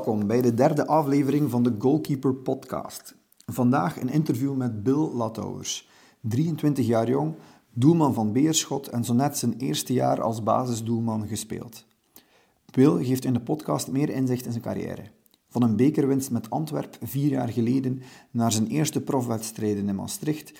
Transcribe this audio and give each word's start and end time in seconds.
Welkom 0.00 0.26
bij 0.26 0.42
de 0.42 0.54
derde 0.54 0.86
aflevering 0.86 1.50
van 1.50 1.62
de 1.62 1.74
Goalkeeper 1.78 2.34
Podcast. 2.34 3.14
Vandaag 3.46 4.00
een 4.00 4.08
interview 4.08 4.56
met 4.56 4.82
Bill 4.82 5.10
Latouwers, 5.14 5.88
23 6.20 6.86
jaar 6.86 7.08
jong, 7.08 7.34
doelman 7.72 8.14
van 8.14 8.32
Beerschot 8.32 8.88
en 8.88 9.04
zo 9.04 9.14
net 9.14 9.38
zijn 9.38 9.56
eerste 9.56 9.92
jaar 9.92 10.20
als 10.20 10.42
basisdoelman 10.42 11.28
gespeeld. 11.28 11.86
Bill 12.70 13.04
geeft 13.04 13.24
in 13.24 13.32
de 13.32 13.40
podcast 13.40 13.90
meer 13.90 14.10
inzicht 14.10 14.44
in 14.44 14.50
zijn 14.50 14.64
carrière. 14.64 15.10
Van 15.48 15.62
een 15.62 15.76
bekerwinst 15.76 16.30
met 16.30 16.50
Antwerp 16.50 16.96
vier 17.02 17.30
jaar 17.30 17.48
geleden 17.48 18.02
naar 18.30 18.52
zijn 18.52 18.66
eerste 18.66 19.00
profwedstrijden 19.00 19.88
in 19.88 19.94
Maastricht, 19.94 20.52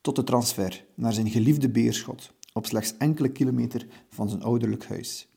tot 0.00 0.16
de 0.16 0.24
transfer 0.24 0.84
naar 0.94 1.12
zijn 1.12 1.30
geliefde 1.30 1.68
Beerschot, 1.68 2.32
op 2.52 2.66
slechts 2.66 2.96
enkele 2.96 3.28
kilometer 3.28 3.86
van 4.08 4.28
zijn 4.28 4.42
ouderlijk 4.42 4.86
huis. 4.86 5.28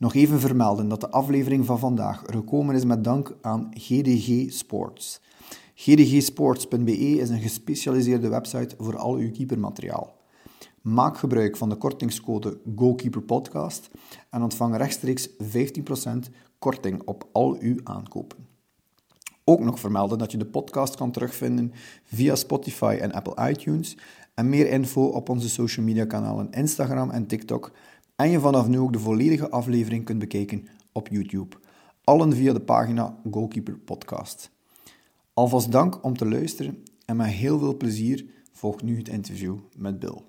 Nog 0.00 0.14
even 0.14 0.40
vermelden 0.40 0.88
dat 0.88 1.00
de 1.00 1.10
aflevering 1.10 1.66
van 1.66 1.78
vandaag 1.78 2.22
gekomen 2.26 2.74
is 2.74 2.84
met 2.84 3.04
dank 3.04 3.36
aan 3.40 3.68
GDG 3.70 4.52
Sports. 4.52 5.20
gdgsports.be 5.74 6.92
is 6.92 7.28
een 7.28 7.40
gespecialiseerde 7.40 8.28
website 8.28 8.74
voor 8.78 8.96
al 8.96 9.14
uw 9.14 9.30
keepermateriaal. 9.30 10.16
Maak 10.82 11.18
gebruik 11.18 11.56
van 11.56 11.68
de 11.68 11.74
kortingscode 11.76 12.58
GoKeeperPodcast 12.76 13.90
en 14.30 14.42
ontvang 14.42 14.76
rechtstreeks 14.76 15.28
15% 15.28 15.32
korting 16.58 17.02
op 17.04 17.28
al 17.32 17.56
uw 17.58 17.80
aankopen. 17.84 18.46
Ook 19.44 19.60
nog 19.60 19.80
vermelden 19.80 20.18
dat 20.18 20.32
je 20.32 20.38
de 20.38 20.46
podcast 20.46 20.96
kan 20.96 21.10
terugvinden 21.10 21.72
via 22.04 22.34
Spotify 22.34 22.98
en 23.00 23.12
Apple 23.12 23.48
iTunes 23.48 23.96
en 24.34 24.48
meer 24.48 24.70
info 24.70 25.04
op 25.04 25.28
onze 25.28 25.48
social 25.48 25.86
media 25.86 26.04
kanalen 26.04 26.50
Instagram 26.50 27.10
en 27.10 27.26
TikTok 27.26 27.72
en 28.20 28.30
je 28.30 28.40
vanaf 28.40 28.68
nu 28.68 28.78
ook 28.78 28.92
de 28.92 28.98
volledige 28.98 29.50
aflevering 29.50 30.04
kunt 30.04 30.18
bekijken 30.18 30.68
op 30.92 31.08
YouTube. 31.08 31.56
Allen 32.04 32.32
via 32.32 32.52
de 32.52 32.60
pagina 32.60 33.14
Goalkeeper 33.30 33.78
Podcast. 33.78 34.50
Alvast 35.34 35.72
dank 35.72 36.04
om 36.04 36.16
te 36.16 36.28
luisteren 36.28 36.82
en 37.06 37.16
met 37.16 37.26
heel 37.26 37.58
veel 37.58 37.76
plezier 37.76 38.24
volgt 38.52 38.82
nu 38.82 38.96
het 38.96 39.08
interview 39.08 39.56
met 39.76 39.98
Bill. 39.98 40.22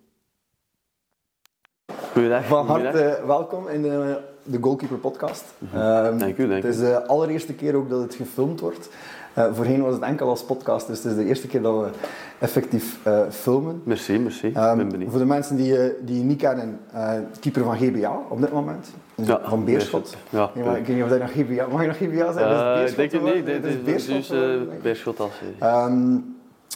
Goedendag. 2.12 2.46
Van 2.46 2.68
harte 2.68 3.24
welkom 3.26 3.68
in 3.68 3.82
de, 3.82 4.22
de 4.44 4.58
Goalkeeper 4.62 4.98
Podcast. 4.98 5.44
Ehm, 5.74 6.18
Dank 6.18 6.38
u, 6.38 6.48
dank 6.48 6.64
Het 6.64 6.74
is 6.74 6.80
de 6.80 7.08
allereerste 7.08 7.54
keer 7.54 7.76
ook 7.76 7.90
dat 7.90 8.02
het 8.02 8.16
gefilmd 8.16 8.60
wordt. 8.60 8.90
Eh, 9.34 9.46
voorheen 9.54 9.82
was 9.82 9.94
het 9.94 10.04
enkel 10.04 10.30
als 10.30 10.44
podcast, 10.44 10.88
dus 10.88 10.98
het 11.04 11.12
is 11.12 11.18
de 11.18 11.26
eerste 11.26 11.48
keer 11.48 11.62
dat 11.62 11.80
we 11.82 11.88
effectief 12.40 12.98
eh, 13.04 13.20
filmen. 13.30 13.82
Merci, 13.86 14.20
merci. 14.20 14.52
Ehm, 14.54 14.78
ben 14.78 14.90
benieuwd. 14.90 15.10
voor 15.10 15.20
de 15.20 15.26
mensen 15.26 15.56
die, 15.56 15.66
je- 15.66 16.00
die 16.02 16.18
je 16.18 16.24
niet 16.24 16.38
kennen, 16.38 16.80
eh, 16.94 17.12
keeper 17.40 17.64
van 17.64 17.78
GBA 17.78 18.20
op 18.30 18.42
dit 18.42 18.52
moment. 18.52 18.88
Dus 19.16 19.28
Ja, 19.28 19.42
van 19.44 19.66
Beerschot. 19.66 20.16
Ja. 20.30 20.50
Ja, 20.56 20.66
maar 20.66 20.78
ik 20.78 20.86
weet 20.86 20.96
niet 20.96 21.04
of 21.04 21.10
dat 21.12 21.20
nog 21.20 21.32
GBA... 21.32 21.68
Mag 21.72 21.82
je 21.82 21.88
nog 21.88 21.98
GBA 21.98 22.32
zijn? 22.32 22.76
Eh, 22.78 22.90
ik 22.90 22.96
denk 22.96 23.12
het 23.12 23.24
niet. 23.36 23.46
Dit 23.46 23.56
Het 23.56 23.66
is 23.66 23.82
Beerschot 23.84 24.16
dus 24.16 24.30
eh. 24.30 24.82
Beerschot 24.82 25.20
als. 25.20 25.32
Ehm, 25.60 26.14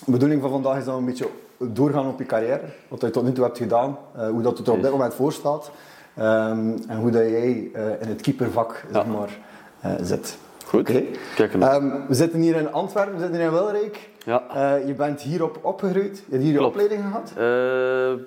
de 0.06 0.12
bedoeling 0.12 0.42
van 0.42 0.50
vandaag 0.50 0.78
is 0.78 0.84
dat 0.86 0.94
we 0.94 1.00
een 1.00 1.06
beetje 1.06 1.28
doorgaan 1.58 2.08
op 2.08 2.20
je 2.20 2.26
carrière. 2.26 2.62
Wat 2.88 3.02
je 3.02 3.10
tot 3.10 3.24
nu 3.24 3.32
toe 3.32 3.44
hebt 3.44 3.58
gedaan. 3.58 3.98
eh, 4.16 4.28
hoe 4.30 4.42
dat 4.42 4.58
het 4.58 4.68
er 4.68 4.74
op 4.74 4.82
dit 4.82 4.92
moment 4.92 5.14
voor 5.14 5.34
staat. 5.34 5.72
ehm, 6.16 6.70
en 6.88 6.98
hoe 7.00 7.12
dat 7.12 7.22
jij 7.22 7.70
eh, 7.74 7.84
in 8.02 8.08
het 8.08 8.22
keepervak 8.22 8.86
zeg 8.94 9.06
maar, 9.06 9.38
eh, 9.80 9.92
zit. 10.02 10.38
Goed. 10.76 10.92
Kijk. 11.36 11.54
Ehm, 11.54 11.90
we 12.08 12.14
zitten 12.14 12.40
hier 12.40 12.56
in 12.56 12.72
Antwerpen, 12.72 13.14
we 13.14 13.20
zitten 13.20 13.38
hier 13.38 13.46
in 13.48 13.54
Wilrijk. 13.54 14.10
Ja. 14.26 14.44
Eh, 14.54 14.88
je 14.88 14.94
bent 14.94 15.22
hierop 15.22 15.60
opgegroeid. 15.62 16.18
Je 16.18 16.32
hebt 16.32 16.44
hier 16.44 16.52
je 16.54 16.64
opleiding 16.66 17.02
gehad. 17.04 17.34
Eh, 17.38 18.24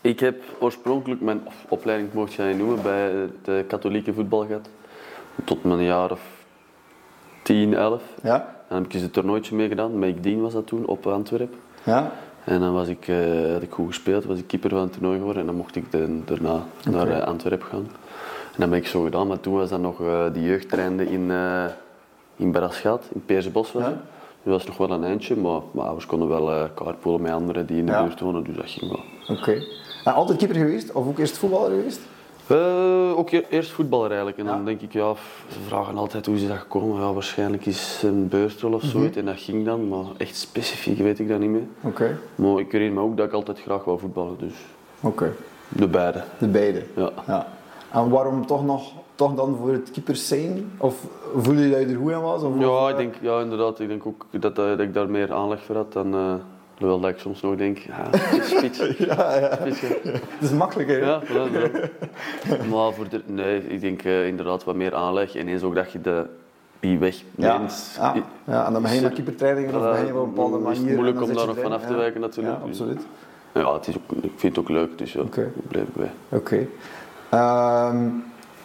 ik 0.00 0.20
heb 0.20 0.42
oorspronkelijk 0.58 1.20
mijn 1.20 1.40
opleiding, 1.68 2.12
mocht 2.12 2.32
je 2.32 2.42
dat 2.48 2.56
noemen, 2.56 2.82
bij 2.82 3.12
de 3.42 3.64
katholieke 3.68 4.14
voetbal 4.14 4.46
gehad. 4.46 4.68
Tot 5.44 5.64
mijn 5.64 5.82
jaar 5.82 6.10
of 6.10 6.20
10, 7.42 7.74
11. 7.74 8.02
Ja. 8.22 8.54
Dan 8.68 8.76
heb 8.78 8.86
ik 8.86 8.94
eens 8.94 9.02
een 9.02 9.10
toernooitje 9.10 9.54
meegedaan. 9.56 9.98
Met 9.98 10.22
Dien 10.22 10.42
was 10.42 10.52
dat 10.52 10.66
toen, 10.66 10.86
op 10.86 11.06
Antwerpen. 11.06 11.58
Ja. 11.82 12.12
En 12.44 12.60
dan 12.60 12.72
was 12.72 12.88
ik, 12.88 13.08
eh, 13.08 13.52
had 13.52 13.62
ik 13.62 13.72
goed 13.72 13.86
gespeeld, 13.86 14.24
was 14.24 14.38
ik 14.38 14.46
keeper 14.46 14.70
van 14.70 14.80
het 14.80 14.92
toernooi 14.92 15.18
geworden. 15.18 15.40
En 15.40 15.46
dan 15.46 15.56
mocht 15.56 15.76
ik 15.76 15.90
de- 15.90 16.20
daarna 16.24 16.62
naar 16.90 17.24
Antwerpen 17.24 17.66
gaan. 17.66 17.88
En 18.52 18.60
dat 18.60 18.68
heb 18.70 18.78
ik 18.78 18.86
zo 18.86 19.02
gedaan, 19.02 19.26
maar 19.26 19.40
toen 19.40 19.54
was 19.54 19.68
dat 19.70 19.80
nog 19.80 20.00
eh 20.00 20.24
de 20.32 20.42
jeugdtrainde 20.42 21.10
in, 21.10 21.30
eh 21.30 21.64
in 22.36 22.52
Beraschaat, 22.52 23.04
in 23.14 23.22
Peersbos 23.26 23.72
was 23.72 23.82
Ja. 23.82 23.88
het. 23.88 23.98
Dat 24.42 24.52
was 24.54 24.66
nog 24.66 24.76
wel 24.76 24.90
een 24.90 25.04
eindje, 25.04 25.36
maar 25.36 25.60
mijn 25.70 25.86
ouders 25.86 26.06
konden 26.06 26.28
wel 26.28 26.50
eh 26.52 26.64
carpoolen 26.74 27.20
met 27.22 27.32
anderen 27.32 27.66
die 27.66 27.76
in 27.78 27.86
de 27.86 27.92
Ja. 27.92 28.02
buurt 28.04 28.20
wonen, 28.20 28.44
dus 28.44 28.56
dat 28.56 28.70
ging 28.70 28.90
wel. 28.90 29.36
Oké. 29.36 29.62
En 30.04 30.14
altijd 30.14 30.38
keeper 30.38 30.56
geweest? 30.56 30.92
Of 30.92 31.06
ook 31.06 31.18
eerst 31.18 31.36
voetballer 31.38 31.70
geweest? 31.70 32.00
Eh, 32.46 33.18
ook 33.18 33.30
e- 33.30 33.44
eerst 33.50 33.70
voetballer 33.70 34.06
eigenlijk. 34.08 34.38
En 34.38 34.44
dan 34.46 34.64
denk 34.64 34.80
ik, 34.80 34.92
ja, 34.92 35.14
ze 35.50 35.58
vragen 35.66 35.96
altijd 35.96 36.26
hoe 36.26 36.34
is 36.34 36.48
dat 36.48 36.56
gekomen. 36.56 37.00
Ja, 37.00 37.12
waarschijnlijk 37.12 37.66
is 37.66 38.00
een 38.04 38.28
beurtrol 38.28 38.72
of 38.72 38.82
zoiets. 38.82 39.16
En 39.16 39.24
dat 39.24 39.40
ging 39.40 39.64
dan, 39.64 39.88
maar 39.88 40.04
echt 40.16 40.36
specifiek 40.36 40.98
weet 40.98 41.18
ik 41.18 41.28
dat 41.28 41.38
niet 41.38 41.50
meer. 41.50 41.66
Oké. 41.80 42.18
Maar 42.34 42.58
ik 42.58 42.72
herinner 42.72 43.02
me 43.02 43.08
ook 43.08 43.16
dat 43.16 43.26
ik 43.26 43.32
altijd 43.32 43.60
graag 43.60 43.84
wou 43.84 43.98
voetballen, 43.98 44.36
dus 44.38 44.52
Oké. 45.00 45.32
de 45.68 45.88
beide. 45.88 46.22
De 46.38 46.46
beide. 46.46 46.82
Ja. 46.96 47.10
Ja. 47.26 47.46
En 47.92 48.08
waarom 48.08 48.46
toch 48.46 48.64
nog 48.64 48.92
toch 49.14 49.34
dan 49.34 49.56
voor 49.60 49.72
het 49.72 49.90
keepers 49.90 50.28
zijn? 50.28 50.72
Of 50.78 50.94
voelde 51.36 51.60
je 51.62 51.70
dat 51.70 51.80
je 51.80 51.86
er 51.86 51.96
goed 51.96 52.12
aan 52.12 52.22
was? 52.22 52.42
Of, 52.42 52.58
Ja, 52.58 52.88
ik 52.88 52.96
denk, 52.96 53.14
ja, 53.20 53.40
inderdaad. 53.40 53.80
Ik 53.80 53.88
denk 53.88 54.06
ook 54.06 54.26
dat, 54.30 54.58
eh, 54.58 54.64
dat 54.64 54.80
ik 54.80 54.94
daar 54.94 55.10
meer 55.10 55.32
aanleg 55.32 55.62
voor 55.62 55.76
had 55.76 55.92
dan... 55.92 56.14
eh 56.14 56.34
Terwijl 56.74 57.00
dat 57.00 57.10
ik 57.10 57.18
soms 57.18 57.40
nog 57.40 57.56
denk, 57.56 57.78
ja, 57.78 58.08
spits. 58.42 58.78
Ja, 59.08 59.38
ja. 59.38 59.56
spits, 59.60 59.80
ja. 59.80 59.88
Het 60.12 60.22
is 60.40 60.50
makkelijker. 60.50 61.00
hè? 61.04 61.10
Ja, 61.10 61.22
voilà. 61.22 61.90
Maar 62.70 62.92
voor 62.92 63.08
de, 63.08 63.20
nee, 63.26 63.66
ik 63.68 63.80
denk 63.80 64.02
eh, 64.02 64.26
inderdaad 64.26 64.64
wat 64.64 64.74
meer 64.74 64.94
aanleg. 64.94 65.34
En 65.34 65.48
eens 65.48 65.62
ook 65.62 65.74
dat 65.74 65.92
je 65.92 66.00
de 66.00 66.26
die 66.80 66.98
weg 66.98 67.22
neemt. 67.34 67.94
ja, 67.96 68.14
ja, 68.44 68.66
en 68.66 68.72
dan 68.72 68.82
begin 68.82 68.96
je 68.96 69.02
met 69.02 69.12
keepertrainingen 69.12 69.74
of 69.74 69.80
begin 69.90 70.06
je 70.06 70.14
op 70.14 70.22
een 70.26 70.34
bepaalde 70.34 70.58
is 70.58 70.64
het 70.64 70.76
manier. 70.76 70.88
en 70.88 70.94
moeilijk 70.94 71.22
om 71.22 71.34
daar 71.34 71.46
nog 71.46 71.58
van 71.60 71.72
af 71.72 71.86
te 71.86 71.94
wijken 71.94 72.20
natuurlijk. 72.20 72.56
Ja, 72.62 72.68
absoluut. 72.68 73.06
Ja, 73.54 73.72
het 73.74 73.86
is 73.88 73.96
ook, 73.96 74.22
ik 74.22 74.32
vind 74.36 74.56
het 74.56 74.64
ook 74.64 74.70
leuk, 74.70 74.98
dus 74.98 75.12
ja, 75.12 75.20
Oké. 75.20 75.40
ik 75.42 75.68
blijf 75.68 75.86
bij. 75.92 76.10
Oké. 76.28 76.66
Ehm, 77.32 78.08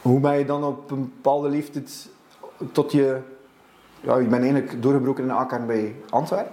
hoe 0.02 0.20
ben 0.20 0.38
je 0.38 0.46
dan 0.46 0.64
op 0.64 0.92
een 0.92 1.12
bepaalde 1.16 1.50
leeftijd 1.50 2.10
tot 2.72 2.92
je... 2.92 3.18
Ja, 4.02 4.18
je 4.18 4.28
bent 4.28 4.42
eigenlijk 4.44 4.82
doorgebroken 4.82 5.24
in 5.24 5.30
de 5.50 5.60
bij 5.66 5.96
Antwerpen. 6.10 6.52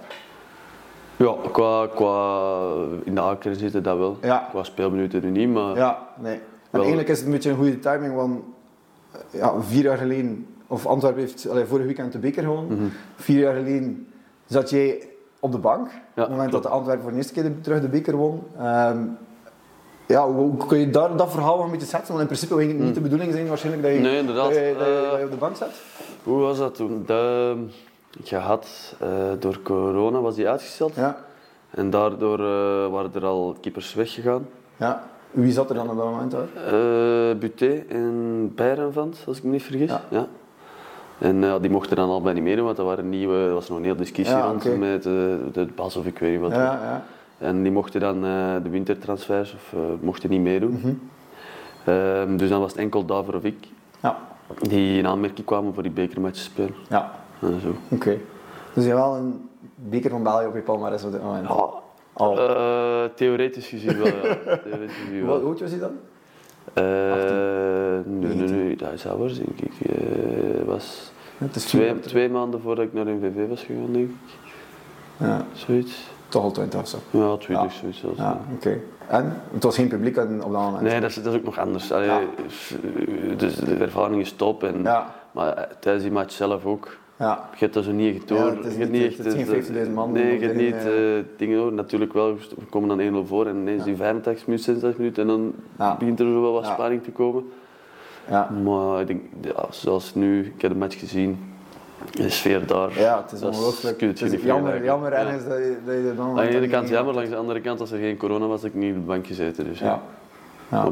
Ja, 1.15 1.35
qua, 1.51 1.87
qua 1.87 2.61
in 3.03 3.15
de 3.15 3.21
A-kern 3.21 3.55
zitten 3.55 3.83
dat 3.83 3.97
wel. 3.97 4.17
Ja. 4.21 4.47
Qua 4.49 4.63
speelminuten 4.63 5.21
nu 5.21 5.29
niet, 5.29 5.49
maar 5.49 5.75
Ja, 5.75 6.07
nee. 6.19 6.39
En 6.71 6.79
eigenlijk 6.79 7.09
is 7.09 7.17
het 7.17 7.25
een 7.25 7.31
beetje 7.33 7.49
een 7.49 7.55
goede 7.57 7.79
timing, 7.79 8.15
want 8.15 8.41
eh, 9.11 9.19
ja, 9.39 9.61
vier 9.61 9.83
jaar 9.83 9.97
geleden, 9.97 10.47
of 10.67 10.85
Antwerpen 10.85 11.21
heeft 11.21 11.49
allee, 11.49 11.65
vorig 11.65 11.85
weekend 11.85 12.11
de 12.11 12.19
beker 12.19 12.43
gewonnen. 12.43 12.77
Mhm. 12.77 12.87
Vier 13.15 13.39
jaar 13.39 13.55
geleden 13.55 14.07
zat 14.45 14.69
jij 14.69 15.07
op 15.39 15.51
de 15.51 15.57
bank, 15.57 15.85
op 15.85 15.91
het 16.13 16.29
moment 16.29 16.49
klopt. 16.49 16.63
dat 16.63 16.71
de 16.71 16.77
Antwerpen 16.77 17.03
voor 17.03 17.11
de 17.11 17.17
eerste 17.17 17.33
keer 17.33 17.43
de- 17.43 17.61
terug 17.61 17.81
de 17.81 17.89
beker 17.89 18.15
won. 18.15 18.43
Ehm, 18.57 18.97
ja, 20.05 20.27
hoe, 20.31 20.57
kun 20.67 20.77
je 20.79 20.89
daar, 20.89 21.15
dat 21.17 21.31
verhaal 21.31 21.55
nog 21.55 21.65
een 21.65 21.71
beetje 21.71 21.85
zetten? 21.87 22.07
Want 22.07 22.19
in 22.21 22.25
principe 22.27 22.55
ging 22.55 22.71
het 22.71 22.79
niet 22.79 22.95
de 22.95 23.01
bedoeling 23.01 23.31
zijn 23.33 23.47
waarschijnlijk 23.47 23.83
dat 23.85 23.93
je. 23.93 23.99
Nee, 23.99 24.17
inderdaad. 24.17 24.49
dat 24.49 24.55
je, 24.55 24.75
dat 24.77 24.87
je- 24.87 25.01
Eh, 25.05 25.09
dat 25.09 25.19
je 25.19 25.25
op 25.25 25.31
de 25.31 25.37
bank 25.37 25.55
zat. 25.55 25.69
hoe 26.23 26.39
was 26.41 26.57
dat 26.57 26.75
toen? 26.75 27.03
De, 27.05 27.55
je 28.23 28.35
had, 28.35 28.95
eh, 28.99 29.09
door 29.39 29.59
corona 29.63 30.19
was 30.21 30.35
die 30.35 30.49
uitgesteld. 30.49 30.95
Ja, 30.95 31.17
En 31.69 31.89
daardoor 31.89 32.39
eh, 32.39 32.91
waren 32.91 33.11
er 33.13 33.25
al 33.25 33.55
keepers 33.61 33.93
weggegaan. 33.93 34.47
ja. 34.77 35.03
Wie 35.31 35.51
zat 35.51 35.69
er 35.69 35.75
dan 35.75 35.89
op 35.89 35.97
dat 35.97 36.05
moment 36.05 36.33
hoor? 36.33 36.47
Eh 36.67 37.35
Buté 37.39 37.83
en 37.89 38.51
Bijrenvand, 38.55 39.23
als 39.27 39.37
ik 39.37 39.43
me 39.43 39.49
niet 39.51 39.63
vergis. 39.63 39.89
Ja. 39.89 40.01
Ja. 40.09 40.27
En 41.17 41.61
die 41.61 41.69
mochten 41.69 41.95
dan 41.95 42.09
allebei 42.09 42.33
niet 42.33 42.43
meedoen, 42.43 42.65
want 42.65 42.77
er, 42.77 42.83
waren 42.85 43.09
nieuwe, 43.09 43.37
er 43.37 43.53
was 43.53 43.69
nog 43.69 43.77
een 43.77 43.83
hele 43.83 43.95
discussie 43.95 44.35
Ja, 44.37 44.45
rond 44.45 44.77
met 44.77 45.03
de, 45.03 45.37
de 45.51 45.65
Bas 45.75 45.95
of 45.95 46.05
ik 46.05 46.19
weet 46.19 46.31
niet 46.31 46.39
wat. 46.39 46.51
Ja, 46.51 46.57
ja. 46.63 47.03
En 47.37 47.63
die 47.63 47.71
mochten 47.71 47.99
dan 47.99 48.15
eh, 48.25 48.55
de 48.63 48.69
wintertransfers 48.69 49.53
of 49.53 49.73
eh, 49.73 49.79
mochten 49.99 50.29
niet 50.29 50.41
meedoen. 50.41 51.01
Ehm, 51.85 52.37
dus 52.37 52.49
dan 52.49 52.59
was 52.59 52.71
het 52.71 52.79
enkel 52.81 53.05
Daver 53.05 53.35
of 53.35 53.43
ik 53.43 53.67
Ja, 53.99 54.17
die 54.61 54.97
in 54.97 55.07
aanmerking 55.07 55.45
kwamen 55.45 55.73
voor 55.73 55.83
die 55.83 55.91
bekermatch 55.91 56.37
te 56.37 56.43
spelen. 56.43 56.73
ja. 56.89 57.11
En 57.41 57.59
zo. 57.61 57.75
Oké. 57.89 58.17
Dus 58.73 58.83
je 58.83 58.89
hebt 58.89 59.01
wel 59.01 59.15
een 59.15 59.49
beker 59.75 60.09
van 60.09 60.23
België 60.23 60.45
op 60.45 60.55
je 60.55 60.61
palmarès 60.61 61.03
op 61.03 61.11
dit 61.11 61.23
moment. 61.23 61.47
Al. 62.13 62.39
Eh, 62.39 63.03
theoretisch 63.15 63.67
gezien 63.67 63.97
wel, 63.97 64.05
ja. 64.05 64.13
Theoretisch 64.63 64.95
gezien 65.05 65.19
Hoe 65.19 65.27
wel. 65.27 65.43
oud 65.45 65.59
was 65.59 65.69
hij 65.71 65.79
dan? 65.79 65.91
Nee, 68.19 68.35
nee, 68.35 68.47
nee, 68.49 68.75
dat 68.75 68.91
is 68.93 69.07
ouders, 69.07 69.37
denk 69.37 69.59
ik. 69.59 69.87
Eh, 69.89 70.65
was 70.65 71.11
twee, 71.51 71.99
twee 71.99 72.29
maanden 72.29 72.61
voordat 72.61 72.85
ik 72.85 72.93
naar 72.93 73.05
NVV 73.05 73.47
was 73.49 73.63
gegaan, 73.63 73.91
denk 73.93 74.09
ik. 74.09 74.15
Ja, 75.17 75.45
Zoiets. 75.53 76.13
Toch 76.29 76.43
al 76.43 76.51
20 76.51 76.79
of 76.79 76.87
zo. 76.87 76.97
Ja, 77.09 77.37
20, 77.37 77.73
Ja. 77.81 77.89
zoiets. 77.91 78.19
Ja, 78.19 78.39
oké. 78.55 78.77
En? 79.07 79.41
Het 79.53 79.63
was 79.63 79.75
geen 79.75 79.87
publiek 79.87 80.17
op 80.17 80.29
dat 80.39 80.47
moment? 80.51 80.81
Nee, 80.81 80.99
dat 80.99 81.09
is, 81.09 81.15
dat 81.15 81.33
is 81.33 81.39
ook 81.39 81.45
nog 81.45 81.59
anders. 81.59 81.91
Allee, 81.91 82.07
Ja. 82.07 82.19
dus 83.37 83.55
de 83.55 83.75
ervaring 83.75 84.21
is 84.21 84.31
top. 84.31 84.63
En, 84.63 84.81
Ja, 84.83 85.13
Maar 85.31 85.53
eh, 85.53 85.63
tijdens 85.79 86.03
die 86.03 86.13
match 86.13 86.31
zelf 86.33 86.65
ook. 86.65 86.97
ja. 87.17 87.49
Je 87.51 87.57
hebt 87.59 87.73
dat 87.73 87.83
zo 87.83 87.91
niet 87.91 88.19
getoond. 88.19 88.39
Ja, 88.41 88.55
het 88.57 88.65
is 88.65 88.77
niet- 88.77 88.91
niet 88.91 89.17
het 89.17 89.25
is 89.25 89.33
echt, 89.33 89.35
geen 89.35 89.45
eh, 89.55 89.85
15.000 89.85 89.93
man 89.93 90.11
Nee, 90.11 90.39
je 90.39 90.45
hebt 90.45 90.57
niet 90.57 90.75
eh, 90.75 91.37
dingen. 91.37 91.75
Natuurlijk 91.75 92.13
wel, 92.13 92.35
we 92.35 92.65
komen 92.69 92.89
dan 92.97 92.99
1-0 92.99 93.25
voor 93.27 93.47
en 93.47 93.55
ineens 93.55 93.83
die 93.83 93.95
85 93.95 94.47
minuten, 94.47 94.65
66 94.73 94.97
minuten 94.99 95.21
en 95.23 95.27
dan 95.29 95.53
begint 95.99 96.19
er 96.19 96.25
zo 96.25 96.41
wel 96.41 96.51
wat 96.53 96.65
spanning 96.65 97.03
te 97.03 97.11
komen. 97.11 97.43
Ja. 98.29 98.49
Maar 98.63 99.01
ik 99.01 99.07
denk, 99.07 99.21
ja, 99.41 99.65
zoals 99.69 100.15
nu, 100.15 100.45
ik 100.55 100.61
heb 100.61 100.71
de 100.71 100.77
match 100.77 100.99
gezien, 100.99 101.54
de 102.11 102.29
sfeer 102.29 102.67
daar. 102.67 102.99
Ja, 102.99 103.21
het 103.21 103.31
is 103.31 103.41
ongelooflijk. 103.41 104.01
Het 104.01 104.21
is 104.21 104.41
jammer, 104.41 104.83
jammer 104.83 105.11
Ja. 105.11 105.17
ergens 105.17 105.43
dat 105.43 105.57
je, 105.57 105.77
dat 105.85 105.93
je 105.95 106.13
dan... 106.15 106.27
Aan 106.29 106.35
de 106.35 106.47
ene 106.55 106.67
kant 106.67 106.89
jammer, 106.89 107.13
langs 107.13 107.29
de 107.29 107.35
andere 107.35 107.61
kant, 107.61 107.79
als 107.79 107.91
er 107.91 107.97
geen 107.99 108.17
corona 108.17 108.45
was, 108.47 108.61
had 108.61 108.69
ik 108.69 108.75
niet 108.75 108.93
op 108.93 108.99
de 108.99 109.05
bank 109.05 109.27
gezeten. 109.27 109.63
Dus 109.65 109.79
ja. 109.79 110.01
Ja. 110.71 110.87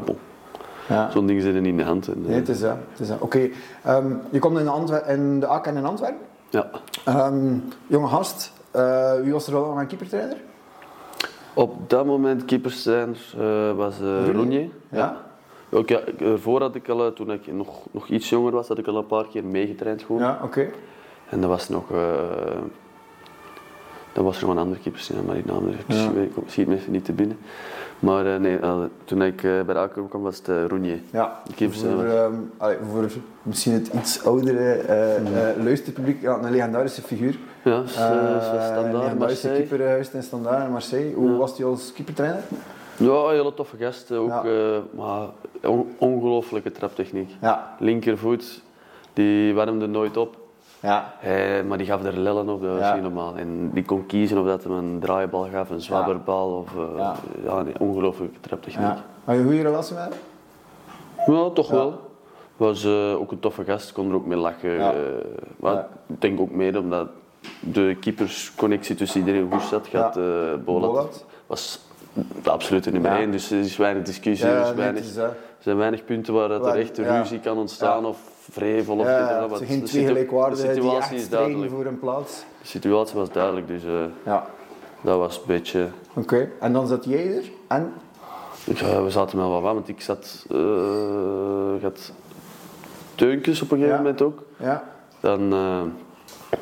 Ja. 0.88 1.10
Zo'n 1.10 1.26
ding 1.26 1.42
zit 1.42 1.54
er 1.54 1.60
niet 1.60 1.70
in 1.70 1.76
de 1.76 1.82
hand. 1.84 2.08
En, 2.08 2.14
eh, 2.22 2.28
Nee, 2.28 2.34
het 2.36 2.48
is 2.48 2.60
dat. 2.60 2.76
Het 2.90 3.00
is. 3.00 3.10
Oké, 3.18 3.48
ehm, 3.82 4.12
je 4.30 4.38
komt 4.38 4.58
in, 4.58 4.68
Antwer- 4.68 5.08
in 5.08 5.40
de 5.40 5.46
AK 5.46 5.66
in 5.66 5.84
Antwerpen. 5.84 6.20
ja. 6.50 6.70
Ehm, 7.04 7.56
jonge 7.86 8.06
gast, 8.08 8.52
eh, 8.70 9.12
wie 9.22 9.32
was 9.32 9.46
er 9.46 9.52
wel 9.52 9.78
aan 9.78 9.86
keepertrainer? 9.86 10.36
Op 11.54 11.90
dat 11.90 12.06
moment 12.06 12.44
keeperstrainer 12.44 13.16
eh 13.38 13.72
was 13.76 14.00
uh, 14.00 14.28
Roenier. 14.32 14.68
Ja. 14.88 15.16
Ook, 15.70 15.88
ja, 15.88 16.00
ervoor 16.18 16.60
had 16.60 16.74
ik 16.74 16.88
al, 16.88 17.06
eh, 17.06 17.12
toen 17.12 17.30
ik 17.32 17.52
nog, 17.52 17.82
nog 17.90 18.08
iets 18.08 18.28
jonger 18.28 18.52
was, 18.52 18.68
had 18.68 18.78
ik 18.78 18.86
al 18.86 18.96
een 18.96 19.06
paar 19.06 19.26
keer 19.26 19.44
meegetraind 19.44 20.02
gewoon. 20.02 20.20
Ja, 20.20 20.38
oké. 20.42 20.68
En 21.34 21.40
dat 21.40 21.50
was 21.50 21.68
nog... 21.68 21.90
eh 21.92 21.98
dat 24.12 24.24
was 24.24 24.36
er 24.40 24.46
nog 24.46 24.54
een 24.54 24.60
andere 24.62 24.80
keeper, 24.80 25.06
ja, 25.14 25.22
maar 25.26 25.34
die 25.34 25.44
naam 25.46 25.68
Ja. 25.86 26.10
ik 26.20 26.30
schiet 26.46 26.66
me 26.66 26.74
even 26.74 26.92
niet 26.92 27.04
te 27.04 27.12
binnen. 27.12 27.38
Maar 27.98 28.26
eh, 28.34 28.40
nee, 28.40 28.58
toen 29.04 29.22
ik 29.22 29.42
eh, 29.42 29.50
bij 29.50 29.74
de 29.74 29.80
aankoop 29.80 30.10
kwam 30.10 30.22
was 30.22 30.36
het 30.44 30.70
Roenier. 30.70 30.98
Ja, 31.12 31.40
De 31.46 31.54
keepers 31.54 31.80
voor, 31.80 32.04
ehm, 32.04 32.32
allee, 32.56 32.76
voor 32.92 33.10
misschien 33.42 33.72
het 33.72 33.86
iets 33.88 34.24
oudere 34.24 34.72
eh, 34.72 35.62
luisterpubliek, 35.64 36.20
ja, 36.22 36.38
een 36.42 36.50
legendarische 36.50 37.02
figuur. 37.02 37.38
Ja, 37.64 37.82
standaard, 37.86 38.92
legendarische 38.92 39.16
Marseille. 39.18 39.56
keeper 39.66 39.78
geweest 39.86 40.12
in 40.14 40.22
Standaard 40.22 40.64
in 40.64 40.70
Marseille. 40.72 41.14
Hoe 41.14 41.30
Ja. 41.30 41.36
was 41.36 41.56
hij 41.56 41.66
als 41.66 41.92
keepertrainer? 41.92 42.42
Ja, 42.96 43.12
een 43.12 43.30
hele 43.34 43.54
toffe 43.54 43.76
gast. 43.76 44.12
Ook, 44.12 44.28
Ja. 44.28 44.80
maar 44.90 45.26
on- 45.62 45.94
ongelooflijke 45.98 46.72
traptechniek. 46.72 47.30
Ja, 47.40 47.74
Linkervoet, 47.78 48.62
die 49.12 49.54
warmde 49.54 49.86
nooit 49.86 50.16
op. 50.16 50.42
ja, 50.84 51.14
Eh, 51.20 51.62
maar 51.68 51.78
die 51.78 51.86
gaf 51.86 52.04
er 52.04 52.18
lellen 52.18 52.48
op, 52.48 52.62
dat 52.62 52.70
was 52.70 52.80
Ja. 52.80 52.94
niet 52.94 53.02
normaal. 53.02 53.36
En 53.36 53.70
die 53.72 53.84
kon 53.84 54.06
kiezen 54.06 54.38
of 54.38 54.46
dat 54.46 54.62
hem 54.64 54.72
een 54.72 54.98
draaibal 55.00 55.46
gaf, 55.52 55.70
een 55.70 55.80
zwabberbal 55.80 56.52
of 56.52 56.74
eh, 56.76 56.98
Ja. 57.44 57.62
nee, 57.62 57.74
traptechniek. 58.40 58.86
ja. 58.86 59.04
Had 59.24 59.36
je 59.36 59.42
goede 59.42 59.62
relatie 59.62 59.94
met 59.94 60.04
hem? 60.04 61.34
Ja, 61.34 61.50
toch 61.50 61.70
wel. 61.70 62.00
Was 62.56 62.84
eh, 62.84 63.20
ook 63.20 63.32
een 63.32 63.40
toffe 63.40 63.64
gast, 63.64 63.92
kon 63.92 64.08
er 64.08 64.14
ook 64.14 64.26
mee 64.26 64.38
lachen. 64.38 64.70
Ja. 64.70 64.92
eh, 64.92 64.98
maar 65.56 65.86
ik 66.06 66.20
denk 66.20 66.40
ook 66.40 66.50
mede 66.50 66.78
omdat 66.78 67.08
de 67.60 67.96
keepersconnectie 68.00 68.94
tussen 68.96 69.20
iedereen 69.20 69.50
goed 69.52 69.62
zat. 69.62 69.86
Ja. 69.86 70.00
Gaat, 70.00 70.14
Bolat, 70.64 70.64
Bolat. 70.64 71.24
was 71.46 71.80
de 72.42 72.50
absolute 72.50 72.90
nummer 72.90 73.10
Ja. 73.10 73.18
één, 73.18 73.30
dus 73.30 73.50
er 73.50 73.58
is 73.60 73.76
weinig 73.76 74.02
discussie. 74.02 74.46
er, 74.48 74.60
is 74.60 74.66
nee, 74.66 74.74
weinig, 74.74 75.00
het 75.00 75.08
is 75.10 75.14
dat. 75.16 75.24
er 75.30 75.36
zijn 75.60 75.76
weinig 75.76 76.04
punten 76.04 76.34
waar 76.34 76.48
dat 76.48 76.66
er 76.66 76.74
echt 76.74 76.96
ja. 76.96 77.18
ruzie 77.18 77.40
kan 77.40 77.56
ontstaan 77.58 78.02
Ja. 78.02 78.08
of 78.08 78.18
vrevel. 78.50 78.96
Of 78.98 79.06
Ja, 79.06 79.48
zijn 79.56 79.68
geen 79.68 79.84
twee 79.84 80.06
gelijkwaardigen 80.06 80.64
die 80.66 80.74
situatie 80.74 81.02
echt 81.02 81.12
is 81.22 81.28
duidelijk. 81.28 81.70
voor 81.72 81.84
een 81.86 81.98
plaats. 81.98 82.44
De 82.60 82.66
situatie 82.66 83.16
was 83.16 83.30
duidelijk, 83.30 83.66
dus 83.66 83.84
eh, 83.84 83.90
Ja, 84.24 84.46
dat 85.00 85.18
was 85.18 85.36
een 85.36 85.42
beetje... 85.46 85.86
oké. 86.14 86.48
En 86.60 86.72
dan 86.72 86.86
zat 86.86 87.04
jij 87.04 87.36
er 87.36 87.42
en? 87.66 87.92
Eh, 88.68 89.02
we 89.02 89.10
zaten 89.10 89.38
wel 89.38 89.50
wat 89.50 89.64
aan, 89.64 89.74
want 89.74 89.88
ik 89.88 90.00
zat... 90.00 90.46
ik 91.76 91.82
had 91.82 92.12
Teunkes 93.14 93.62
op 93.62 93.70
een 93.70 93.76
gegeven 93.78 93.96
Ja. 93.96 94.02
moment 94.02 94.22
ook. 94.22 94.42
Ja, 94.56 94.84
Dan 95.20 95.52
uh, 95.54 95.80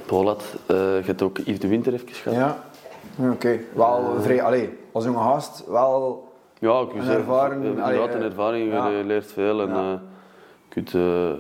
Polat, 0.06 0.42
je 0.66 1.00
hebt 1.04 1.22
ook 1.22 1.38
Yves 1.38 1.58
de 1.58 1.68
Winter 1.68 1.92
even 1.92 2.08
gehad. 2.08 2.38
ja. 2.38 2.64
Oké, 3.30 3.58
wel 3.74 4.14
vrij, 4.20 4.42
allee, 4.42 4.78
als 4.92 5.04
jonge 5.04 5.18
gast, 5.18 5.64
wel 5.68 6.30
Ja, 6.58 6.80
ik 6.80 6.94
Een 6.94 7.02
zeg, 7.04 7.16
ervaring, 7.16 7.62
eh, 7.62 7.68
Inderdaad, 7.68 8.14
een 8.14 8.20
eh, 8.20 8.24
ervaring, 8.26 8.72
ja. 8.72 8.88
je 8.88 9.04
leert 9.04 9.26
veel 9.32 9.60
en 9.60 9.68
Ja. 9.68 9.74
eh, 9.74 9.98
je 10.68 10.68
kunt 10.68 10.94
eh, 10.94 11.32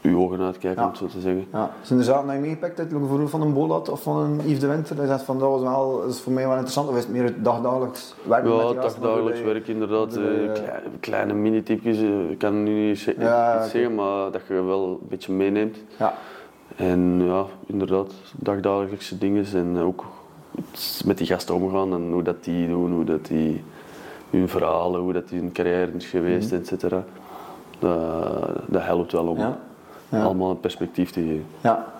je 0.00 0.16
ogen 0.16 0.40
uitkijken, 0.40 0.82
om 0.82 0.88
het 0.88 0.98
zo 0.98 1.06
te 1.06 1.20
zeggen. 1.20 1.46
Ja. 1.52 1.70
Zijn 1.82 1.98
er 1.98 2.04
zaken 2.04 2.26
die 2.26 2.34
je 2.34 2.40
meegepakt 2.40 2.78
hebt, 2.78 2.90
bijvoorbeeld 2.90 3.30
van 3.30 3.40
een 3.42 3.52
Bolat 3.52 3.88
of 3.88 4.02
van 4.02 4.16
een 4.16 4.40
Yves 4.46 4.60
de 4.60 4.66
Winter? 4.66 4.96
Dat 4.96 5.04
je 5.04 5.10
zegt 5.10 5.22
van 5.22 5.38
dat 5.38 5.48
was 5.50 5.60
wel, 5.62 6.00
dat 6.00 6.10
is 6.10 6.20
voor 6.20 6.32
mij 6.32 6.42
wel 6.42 6.52
interessant, 6.52 6.88
of 6.88 6.96
is 6.96 7.02
het 7.02 7.12
meer 7.12 7.24
het 7.24 7.44
dagdagelijks 7.44 8.14
werken 8.22 8.48
met 8.56 8.58
Ja, 8.58 8.80
gasten, 8.82 9.02
dagdagelijks 9.02 9.40
werk 9.42 9.68
inderdaad. 9.68 10.16
eh, 10.16 10.44
eh, 10.44 10.74
kleine 11.00 11.32
mini-tipjes, 11.32 11.98
eh, 11.98 12.30
ik 12.30 12.38
kan 12.38 12.62
nu 12.62 12.72
niet 12.86 12.92
iets 12.96 13.02
zeggen, 13.70 13.94
maar 13.94 14.30
dat 14.30 14.40
je 14.48 14.62
wel 14.62 14.86
een 14.88 15.08
beetje 15.08 15.32
meeneemt. 15.32 15.76
Ja, 15.98 16.14
En 16.76 17.22
ja, 17.24 17.44
inderdaad, 17.66 18.12
dagdagelijkse 18.36 19.18
dingen 19.18 19.44
en 19.54 19.78
ook 19.78 20.04
met 21.04 21.18
die 21.18 21.26
gasten 21.26 21.54
omgaan 21.54 21.92
en 21.92 22.12
hoe 22.12 22.22
dat 22.22 22.44
die 22.44 22.68
doen, 22.68 22.92
hoe 22.92 23.04
dat 23.04 23.26
die 23.26 23.64
hun 24.30 24.48
verhalen, 24.48 25.00
hoe 25.00 25.12
dat 25.12 25.28
die 25.28 25.40
hun 25.40 25.52
carrière 25.52 25.92
is 25.96 26.06
geweest, 26.06 26.52
et 26.52 26.66
cetera. 26.66 27.04
Dat, 27.78 28.60
dat 28.66 28.82
helpt 28.82 29.12
wel 29.12 29.26
om. 29.26 29.38
Ja. 29.38 29.58
Ja. 30.08 30.22
allemaal 30.22 30.50
een 30.50 30.60
perspectief 30.60 31.10
te 31.10 31.20
geven. 31.20 31.46
ja. 31.60 31.92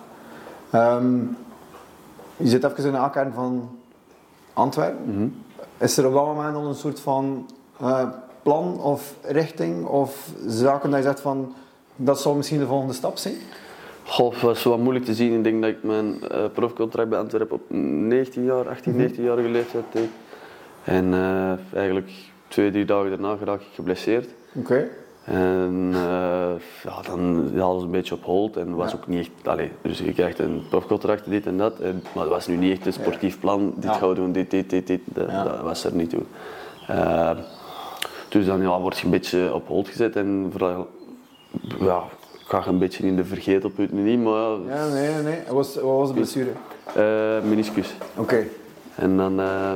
Ehm, 0.69 1.17
je 2.37 2.47
zit 2.47 2.63
even 2.63 2.85
in 2.85 2.91
de 2.91 2.97
A-kern 2.97 3.33
van 3.33 3.69
Antwerpen. 4.53 5.15
Mhm. 5.15 5.27
Is 5.77 5.97
er 5.97 6.07
op 6.07 6.13
dat 6.13 6.25
moment 6.25 6.55
al 6.55 6.65
een 6.65 6.75
soort 6.75 6.99
van 6.99 7.49
eh, 7.79 8.07
plan 8.41 8.79
of 8.81 9.15
richting 9.21 9.85
of 9.85 10.29
zaken 10.47 10.89
dat 10.89 10.99
je 10.99 11.05
zegt 11.05 11.19
van 11.19 11.53
dat 11.95 12.19
zou 12.21 12.35
misschien 12.35 12.59
de 12.59 12.65
volgende 12.65 12.93
stap 12.93 13.17
zijn? 13.17 13.35
Het 14.03 14.41
was 14.41 14.63
wat 14.63 14.79
moeilijk 14.79 15.05
te 15.05 15.13
zien. 15.13 15.33
Ik 15.37 15.43
denk 15.43 15.61
dat 15.61 15.71
ik 15.71 15.83
mijn 15.83 16.21
eh, 16.29 16.43
profcontract 16.53 17.09
bij 17.09 17.19
Antwerpen 17.19 17.55
op 17.55 17.61
19 17.69 18.43
jaar, 18.43 18.69
18, 18.69 18.93
19-jarige 19.09 19.49
leeftijd 19.49 19.83
deed. 19.91 20.09
En 20.83 21.13
eh, 21.13 21.51
eigenlijk 21.77 22.11
twee, 22.47 22.71
drie 22.71 22.85
dagen 22.85 23.09
daarna 23.09 23.35
geraak 23.35 23.61
ik 23.61 23.67
geblesseerd. 23.73 24.29
Oké. 24.55 24.87
En 25.23 25.89
eh, 25.93 26.51
ja, 26.83 27.01
dan 27.05 27.51
ja, 27.53 27.61
alles 27.61 27.83
een 27.83 27.91
beetje 27.91 28.15
op 28.15 28.23
hold 28.23 28.57
en 28.57 28.75
was 28.75 28.91
Ja. 28.91 28.97
ook 28.97 29.07
niet 29.07 29.29
echt, 29.43 29.69
dus 29.81 29.99
je 29.99 30.13
krijgt 30.13 30.39
een 30.39 30.63
profcontract, 30.69 31.29
dit 31.29 31.45
en 31.45 31.57
dat, 31.57 31.79
en, 31.79 32.03
maar 32.13 32.23
het 32.23 32.33
was 32.33 32.47
nu 32.47 32.55
niet 32.55 32.71
echt 32.71 32.85
een 32.85 32.93
sportief 32.93 33.39
plan, 33.39 33.73
dit 33.75 33.83
Ja. 33.83 33.93
gaan 33.93 34.09
we 34.09 34.15
doen, 34.15 34.31
dit, 34.31 34.51
dit, 34.51 34.69
dit, 34.69 34.87
dit, 34.87 35.01
dat, 35.05 35.29
dat 35.29 35.61
was 35.61 35.83
er 35.83 35.93
niet 35.93 36.09
toe. 36.09 36.21
Dus 38.29 38.45
dan 38.45 38.61
ja, 38.61 38.79
word 38.79 38.97
je 38.97 39.05
een 39.05 39.11
beetje 39.11 39.53
op 39.53 39.67
hold 39.67 39.87
gezet 39.87 40.15
en 40.15 40.47
vooral, 40.51 40.87
ja, 41.79 42.03
ga 42.45 42.67
een 42.67 42.77
beetje 42.77 43.03
in 43.07 43.15
de 43.15 43.25
vergetelput 43.25 43.91
nu 43.91 44.01
niet, 44.01 44.23
maar 44.23 44.49
ja, 44.67 44.87
nee, 44.87 45.13
nee, 45.13 45.23
nee. 45.23 45.41
Wat 45.45 45.53
was, 45.55 45.75
wat 45.75 45.83
was 45.97 46.07
de 46.07 46.13
blessure? 46.13 46.51
eh, 46.95 47.49
meniscus. 47.49 47.93
Oké. 48.15 48.45
En 48.95 49.17
dan 49.17 49.39
eh, 49.39 49.71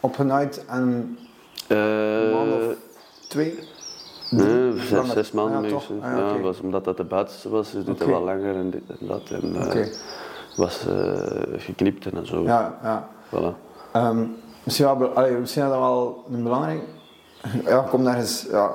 Opgenaaid 0.00 0.64
en 0.66 0.82
een 0.82 1.18
eh, 1.76 2.32
maand 2.34 2.52
of 2.52 2.74
twee? 3.28 3.58
nee, 4.30 4.72
zes, 4.78 5.10
zes 5.10 5.32
maanden 5.32 5.62
Ja, 5.62 5.68
toch? 5.68 5.90
Ah, 6.00 6.10
ja, 6.18 6.34
ja, 6.34 6.40
was, 6.40 6.60
omdat 6.60 6.84
dat 6.84 6.96
de 6.96 7.04
buitenste 7.04 7.48
was, 7.48 7.70
dus 7.72 7.84
duurde 7.84 7.90
Oké. 7.90 8.02
het 8.02 8.10
wel 8.10 8.22
langer 8.24 8.54
en 8.54 8.70
dit 8.70 8.82
en 9.00 9.06
dat. 9.06 9.30
En, 9.30 9.66
Oké. 9.66 9.88
was 10.56 10.86
geknipt 11.56 12.06
en 12.06 12.26
zo. 12.26 12.42
Ja, 12.42 12.78
ja. 12.82 13.08
Voilà. 13.26 13.54
Ehm, 13.92 14.24
misschien, 14.64 14.98
wel, 14.98 15.08
allee, 15.08 15.32
misschien 15.32 15.62
is 15.62 15.68
dat 15.68 15.78
wel 15.78 16.24
een 16.32 16.42
belangrijk. 16.42 16.80
Ja, 17.66 17.86
kom 17.90 18.06
ergens 18.06 18.46
ja, 18.50 18.70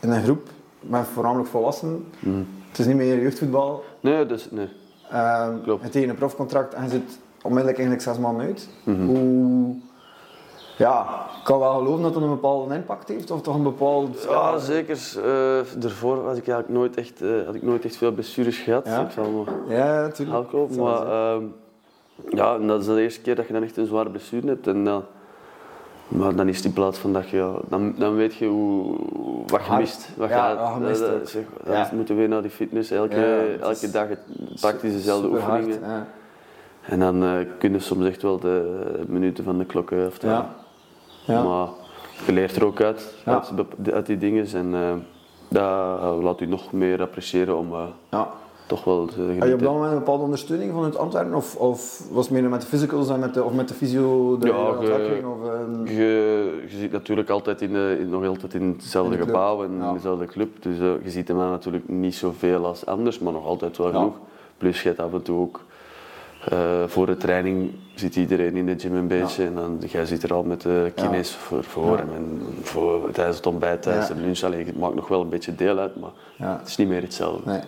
in 0.00 0.10
een 0.10 0.22
groep 0.22 0.48
met 0.80 1.06
voornamelijk 1.14 1.48
volwassenen. 1.48 2.06
Mhm. 2.18 2.42
Het 2.70 2.78
is 2.78 2.86
niet 2.86 2.96
meer 2.96 3.20
jeugdvoetbal. 3.20 3.84
Nee, 4.00 4.26
dus, 4.26 4.50
nee. 4.50 4.68
Ehm 5.10 5.50
Klopt. 5.62 5.64
Je 5.66 5.80
hebt 5.80 5.92
tegen 5.92 6.08
een 6.08 6.14
profcontract 6.16 6.74
en 6.74 6.82
je 6.82 6.88
zit 6.90 7.18
onmiddellijk 7.42 7.78
eigenlijk 7.78 8.08
zes 8.08 8.18
man 8.18 8.40
uit. 8.40 8.68
Mhm. 8.84 9.06
Hoe... 9.06 9.74
Ja, 10.76 11.26
ik 11.38 11.44
kan 11.44 11.58
wel 11.58 11.72
geloven 11.78 12.02
dat 12.02 12.14
het 12.14 12.22
een 12.22 12.28
bepaalde 12.30 12.74
impact 12.74 13.08
heeft, 13.08 13.30
of 13.30 13.40
toch 13.42 13.54
een 13.54 13.62
bepaald... 13.62 14.26
Ja, 14.28 14.58
zeker. 14.58 14.96
eh 15.24 15.80
daarvoor 15.80 16.22
was 16.22 16.36
ik 16.38 16.48
eigenlijk 16.48 16.68
nooit 16.68 16.96
echt, 16.96 17.22
eh, 17.22 17.28
had 17.46 17.54
ik 17.54 17.62
nooit 17.62 17.84
echt 17.84 17.96
veel 17.96 18.12
blessures 18.12 18.58
gehad. 18.58 18.86
Ja? 18.86 19.00
Ik 19.04 19.10
zal 19.10 19.30
maar 19.30 19.76
Ja, 19.76 20.00
natuurlijk. 20.00 20.36
alcohol. 20.36 20.68
Maar 20.84 21.06
ehm, 21.06 21.44
ja, 22.28 22.54
en 22.54 22.66
dat 22.66 22.80
is 22.80 22.86
de 22.86 23.00
eerste 23.00 23.20
keer 23.20 23.34
dat 23.36 23.46
je 23.46 23.52
dan 23.52 23.62
echt 23.62 23.76
een 23.76 23.86
zware 23.86 24.10
blessure 24.10 24.46
hebt. 24.46 24.66
En, 24.66 24.84
maar 26.10 26.34
dan 26.34 26.48
is 26.48 26.56
het 26.56 26.64
in 26.64 26.72
plaats 26.72 26.98
van 26.98 27.12
dat 27.12 27.28
je, 27.28 27.60
dan, 27.68 27.94
dan 27.98 28.14
weet 28.14 28.34
je 28.34 28.46
hoe, 28.46 28.96
wat 29.46 29.66
je 29.66 29.72
mist. 29.76 30.08
Wat 30.16 30.28
Ja, 30.28 30.76
mist 30.78 31.00
dat- 31.00 31.10
ook. 31.10 31.18
dat- 31.18 31.28
zeg, 31.28 31.42
dan 31.64 31.76
Ja. 31.76 31.90
moeten 31.94 32.14
we 32.14 32.20
weer 32.20 32.28
naar 32.30 32.42
die 32.42 32.50
fitness. 32.50 32.90
Elke, 32.90 33.56
elke 33.60 33.90
dag 33.90 34.08
het, 34.08 34.18
praktisch 34.60 34.92
dezelfde 34.92 35.28
oefeningen. 35.28 35.80
ja. 35.80 36.06
En 36.80 36.98
dan 37.00 37.22
eh 37.24 37.30
kun 37.58 37.72
je 37.72 37.78
soms 37.78 38.06
echt 38.06 38.22
wel 38.22 38.38
de 38.38 38.80
minuten 39.06 39.44
van 39.44 39.58
de 39.58 39.64
klok. 39.64 39.90
Ja. 40.20 40.46
Maar 41.26 41.68
je 42.26 42.32
leert 42.32 42.56
er 42.56 42.64
ook 42.64 42.80
uit, 42.80 43.14
uit, 43.92 44.06
die 44.06 44.18
dingen. 44.18 44.46
En 44.54 44.74
eh, 44.74 44.92
dat 45.48 46.22
laat 46.22 46.40
u 46.40 46.46
nog 46.46 46.72
meer 46.72 47.00
appreciëren 47.02 47.56
om 47.58 47.68
Ja. 48.10 48.28
Toch 48.70 48.84
wel 48.84 48.98
Had 49.38 49.48
je 49.48 49.54
op 49.54 49.60
dat 49.60 49.72
moment 49.72 49.92
een 49.92 49.98
bepaalde 49.98 50.22
ondersteuning 50.24 50.72
vanuit 50.72 50.96
Antwerpen? 50.96 51.34
Of, 51.34 51.56
of 51.56 52.02
was 52.10 52.28
het 52.28 52.40
meer 52.40 52.50
met 52.50 52.60
de 52.60 52.66
physicals 52.66 53.08
en 53.08 53.18
met 53.20 53.34
de, 53.34 53.44
of 53.44 53.52
met 53.52 53.68
de 53.68 53.74
fysio 53.74 54.38
de 54.38 54.46
Ja, 54.46 54.72
ge-? 54.72 55.22
Of, 55.40 55.48
ehm, 55.48 55.86
Je, 55.86 56.64
je 56.70 56.76
zit 56.76 56.92
natuurlijk 56.92 57.30
altijd 57.30 57.60
in, 57.62 57.72
de, 57.72 57.96
in- 58.00 58.08
nog 58.08 58.26
altijd 58.26 58.54
in 58.54 58.74
hetzelfde 58.78 59.16
In 59.16 59.22
gebouw 59.22 59.64
en 59.64 59.76
Ja. 59.78 59.88
in 59.88 59.94
dezelfde 59.94 60.26
club. 60.26 60.62
Dus 60.62 60.78
eh, 60.78 60.84
je 61.04 61.10
ziet 61.10 61.28
hem 61.28 61.36
natuurlijk 61.36 61.88
niet 61.88 62.14
zoveel 62.14 62.66
als 62.66 62.86
anders, 62.86 63.18
maar 63.18 63.32
nog 63.32 63.46
altijd 63.46 63.76
wel 63.76 63.86
Ja. 63.86 63.92
genoeg. 63.98 64.14
Plus 64.58 64.82
je 64.82 64.88
hebt 64.88 65.00
af 65.00 65.12
en 65.12 65.22
toe 65.22 65.40
ook 65.40 65.60
Eh, 66.48 66.58
voor 66.86 67.06
de 67.06 67.16
training 67.16 67.70
zit 67.94 68.16
iedereen 68.16 68.56
in 68.56 68.66
de 68.66 68.78
gym 68.78 68.94
een 68.94 69.06
beetje 69.06 69.44
en 69.44 69.54
dan, 69.54 69.78
jij 69.88 70.06
zit 70.06 70.22
er 70.22 70.32
al 70.34 70.42
met 70.42 70.60
de 70.60 70.92
kines 70.94 71.30
voor, 71.30 71.96
en 71.98 72.42
voor, 72.62 73.10
tijdens 73.12 73.36
het 73.36 73.46
ontbijt, 73.46 73.82
tijdens 73.82 74.08
de 74.08 74.14
lunch. 74.14 74.42
Allee, 74.42 74.64
het 74.64 74.78
maakt 74.78 74.94
nog 74.94 75.08
wel 75.08 75.20
een 75.20 75.28
beetje 75.28 75.54
deel 75.54 75.78
uit, 75.78 75.96
maar 76.00 76.10
het 76.58 76.68
is 76.68 76.76
niet 76.76 76.88
meer 76.88 77.02
hetzelfde. 77.02 77.50
Nee, 77.50 77.60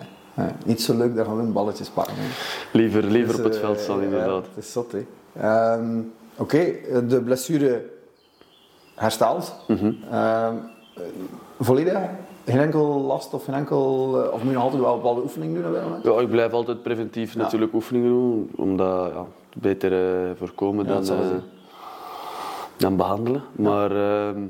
niet 0.65 0.81
zo 0.81 0.97
leuk 0.97 1.15
dat 1.15 1.25
gewoon 1.25 1.53
balletjes 1.53 1.89
pakken. 1.89 2.13
hè. 2.17 2.27
Liever, 2.71 3.03
liever 3.03 3.35
Dus, 3.35 3.45
op 3.45 3.51
het 3.51 3.55
eh, 3.55 3.61
veld 3.61 3.79
staan, 3.79 3.97
ja, 3.97 4.03
inderdaad. 4.03 4.45
het 4.55 4.63
is 4.63 4.71
zot, 4.71 4.91
hè. 4.91 5.05
Ehm, 5.39 5.99
Oké, 6.37 6.57
eh, 6.57 6.99
de 7.07 7.21
blessure 7.21 7.85
hersteld. 8.95 9.55
Eh, 10.09 10.49
volledig? 11.59 11.97
Geen 12.45 12.59
enkel 12.59 12.85
last 13.01 13.33
of 13.33 13.43
geen 13.45 13.55
enkel... 13.55 14.21
eh, 14.23 14.31
of 14.33 14.39
moet 14.39 14.47
je 14.47 14.53
nog 14.53 14.63
altijd 14.63 14.81
wel 14.81 14.95
bepaalde 14.95 15.21
oefeningen 15.21 15.61
doen? 15.63 16.13
Ja, 16.13 16.19
ik 16.21 16.29
blijf 16.29 16.51
altijd 16.51 16.83
preventief 16.83 17.35
natuurlijk 17.35 17.73
oefeningen 17.73 18.09
doen, 18.09 18.49
omdat 18.55 19.11
ja, 19.13 19.25
beter 19.57 19.91
eh, 20.25 20.31
voorkomen 20.37 20.85
Ja, 20.85 20.93
dan, 20.93 21.05
zal 21.05 21.17
eh, 21.17 21.25
dan 22.77 22.95
behandelen. 22.97 23.43
Maar 23.55 23.91
ehm, 23.91 24.41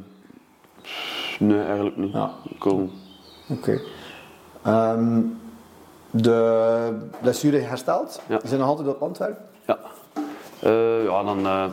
nee, 1.39 1.61
eigenlijk 1.63 1.97
niet. 1.97 2.13
Ja. 2.13 2.31
Kom. 2.59 2.89
Oké. 3.49 3.81
De 6.15 6.97
blessure 7.21 7.57
hersteld? 7.57 8.21
Ja. 8.27 8.39
Ze 8.39 8.47
zijn 8.47 8.59
nog 8.59 8.69
altijd 8.69 8.87
op 8.87 9.01
Antwerpen? 9.01 9.45
Ja, 9.67 9.79
Eh, 10.59 11.03
ja 11.03 11.23
dan, 11.23 11.45
eh, 11.45 11.65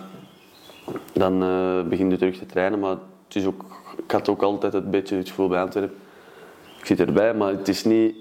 dan 1.13 1.43
eh, 1.43 1.83
begin 1.89 2.11
je 2.11 2.17
terug 2.17 2.39
te 2.39 2.47
trainen, 2.47 2.79
maar 2.79 2.91
het 2.91 3.35
is 3.35 3.47
ook, 3.47 3.65
ik 4.05 4.11
had 4.11 4.29
ook 4.29 4.43
altijd 4.43 4.75
een 4.75 4.91
beetje 4.91 5.17
het 5.17 5.29
gevoel 5.29 5.49
bij 5.49 5.61
Antwerpen. 5.63 5.97
Ik 6.79 6.87
zit 6.87 7.01
erbij, 7.01 7.35
maar 7.35 7.51
het 7.53 7.69
is 7.69 7.85
niet 7.85 8.15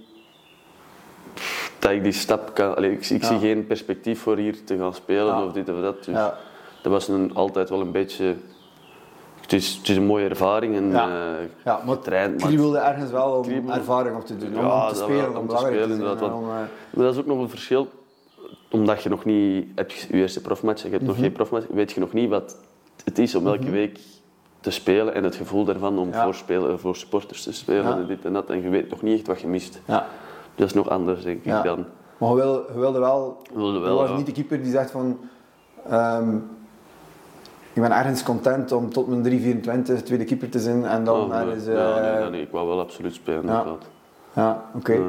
dat 1.80 1.92
ik 1.92 2.04
die 2.04 2.12
stap 2.12 2.54
kan. 2.54 2.76
Allee, 2.76 2.92
ik, 2.92 3.10
ik 3.10 3.22
Ja. 3.22 3.28
zie 3.28 3.40
geen 3.40 3.68
perspectief 3.68 4.22
voor 4.22 4.38
hier 4.38 4.64
te 4.64 4.78
gaan 4.78 4.94
spelen 4.94 5.26
Ja. 5.26 5.44
of 5.44 5.52
dit 5.52 5.70
of 5.70 5.82
dat. 5.82 5.96
Dus 6.06 6.16
Ja. 6.16 6.38
dat 6.82 6.92
was 6.92 7.08
een, 7.08 7.34
altijd 7.36 7.70
wel 7.70 7.82
een 7.82 7.92
beetje. 7.92 8.36
Het 9.50 9.60
is, 9.60 9.76
het 9.76 9.90
is 9.90 9.98
een 9.98 10.06
mooie 10.06 10.30
ervaring 10.30 10.76
en 10.76 10.90
Ja. 10.92 11.08
eh, 11.08 11.46
Ja, 11.66 11.80
maar 11.86 11.96
getraind, 11.96 12.38
maar 12.40 12.48
kriebelde 12.48 12.78
ergens 12.78 13.12
wel 13.12 13.32
om 13.32 13.70
ervaring 13.70 14.16
op 14.16 14.26
te 14.26 14.38
doen. 14.38 14.58
Om, 14.58 14.66
Ja, 14.66 14.84
om 14.88 14.94
te 14.94 14.96
spelen, 15.00 15.16
wel, 15.22 15.30
om, 15.30 15.36
om 15.36 15.42
te 15.42 15.46
belangrijk 15.48 15.76
spelen, 15.84 15.98
te 15.98 16.04
zijn. 16.04 16.10
inderdaad, 16.14 16.30
en 16.30 16.44
om, 16.44 16.50
eh, 16.50 16.56
Maar 16.94 17.06
dat 17.06 17.14
is 17.14 17.20
ook 17.20 17.26
nog 17.26 17.40
een 17.40 17.50
verschil, 17.50 17.88
omdat 18.72 19.04
je 19.04 19.10
nog 19.10 19.26
niet 19.26 19.68
hebt 19.76 19.94
je 19.94 20.14
eerste 20.14 20.42
profmatch, 20.42 20.84
je 20.84 20.90
hebt 20.90 21.04
nog 21.04 21.14
Mhm. 21.14 21.22
geen 21.24 21.32
profmatch, 21.32 21.66
weet 21.70 21.92
je 21.92 22.00
nog 22.00 22.14
niet 22.14 22.30
wat 22.30 22.58
het 23.04 23.18
is 23.20 23.36
om 23.36 23.48
elke 23.48 23.70
week 23.70 24.00
te 24.60 24.72
spelen 24.72 25.14
en 25.14 25.24
het 25.24 25.36
gevoel 25.36 25.64
daarvan 25.66 25.98
om 26.00 26.10
Ja. 26.12 26.24
voor, 26.24 26.34
spelen, 26.36 26.80
voor 26.80 26.96
supporters 26.96 27.44
te 27.44 27.54
spelen 27.54 27.94
en 27.98 28.06
dit 28.08 28.26
en 28.26 28.34
dat. 28.34 28.50
En 28.50 28.62
je 28.62 28.70
weet 28.70 28.90
nog 28.90 29.02
niet 29.02 29.18
echt 29.18 29.28
wat 29.28 29.42
je 29.42 29.48
mist. 29.48 29.82
ja. 29.86 30.06
Dat 30.56 30.68
is 30.68 30.74
nog 30.74 30.90
anders, 30.90 31.24
denk 31.24 31.38
ik, 31.38 31.46
Ja. 31.46 31.62
dan. 31.62 31.86
Maar 32.18 32.30
je 32.30 32.36
wil- 32.36 32.66
je 32.74 32.80
wilde 32.80 33.00
wel... 33.00 33.38
Wilde 33.54 33.74
je 33.74 33.80
wel, 33.80 33.96
was 33.96 34.18
niet 34.18 34.26
de 34.26 34.32
keeper 34.32 34.62
die 34.62 34.72
zegt 34.72 34.92
van... 34.92 35.20
ehm, 35.90 36.38
ik 37.74 37.82
ben 37.82 37.92
ergens 37.92 38.24
content 38.24 38.72
om 38.72 38.92
tot 38.94 39.08
mijn 39.08 39.22
324 39.24 40.02
tweede 40.06 40.24
keeper 40.24 40.50
te 40.50 40.60
zijn 40.60 40.86
en 40.86 41.04
dan 41.04 41.22
Oh, 41.22 41.28
ja, 41.28 41.42
eh, 41.42 41.48
nee, 41.48 42.20
nee, 42.22 42.30
nee, 42.30 42.42
ik 42.42 42.52
wou 42.52 42.68
wel 42.68 42.80
absoluut 42.80 43.14
spelen, 43.14 43.46
Ja. 43.46 43.58
inderdaad. 43.58 43.86
Ja, 44.34 44.64
oké. 44.76 44.94
Eh, 44.94 45.02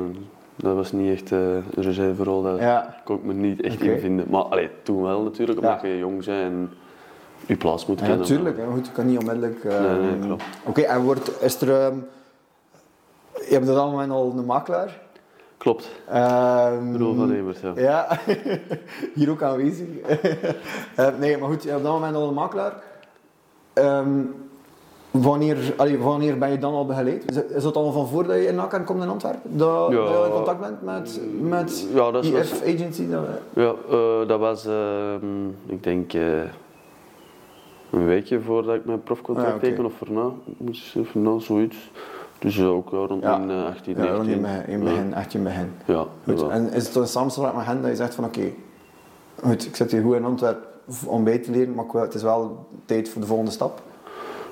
dat 0.57 0.75
was 0.75 0.93
niet 0.93 1.11
echt 1.13 1.33
eh, 1.33 1.39
een 1.39 1.65
reserverol, 1.75 2.43
daar 2.43 2.61
Ja. 2.61 2.97
kon 3.05 3.17
ik 3.17 3.25
me 3.25 3.33
niet 3.33 3.61
echt 3.61 3.77
Oké. 3.77 3.91
in 3.91 4.01
vinden. 4.01 4.27
Maar 4.31 4.43
allee, 4.43 4.71
toen 4.83 5.03
wel 5.03 5.23
natuurlijk, 5.23 5.59
omdat 5.61 5.81
Ja. 5.83 5.89
je 5.89 5.99
jong 5.99 6.25
bent 6.25 6.29
en 6.29 6.71
je 7.47 7.57
plaats 7.57 7.87
moet 7.87 7.99
Ja, 8.01 8.07
kennen. 8.07 8.21
natuurlijk. 8.29 8.57
hè. 8.57 8.65
Goed, 8.73 8.87
je 8.87 8.93
kan 8.93 9.07
niet 9.07 9.19
onmiddellijk... 9.19 9.65
Nee, 9.65 9.99
nee, 9.99 10.19
klopt. 10.19 10.43
Oké, 10.65 10.81
en 10.81 11.01
wordt, 11.03 11.43
is 11.43 11.61
er... 11.61 11.81
ehm, 11.81 11.95
je 13.35 13.55
hebt 13.57 13.69
op 13.69 13.75
dat 13.75 13.91
moment 13.91 14.11
al 14.13 14.33
een 14.37 14.45
makelaar. 14.45 15.01
Klopt, 15.61 15.91
Rol 16.99 17.15
van 17.15 17.33
Emert, 17.33 17.61
ja. 17.61 17.73
Ja, 17.77 18.19
hier 19.15 19.31
ook 19.31 19.43
aanwezig. 19.43 19.87
Eh, 20.97 21.09
nee, 21.19 21.39
maar 21.39 21.49
goed, 21.49 21.63
je 21.63 21.69
hebt 21.69 21.81
op 21.81 21.87
dat 21.87 21.93
moment 21.99 22.15
al 22.17 22.29
een 22.29 22.35
makelaar. 22.35 22.73
Ehm, 23.73 24.09
wanneer, 25.11 25.57
allee, 25.77 25.99
wanneer 25.99 26.39
ben 26.39 26.51
je 26.51 26.59
dan 26.59 26.73
al 26.75 26.87
begeleid? 26.87 27.25
Is, 27.55 27.63
dat 27.63 27.77
al 27.77 27.93
van 27.93 28.09
voordat 28.09 28.37
je 28.37 28.47
in 28.47 28.55
Nakken 28.55 28.85
komt 28.85 29.03
in 29.03 29.09
Antwerpen? 29.09 29.57
Dat, 29.57 29.91
Ja. 29.91 29.97
dat 29.97 30.09
je 30.19 30.25
in 30.25 30.31
contact 30.31 30.61
bent 30.61 30.83
met, 30.83 31.21
met 31.41 31.89
Ja, 31.95 32.11
dat 32.11 32.25
IF 32.25 32.63
Agency? 32.63 33.09
Dat, 33.11 33.25
Ja, 33.55 33.75
eh, 33.91 34.29
dat 34.29 34.39
was, 34.41 34.67
ehm, 34.67 35.49
ik 35.67 35.83
denk, 35.83 36.13
eh, 36.13 36.23
een 37.91 38.07
weekje 38.07 38.41
voordat 38.41 38.75
ik 38.75 38.85
mijn 38.85 39.03
profcontract 39.03 39.49
Ah, 39.51 39.55
oké. 39.57 39.67
teken 39.67 39.85
of 39.85 40.01
erna. 40.01 40.31
Moest 40.57 40.97
even 40.97 41.23
na, 41.23 41.39
zoiets. 41.39 41.91
Dus 42.41 42.63
ook 42.63 42.91
ja, 42.91 42.97
rond 42.99 43.23
Ja. 43.23 43.37
mijn 43.39 43.59
eh, 43.61 43.67
18, 43.67 43.97
ja, 43.97 44.03
dan 44.07 44.27
19. 44.27 44.35
in 44.35 44.43
begin, 44.43 44.67
in 44.69 44.81
begin, 44.85 45.15
echt 45.15 45.35
in 45.35 45.43
begin. 45.43 45.73
Ja, 45.85 46.05
Goed, 46.25 46.49
en 46.49 46.73
is 46.73 46.87
het 46.87 46.97
een 46.97 47.07
samenspraak 47.07 47.55
met 47.55 47.65
hen 47.67 47.81
dat 47.81 47.91
je 47.91 47.97
zegt 47.97 48.15
van 48.15 48.25
oké, 48.25 48.53
goed, 49.43 49.67
ik 49.67 49.77
zit 49.77 49.91
hier 49.93 50.03
goed 50.03 50.15
in 50.15 50.25
Antwerpen 50.25 50.69
om 51.07 51.25
bij 51.25 51.39
te 51.39 51.51
leren, 51.51 51.75
maar 51.75 51.85
het 51.93 52.15
is 52.15 52.23
wel 52.23 52.67
tijd 52.85 53.09
voor 53.09 53.21
de 53.21 53.27
volgende 53.27 53.51
stap? 53.51 53.83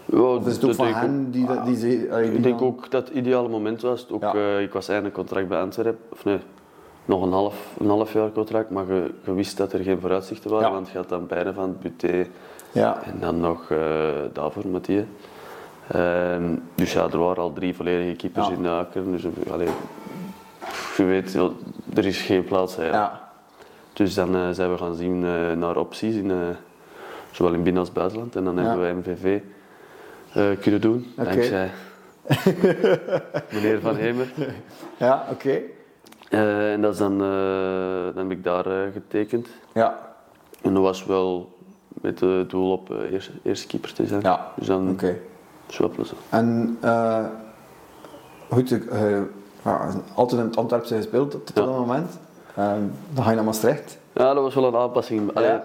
Ja, 0.04 0.18
Of 0.20 0.46
is 0.46 0.54
het 0.54 0.64
ook 0.64 0.74
van 0.74 0.86
hen 0.86 1.30
die, 1.30 1.46
dat- 1.46 1.64
die, 1.66 1.76
ze- 1.76 2.08
allee, 2.10 2.24
die 2.28 2.36
Ik 2.36 2.42
denk 2.42 2.58
dan- 2.58 2.68
ook 2.68 2.90
dat 2.90 3.08
het 3.08 3.16
ideale 3.16 3.48
moment 3.48 3.80
was. 3.82 4.06
Ook, 4.10 4.22
Ja. 4.22 4.34
eh, 4.34 4.60
ik 4.62 4.72
was 4.72 4.88
eindelijk 4.88 5.14
contract 5.14 5.48
bij 5.48 5.60
Antwerpen. 5.60 5.98
Of 6.12 6.24
nee, 6.24 6.38
nog 7.04 7.22
een 7.22 7.32
half, 7.32 7.74
een 7.78 7.88
half 7.88 8.12
jaar 8.12 8.32
contract. 8.32 8.70
Maar 8.70 8.86
je, 8.94 9.10
je 9.24 9.32
wist 9.32 9.56
dat 9.56 9.72
er 9.72 9.80
geen 9.82 10.00
vooruitzichten 10.00 10.50
waren. 10.50 10.66
Ja. 10.68 10.72
Want 10.74 10.88
je 10.88 10.96
had 10.98 11.08
dan 11.08 11.26
beide 11.26 11.52
van 11.52 11.76
Buté 11.82 12.26
Ja, 12.72 13.02
en 13.02 13.14
dan 13.20 13.40
nog 13.40 13.70
eh 13.70 13.78
daarvoor 14.32 14.66
Mathieu. 14.68 15.04
Ehm, 15.92 16.54
dus 16.74 16.92
ja, 16.92 17.02
er 17.10 17.18
waren 17.18 17.42
al 17.42 17.52
drie 17.52 17.74
volledige 17.74 18.16
keepers 18.16 18.46
Ja. 18.46 18.52
in 18.52 18.62
de 18.62 18.68
Aker. 18.68 19.10
Dus 19.10 19.24
allee, 19.50 19.68
je 20.96 21.04
weet, 21.04 21.34
er 21.94 22.06
is 22.06 22.20
geen 22.20 22.44
plaats. 22.44 22.76
Hè. 22.76 22.86
ja. 22.86 23.26
Dus 23.92 24.14
dan 24.14 24.34
eh, 24.36 24.48
zijn 24.50 24.70
we 24.72 24.78
gaan 24.78 24.94
zien 24.94 25.24
eh, 25.24 25.52
naar 25.52 25.76
opties, 25.76 26.14
in, 26.14 26.30
eh, 26.30 26.36
zowel 27.30 27.52
in 27.52 27.62
binnen- 27.62 27.80
als 27.82 27.92
buitenland. 27.92 28.36
En 28.36 28.44
dan 28.44 28.56
Ja. 28.56 28.62
hebben 28.62 28.86
we 28.86 29.10
MVV 29.10 29.40
kunnen 30.60 30.80
doen, 30.80 31.12
dankzij 31.16 31.70
meneer 33.52 33.80
Van 33.80 33.96
Hemer. 33.96 34.26
ja 34.96 35.26
oké. 35.30 35.60
En 36.28 36.80
dat 36.80 36.92
is 36.92 36.98
dan, 36.98 37.18
dan 37.18 38.12
heb 38.16 38.30
ik 38.30 38.44
daar 38.44 38.64
getekend. 38.92 39.48
Ja, 39.74 39.98
En 40.62 40.74
dat 40.74 40.82
was 40.82 41.04
wel 41.06 41.58
met 41.88 42.20
het 42.20 42.50
doel 42.50 42.72
op 42.72 42.90
eerste, 43.10 43.32
eerste 43.42 43.66
keeper 43.66 43.92
te 43.92 44.06
zijn. 44.06 44.20
Ja, 44.20 44.52
Dus 44.56 44.66
dan 44.66 44.90
oké. 44.90 45.16
Wel 45.76 45.88
plezant. 45.88 46.20
En 46.28 46.76
eh 46.80 47.24
goed, 48.50 48.70
ik, 48.70 48.84
eh, 48.84 49.10
ja, 49.64 49.88
altijd 50.14 50.40
in 50.40 50.46
het 50.46 50.56
gespeeld 50.96 51.30
tot 51.30 51.50
Ja. 51.54 51.64
dat 51.64 51.78
moment. 51.78 52.18
Ehm, 52.56 52.80
dan 53.12 53.24
ga 53.24 53.30
je 53.30 53.36
naar 53.36 53.44
Maastricht. 53.44 53.98
Ja, 54.12 54.34
dat 54.34 54.42
was 54.42 54.54
wel 54.54 54.64
een 54.64 54.76
aanpassing. 54.76 55.34
Allee, 55.34 55.48
Ja. 55.48 55.64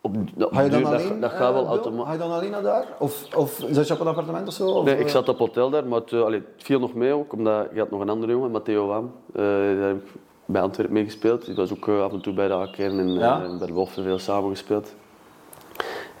op, 0.00 0.16
op 0.38 0.52
Ga 0.54 0.60
je 0.60 0.70
dan 0.70 0.80
duur- 0.80 0.90
dat- 0.90 1.00
alleen? 1.02 1.20
Dat, 1.20 1.30
gaat 1.30 1.48
eh, 1.48 1.52
wel 1.54 1.66
automatisch. 1.66 2.06
Ga 2.06 2.12
je 2.12 2.18
dan 2.18 2.30
alleen 2.32 2.50
naar 2.50 2.62
daar? 2.62 2.84
Of, 2.98 3.34
of 3.36 3.64
zit 3.70 3.86
je 3.86 3.94
op 3.94 4.00
een 4.00 4.06
appartement 4.06 4.48
of 4.48 4.54
zo? 4.54 4.68
Of, 4.68 4.84
Nee, 4.84 4.98
ik 4.98 5.08
zat 5.08 5.28
op 5.28 5.38
hotel 5.38 5.70
daar, 5.70 5.86
maar 5.86 6.00
het, 6.00 6.12
allee, 6.12 6.42
het 6.56 6.64
viel 6.64 6.80
nog 6.80 6.94
mee 6.94 7.12
ook, 7.12 7.32
omdat 7.32 7.66
je 7.72 7.78
had 7.78 7.90
nog 7.90 8.00
een 8.00 8.08
andere 8.08 8.32
jongen, 8.32 8.50
Matteo 8.50 8.86
Wam. 8.86 9.12
Daar 9.32 9.46
heb 9.62 9.96
ik 9.96 10.10
bij 10.44 10.62
Antwerpen 10.62 10.94
mee 10.94 11.04
gespeeld. 11.04 11.44
Die 11.44 11.54
was 11.54 11.72
ook 11.72 11.88
af 11.88 12.12
en 12.12 12.20
toe 12.20 12.32
bij 12.34 12.48
de 12.48 12.54
Akern 12.54 12.98
en 12.98 13.20
eh, 13.22 13.58
bij 13.58 13.66
de 13.66 13.72
Wolfen 13.72 14.02
veel 14.02 14.18
samen 14.18 14.50
gespeeld. 14.50 14.94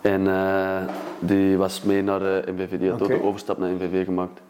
En 0.02 0.26
eh, 0.26 0.76
die 1.18 1.56
was 1.56 1.82
mee 1.82 2.02
naar 2.02 2.18
de 2.18 2.42
MVV, 2.54 2.78
die 2.78 2.90
had 2.90 3.02
ook 3.02 3.08
de 3.08 3.22
overstap 3.22 3.58
naar 3.58 3.70
MVV 3.70 4.04
gemaakt. 4.04 4.40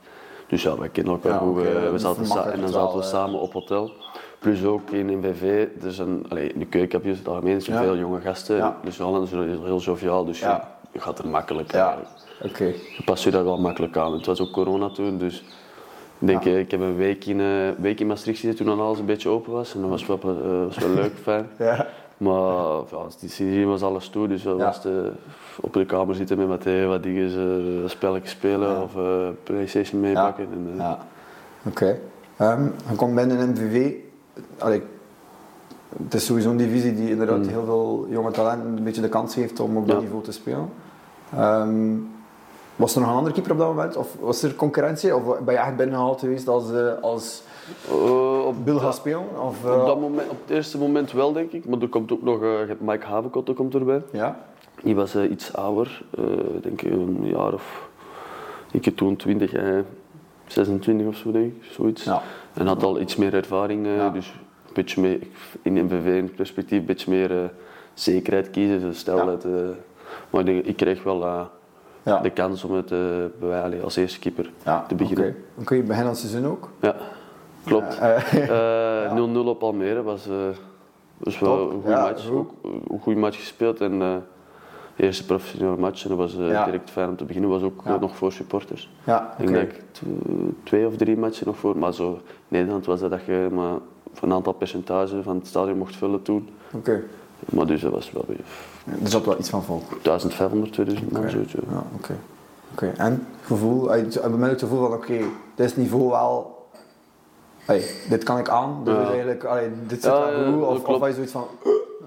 Dus 0.46 0.62
ja, 0.62 0.78
wij 0.78 0.88
kennen 0.88 1.12
elkaar 1.12 1.38
goed. 1.38 1.58
eh, 1.58 1.90
we 1.90 1.98
zaten 1.98 2.00
sa- 2.00 2.14
vermakkelijkt 2.14 2.52
en 2.54 2.60
dan 2.60 2.72
zaten 2.72 2.96
we 2.98 3.02
eh. 3.04 3.08
samen 3.10 3.40
op 3.40 3.52
hotel. 3.52 3.92
Plus 4.38 4.64
ook 4.64 4.90
in 4.90 5.18
MVV, 5.18 5.66
dus 5.80 5.98
een, 5.98 6.26
allee, 6.28 6.52
in 6.52 6.58
de 6.58 6.66
keukenkampioen 6.66 7.12
in 7.12 7.18
het 7.18 7.28
algemeen 7.28 7.60
Ja. 7.64 7.82
veel 7.82 7.96
jonge 7.96 8.20
gasten. 8.20 8.56
Ja. 8.56 8.76
Dus 8.84 8.98
Holland 8.98 9.24
is 9.26 9.30
heel, 9.30 9.64
heel 9.64 9.78
joviaal, 9.78 10.24
dus 10.24 10.38
je, 10.40 10.58
je 10.92 11.00
gaat 11.00 11.18
er 11.18 11.28
makkelijk 11.28 11.72
Ja, 11.72 11.86
eigenlijk 11.86 12.54
oké. 12.54 12.64
je 12.64 13.02
past 13.04 13.24
je 13.24 13.30
daar 13.30 13.44
wel 13.44 13.58
makkelijk 13.60 13.96
aan. 13.96 14.12
Het 14.12 14.26
was 14.26 14.40
ook 14.40 14.50
corona 14.50 14.88
toen, 14.90 15.18
dus 15.18 15.38
ik 16.18 16.26
denk, 16.26 16.44
eh, 16.44 16.58
ik 16.58 16.70
heb 16.70 16.80
een 16.80 16.96
week 16.96 17.24
in, 17.24 17.40
eh, 17.40 17.46
week 17.78 18.00
in 18.00 18.06
Maastricht 18.06 18.40
gezeten 18.40 18.64
toen 18.66 18.80
alles 18.80 18.98
een 18.98 19.04
beetje 19.06 19.28
open 19.28 19.52
was. 19.52 19.74
En 19.74 19.80
dat 19.80 19.90
was 19.90 20.06
wel, 20.06 20.18
eh, 20.22 20.64
was 20.66 20.78
wel 20.78 20.94
leuk, 20.94 21.12
fijn. 21.22 21.48
Ja. 21.58 21.86
Maar 22.22 22.76
ja, 22.90 23.06
die 23.20 23.28
sindsdien 23.30 23.66
was 23.68 23.82
alles 23.82 24.08
toe, 24.08 24.28
dus 24.28 24.42
we 24.42 24.50
Ja. 24.50 24.56
was 24.56 24.82
de, 24.82 25.12
op 25.60 25.72
de 25.72 25.84
kamer 25.86 26.14
zitten 26.14 26.38
met 26.38 26.48
Matteo, 26.48 26.88
wat 26.88 27.02
dingen, 27.02 27.30
uh, 27.82 27.88
spelletjes 27.88 28.30
spelen 28.30 28.68
Ja. 28.68 28.82
of 28.82 28.96
eh, 28.96 29.28
Playstation 29.42 30.00
meepakken. 30.00 30.44
En, 30.52 30.66
eh, 30.72 30.76
Ja, 30.78 30.98
oké. 31.66 31.98
Ehm, 32.36 32.64
je 32.90 32.96
komt 32.96 33.14
binnen 33.14 33.38
een 33.40 33.48
MVV. 33.50 33.92
Allee, 34.58 34.82
het 36.02 36.14
is 36.14 36.24
sowieso 36.26 36.50
een 36.50 36.56
divisie 36.56 36.94
die 36.94 37.10
inderdaad 37.10 37.38
Mm. 37.38 37.48
heel 37.48 37.64
veel 37.64 38.06
jonge 38.10 38.30
talenten 38.30 38.76
een 38.76 38.84
beetje 38.84 39.00
de 39.02 39.08
kans 39.08 39.34
geeft 39.34 39.60
om 39.60 39.76
op 39.76 39.86
dat 39.86 39.96
Ja. 39.96 40.02
niveau 40.02 40.22
te 40.22 40.32
spelen. 40.32 40.68
Ehm, 41.36 41.94
was 42.76 42.94
er 42.94 43.00
nog 43.00 43.10
een 43.10 43.16
andere 43.16 43.34
keeper 43.34 43.52
op 43.52 43.58
dat 43.58 43.68
moment? 43.68 43.96
Of 43.96 44.16
was 44.20 44.42
er 44.42 44.54
concurrentie? 44.54 45.16
Of 45.16 45.22
ben 45.40 45.54
je 45.54 45.60
echt 45.60 45.76
binnengehaald 45.76 46.20
geweest 46.20 46.48
als, 46.48 46.72
eh, 46.72 46.92
als 47.00 47.42
eh, 47.88 48.46
op, 48.46 48.64
Bill 48.64 48.78
gaat 48.78 48.94
spelen? 48.94 49.40
Of, 49.40 49.64
op, 49.64 49.70
eh, 49.70 49.86
dat 49.86 50.00
moment, 50.00 50.30
op 50.30 50.36
het 50.42 50.56
eerste 50.56 50.78
moment 50.78 51.12
wel, 51.12 51.32
denk 51.32 51.52
ik. 51.52 51.68
Maar 51.68 51.80
er 51.80 51.88
komt 51.88 52.12
ook 52.12 52.22
nog, 52.22 52.40
je 52.40 52.76
Mike 52.80 53.06
Havenkotte 53.06 53.52
komt 53.52 53.74
erbij. 53.74 54.02
Ja? 54.12 54.38
Die 54.82 54.94
was 54.94 55.16
iets 55.16 55.54
ouder, 55.54 56.02
denk 56.62 56.82
ik 56.82 56.92
een 56.92 57.26
jaar 57.26 57.52
of, 57.52 57.88
ik 58.70 58.84
heb 58.84 58.96
toen 58.96 59.16
20, 59.16 59.50
hij 59.50 59.84
26 60.46 61.06
of 61.06 61.16
zo 61.16 61.30
denk 61.32 61.52
ik, 61.52 61.64
zoiets. 61.70 62.04
Ja. 62.04 62.22
En 62.52 62.66
had 62.66 62.82
al 62.82 63.00
iets 63.00 63.16
meer 63.16 63.34
ervaring, 63.34 63.86
Ja. 63.86 64.08
dus 64.10 64.26
een 64.66 64.72
beetje 64.74 65.00
meer, 65.00 65.18
in 65.62 65.84
MVV 65.84 66.24
perspectief 66.36 66.78
een 66.78 66.84
beetje 66.84 67.10
meer 67.10 67.50
zekerheid 67.94 68.50
kiezen. 68.50 68.80
Dus 68.80 68.98
stel 68.98 69.16
ja. 69.16 69.24
dat, 69.24 69.44
maar 70.30 70.40
ik, 70.40 70.46
denk, 70.46 70.64
ik 70.64 70.76
kreeg 70.76 71.02
wel 71.02 71.48
ja. 72.02 72.18
de 72.18 72.30
kans 72.30 72.64
om 72.64 72.74
het 72.74 72.90
uh, 72.90 73.82
als 73.82 73.96
eerste 73.96 74.18
keeper 74.18 74.50
ja, 74.64 74.84
te 74.88 74.94
beginnen. 74.94 75.28
Oké, 75.28 75.36
okay. 75.52 75.64
kun 75.64 75.76
je 75.76 75.82
beginnen 75.82 76.10
als 76.10 76.20
seizoen 76.20 76.46
ook? 76.50 76.68
Ja, 76.80 76.96
klopt. 77.64 77.98
0-0 77.98 79.46
op 79.54 79.62
Almere 79.62 80.02
was, 80.02 80.28
was 81.16 81.38
wel 81.38 81.56
Top. 81.56 81.72
een 81.72 81.80
goede 81.80 82.00
match. 82.00 82.30
Ook, 82.30 82.50
een 82.90 83.00
goede 83.00 83.20
match 83.20 83.36
gespeeld 83.36 83.80
en 83.80 83.98
de 83.98 84.20
eerste 84.96 85.26
professionele 85.26 85.76
match. 85.76 86.02
En 86.02 86.08
dat 86.08 86.18
was 86.18 86.36
direct 86.36 86.90
fijn 86.90 87.08
om 87.08 87.16
te 87.16 87.24
beginnen. 87.24 87.50
was 87.50 87.62
ook 87.62 87.84
nog 88.00 88.16
voor 88.16 88.32
supporters. 88.32 88.90
Ja, 89.04 89.30
okay. 89.32 89.46
Ik 89.46 89.52
denk 89.52 89.72
twee 90.62 90.86
of 90.86 90.96
drie 90.96 91.16
matchen 91.16 91.46
nog 91.46 91.56
voor. 91.56 91.78
Maar 91.78 91.94
zo 91.94 92.12
in 92.12 92.20
Nederland 92.48 92.86
was 92.86 93.00
dat 93.00 93.10
dat 93.10 93.24
je 93.24 93.48
maar 93.52 93.74
een 94.20 94.32
aantal 94.32 94.52
percentage 94.52 95.22
van 95.22 95.36
het 95.36 95.46
stadion 95.46 95.78
mocht 95.78 95.96
vullen 95.96 96.22
toen. 96.22 96.48
Oké. 96.72 97.02
Okay. 97.42 97.58
Maar 97.58 97.66
dus 97.66 97.80
dat 97.80 97.92
was 97.92 98.12
wel 98.12 98.24
weer... 98.26 98.40
er 99.02 99.10
zat 99.10 99.24
wel 99.24 99.38
iets 99.38 99.48
van 99.48 99.62
volk? 99.62 100.02
1500, 100.02 100.72
2000 100.72 101.12
man, 101.12 101.30
zoiets. 101.30 101.52
Ja, 101.52 101.84
oké. 101.96 102.14
Oké, 102.72 102.92
en 102.96 103.26
gevoel, 103.42 103.86
bij 103.86 104.28
mij 104.28 104.48
het 104.48 104.60
gevoel 104.60 104.80
van 104.80 104.92
oké, 104.92 105.18
dit 105.54 105.66
is 105.66 105.76
niveau 105.76 106.08
wel... 106.08 106.60
Hey, 107.58 107.84
dit 108.08 108.22
kan 108.22 108.38
ik 108.38 108.48
aan, 108.48 108.80
dus 108.84 108.94
ja. 108.94 109.06
eigenlijk, 109.06 109.44
allee, 109.44 109.68
dit 109.86 110.02
zit 110.02 110.12
ja, 110.12 110.30
wel 110.30 110.52
goed, 110.52 110.62
of, 110.62 110.84
of 110.84 111.06
je 111.06 111.12
zoiets 111.14 111.32
van... 111.32 111.46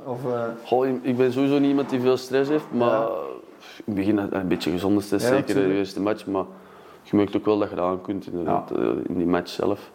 Of, 0.05 0.25
uh... 0.25 0.43
Goh, 0.65 0.87
ik 1.01 1.17
ben 1.17 1.33
sowieso 1.33 1.59
niet 1.59 1.69
iemand 1.69 1.89
die 1.89 1.99
veel 1.99 2.17
stress 2.17 2.49
heeft, 2.49 2.65
maar 2.71 3.01
in 3.05 3.83
het 3.85 3.95
begin 3.95 4.17
een 4.17 4.47
beetje 4.47 4.71
gezonde 4.71 5.01
stress, 5.01 5.27
zeker 5.27 5.57
in 5.57 5.67
de 5.67 5.75
eerste 5.75 6.01
match, 6.01 6.25
maar 6.25 6.45
je 7.01 7.15
merkt 7.15 7.35
ook 7.35 7.45
wel 7.45 7.59
dat 7.59 7.69
je 7.69 7.75
dat 7.75 7.85
aan 7.85 8.01
kunt 8.01 8.27
inderdaad, 8.27 8.71
in 9.07 9.17
die 9.17 9.27
match 9.27 9.49
zelf. 9.49 9.91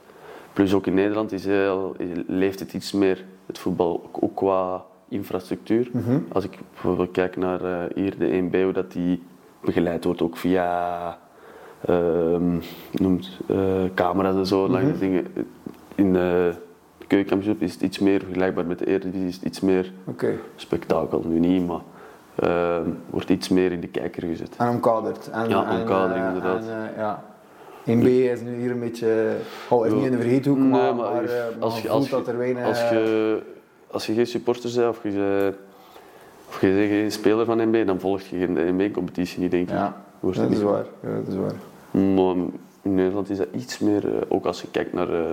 Plus 0.53 0.75
ook 0.75 0.87
in 0.87 0.95
Nederland 0.95 1.33
is 1.33 1.45
heel, 1.45 1.97
leeft 2.27 2.61
het 2.61 2.73
iets 2.73 2.93
meer, 2.93 3.25
het 3.47 3.59
voetbal, 3.59 4.11
ook 4.13 4.37
qua 4.37 4.85
infrastructuur. 5.11 5.89
Mm 5.93 6.03
-hmm. 6.03 6.27
Als 6.33 6.45
ik 6.45 6.59
bijvoorbeeld 6.73 7.11
kijk 7.11 7.37
naar 7.37 7.63
uh, 7.63 7.79
hier 7.95 8.19
de 8.19 8.49
1B, 8.51 8.63
hoe 8.63 8.73
dat 8.73 8.93
die 8.93 9.23
begeleid 9.61 10.05
wordt 10.05 10.23
ook 10.23 10.37
via 10.37 11.19
uh, 11.89 12.37
noemt, 12.93 13.39
uh, 13.51 13.59
camera's 13.95 14.37
en 14.37 14.47
zo, 14.47 14.69
mm 14.69 14.75
-hmm. 14.75 14.99
dingen. 14.99 15.27
In 15.95 16.13
de 16.13 16.53
keukenkampioenschap 17.07 17.63
is 17.63 17.73
het 17.73 17.83
iets 17.83 17.99
meer 17.99 18.21
vergelijkbaar 18.21 18.67
met 18.67 18.79
de 18.79 18.87
Eredivisie, 18.87 19.29
is 19.29 19.35
het 19.35 19.45
iets 19.45 19.61
meer 19.61 19.93
okay. 20.05 20.39
spektakel, 20.57 21.25
nu 21.27 21.39
niet, 21.39 21.67
maar 21.67 21.81
ehm, 22.35 22.89
wordt 23.11 23.31
iets 23.31 23.49
meer 23.49 23.73
in 23.73 23.81
de 23.81 23.89
kijker 23.89 24.23
gezet. 24.23 24.57
En 24.57 24.69
omkaderd. 24.69 25.31
En, 25.31 25.49
ja, 25.49 25.79
omkadering 25.79 26.27
inderdaad. 26.27 26.63
En, 26.63 26.93
ja. 26.97 27.25
1B 27.87 28.07
is 28.07 28.41
nu 28.41 28.61
hier 28.61 28.71
een 28.71 28.81
beetje, 28.81 29.37
oh, 29.69 29.87
is 29.87 29.93
niet 29.93 30.05
in 30.05 30.11
de 30.11 30.17
vergeethoek, 30.19 30.59
nee, 30.59 30.69
maar, 30.69 30.95
maar, 30.95 31.13
maar, 31.13 31.29
als, 31.59 31.83
je, 31.83 31.89
als, 31.89 32.09
dat 32.09 32.29
er 32.29 32.39
weinig... 32.39 32.65
Als 32.65 32.81
je, 32.81 33.43
als 33.91 34.07
je 34.07 34.15
geen 34.15 34.27
supporter 34.27 34.71
bent 34.75 34.89
of 34.89 35.03
je, 35.03 35.55
of 36.49 36.61
je 36.61 36.67
bent 36.67 36.89
geen 36.89 37.13
speler 37.13 37.45
van 37.45 37.69
NB, 37.71 37.87
dan 37.87 38.01
volg 38.01 38.21
je 38.21 38.39
geen 38.39 38.77
NB-competitie 38.77 39.41
niet, 39.41 39.51
denk 39.51 39.69
ik. 39.69 39.75
Ja, 39.75 40.03
dat 40.21 40.51
is, 40.51 40.63
waar. 40.63 40.85
ja 41.03 41.15
dat 41.15 41.29
is 41.29 41.35
waar. 41.35 41.55
Maar 41.91 42.35
in 42.83 42.95
Nederland 42.95 43.31
is 43.31 43.39
dat 43.39 43.49
iets 43.55 43.79
meer, 43.79 44.05
ook 44.29 44.45
als 44.45 44.61
je 44.61 44.69
kijkt 44.71 44.93
naar 44.93 45.11
uh, 45.11 45.25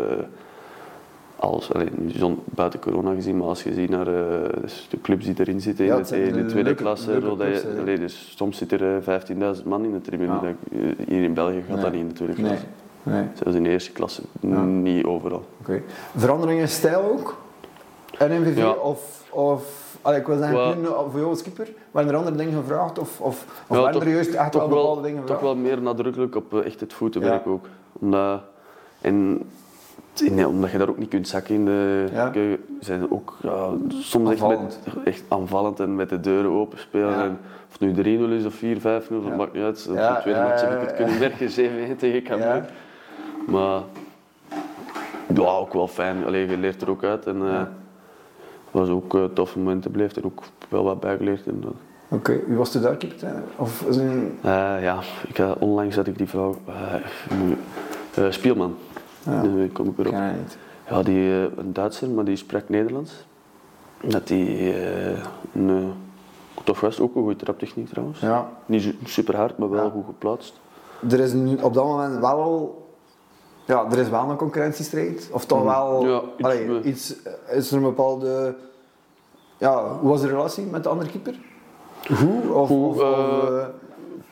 alles, 1.36 1.74
alleen, 1.74 2.40
buiten 2.46 2.80
corona 2.80 3.14
gezien, 3.14 3.38
maar 3.38 3.48
als 3.48 3.64
je 3.64 3.74
ziet 3.74 3.90
naar 3.90 4.08
uh, 4.08 4.24
dus 4.62 4.88
de 4.90 5.02
clubs 5.02 5.26
die 5.26 5.36
erin 5.38 5.62
zitten 5.62 5.86
in, 5.86 6.34
de, 6.34 6.46
tweede 6.46 6.76
klasse, 6.76 7.12
leuke 7.12 7.36
clubs, 7.36 7.62
je, 7.62 7.80
allee, 7.80 8.00
dus 8.00 8.34
soms 8.36 8.58
zit 8.58 8.72
er 8.72 9.04
15.000 9.58 9.64
man 9.66 9.84
in 9.84 9.92
de 9.92 10.02
tribune. 10.02 10.32
Ja. 10.32 10.56
Hier 11.08 11.24
in 11.24 11.34
België 11.34 11.62
gaat 11.68 11.76
nee. 11.76 11.84
dat 11.84 11.92
niet 11.92 12.02
in 12.02 12.08
de 12.08 12.14
tweede 12.14 12.34
klasse. 12.34 12.66
Nee. 13.04 13.16
Nee. 13.16 13.26
Zelfs 13.34 13.58
in 13.58 13.64
de 13.64 13.70
eerste 13.70 13.92
klasse, 13.92 14.22
niet 14.66 15.06
overal. 15.06 15.46
Okay. 15.60 15.84
Verandering 16.16 16.60
in 16.60 16.68
stijl 16.68 17.02
ook? 17.02 17.38
NMVV 18.20 18.58
ja. 18.58 18.72
of, 18.72 19.24
of 19.30 19.88
allee, 20.02 20.20
ik 20.20 20.28
wil 20.28 20.38
zeggen, 20.38 20.82
well, 20.82 20.92
voor 21.10 21.20
jou 21.20 21.30
als 21.30 21.42
keeper, 21.42 21.68
waren 21.92 22.10
er 22.10 22.16
andere 22.16 22.36
dingen 22.36 22.54
gevraagd 22.54 23.00
of, 23.00 23.22
of, 23.22 23.46
of 23.68 23.76
ja, 23.76 23.76
waren 23.76 23.92
toch, 23.94 24.04
er 24.04 24.10
juist 24.10 24.34
echt 24.34 24.54
wel 24.54 24.68
bepaalde 24.68 25.02
dingen 25.02 25.22
gevraagd? 25.22 25.42
Toch 25.42 25.54
wel 25.54 25.62
meer 25.62 25.82
nadrukkelijk 25.82 26.36
op 26.36 26.54
uh, 26.54 26.66
echt 26.66 26.80
het 26.80 26.94
voetenwerk 26.94 27.46
ja. 27.46 27.52
ook. 27.52 27.66
Omdat, 28.00 28.42
en, 29.02 29.42
omdat 30.48 30.72
je 30.72 30.78
daar 30.78 30.90
ook 30.90 30.98
niet 30.98 31.10
kunt 31.10 31.28
zakken 31.28 31.56
in 31.56 31.66
de 31.66 32.06
ja. 32.12 32.30
keuken, 32.30 32.66
zijn 32.80 33.12
ook 33.12 33.38
ja, 33.42 33.70
soms 33.90 34.32
echt, 34.32 34.48
met, 34.48 34.80
echt 35.06 35.24
aanvallend 35.28 35.80
en 35.80 35.96
met 35.96 36.10
de 36.10 36.20
deuren 36.20 36.52
open 36.52 36.80
spelen. 36.80 37.16
En, 37.16 37.40
of 37.70 37.80
het 37.80 37.96
nu 37.96 38.18
3-0 38.28 38.32
is 38.32 38.46
of 38.46 38.56
4-5-0, 38.56 38.60
dat 39.10 39.36
maakt 39.38 39.54
niet 39.54 39.64
uit. 39.64 39.88
Op 39.90 39.96
de 39.96 40.18
tweede 40.22 40.42
match 40.42 40.62
heb 40.62 40.82
ik 40.82 40.88
het 40.88 40.96
kunnen 40.96 41.20
merken, 41.20 41.50
7-1 41.50 41.98
tegen 41.98 42.24
Cameroen. 42.24 42.64
Maar 43.48 43.82
ja, 45.36 45.50
ook 45.50 45.74
wel 45.74 45.88
fijn. 45.88 46.26
Allee, 46.26 46.50
je 46.50 46.58
leert 46.58 46.82
er 46.82 46.90
ook 46.90 47.04
uit. 47.04 47.26
En, 47.26 47.38
uh, 47.42 47.62
was 48.78 48.90
ook 48.90 49.14
uh, 49.14 49.24
toffe 49.24 49.60
momenten 49.60 49.92
bleef 49.92 50.16
er 50.16 50.26
ook 50.26 50.44
wel 50.70 50.84
wat 50.84 51.00
bijgeleerd. 51.00 51.48
Uh. 51.48 51.54
Oké, 51.54 51.76
okay. 52.10 52.44
wie 52.48 52.58
was 52.58 52.72
de 52.72 52.98
keeper? 52.98 53.44
Of 53.56 53.98
een... 53.98 54.38
uh, 54.46 54.82
ja, 54.82 55.00
ik, 55.28 55.44
onlangs 55.60 55.96
had 55.96 56.08
ik 56.08 56.18
die 56.18 56.28
vrouw, 56.28 56.56
Spielman. 58.30 58.76
Ja. 59.24 59.42
Nu 59.42 59.68
kom 59.68 59.88
ik 59.88 59.98
erop. 59.98 60.14
Ja, 60.90 61.02
die, 61.02 61.30
een 61.58 61.74
Duitser, 61.74 62.10
maar 62.10 62.24
die 62.24 62.36
spreekt 62.36 62.70
Nederlands. 62.70 63.26
Dat 64.04 64.28
die 64.28 64.74
een 65.54 65.92
tof 66.64 66.80
was, 66.80 67.00
ook 67.00 67.16
een 67.16 67.22
goede 67.22 67.36
traptechniek 67.36 67.90
trouwens. 67.90 68.20
Ja. 68.20 68.50
Niet 68.66 68.96
super 69.04 69.36
hard, 69.36 69.58
maar 69.58 69.70
wel 69.70 69.84
Ja. 69.84 69.90
goed 69.90 70.06
geplaatst. 70.06 70.60
Er 71.10 71.20
is 71.20 71.34
nu 71.34 71.56
op 71.62 71.74
dat 71.74 71.86
moment 71.86 72.20
wel 72.20 72.42
al... 72.42 72.87
Ja, 73.68 73.86
er 73.92 73.98
is 73.98 74.10
wel 74.10 74.30
een 74.30 74.36
concurrentiestrijd. 74.36 75.30
Of 75.32 75.46
toch 75.46 75.64
wel... 75.64 76.06
Ja, 76.08 76.22
iets, 76.38 76.44
allee, 76.46 76.82
iets, 76.84 77.16
is 77.50 77.72
er 77.72 77.78
een 77.78 77.84
bepaalde... 77.84 78.56
Ja, 79.58 79.84
hoe 80.00 80.10
was 80.10 80.22
de 80.22 80.28
relatie 80.28 80.64
met 80.66 80.84
de 80.84 80.90
andere 80.90 81.10
keeper? 81.10 81.36
Goed? 82.14 82.50
Of, 82.52 82.68
Goed, 82.68 82.88
of, 82.88 83.02
eh, 83.02 83.60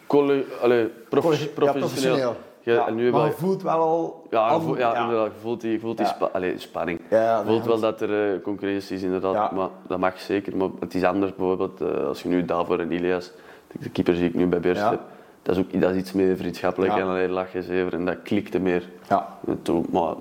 eh, 0.07 0.61
allee, 0.61 0.85
prof- 1.09 1.53
professioneel. 1.53 2.35
Ja, 2.61 2.73
Ja, 2.73 2.87
en 2.87 2.95
nu 2.95 3.03
maar 3.11 3.19
wel- 3.19 3.29
je 3.29 3.35
voelt 3.35 3.61
wel 3.61 3.79
al... 3.79 4.27
Ja, 4.29 4.53
je 4.53 4.59
voelt, 4.61 4.77
ja, 4.77 5.01
inderdaad, 5.01 5.25
je 5.33 5.39
voelt 5.41 5.61
die, 5.61 5.79
voelt 5.79 5.97
die 5.97 6.05
spa- 6.05 6.29
allee, 6.33 6.59
spanning. 6.59 6.99
Je 7.09 7.41
voelt 7.45 7.65
wel 7.65 7.79
dat 7.79 8.01
er 8.01 8.33
eh, 8.33 8.41
concurrentie 8.41 8.95
is, 8.95 9.03
inderdaad. 9.03 9.51
Maar 9.51 9.69
dat 9.87 9.99
mag 9.99 10.19
zeker. 10.19 10.57
Maar 10.57 10.69
het 10.79 10.93
is 10.95 11.03
anders 11.03 11.35
bijvoorbeeld 11.35 11.81
als 12.07 12.21
je 12.21 12.29
nu 12.29 12.45
Davor 12.45 12.79
en 12.79 12.91
Ilias, 12.91 13.31
de 13.79 13.89
keeper 13.89 14.15
zie 14.15 14.27
ik 14.27 14.33
nu 14.35 14.47
bij 14.47 14.59
Beerschot, 14.59 14.91
Ja. 14.91 15.05
Dat 15.45 15.55
is 15.57 15.61
ook 15.61 15.81
dat 15.81 15.91
is 15.91 15.97
iets 15.97 16.11
meer 16.13 16.37
vriendschappelijk 16.37 16.93
Ja. 16.93 16.99
en 16.99 17.07
alleen 17.07 17.29
lachen, 17.29 17.63
zever 17.63 17.93
en 17.93 18.05
dat 18.05 18.17
klikte 18.23 18.59
meer. 18.59 18.89
Ja. 19.09 19.27
En 19.47 19.59
toen, 19.61 19.85
maar 19.91 20.07
het 20.09 20.17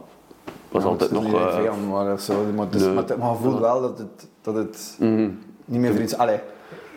was 0.71 0.83
Ja, 0.83 0.89
altijd 0.89 1.11
het 1.11 1.19
nog... 1.21 1.29
niet 1.29 1.41
eh, 1.41 1.55
vijand, 1.55 1.89
maar, 1.91 2.05
dat 2.05 2.19
is 2.19 2.25
zo, 2.25 2.33
maar, 2.55 2.67
Nee. 2.71 2.89
maar, 2.95 3.05
het- 3.05 3.19
maar 3.19 3.31
je 3.31 3.37
voelt 3.37 3.59
wel 3.61 3.81
dat 3.81 3.99
het, 3.99 4.29
dat 4.41 4.55
het 4.55 4.97
mhm. 5.01 5.31
niet 5.65 5.81
meer 5.81 5.93
vriends... 5.93 6.17
Allee, 6.17 6.39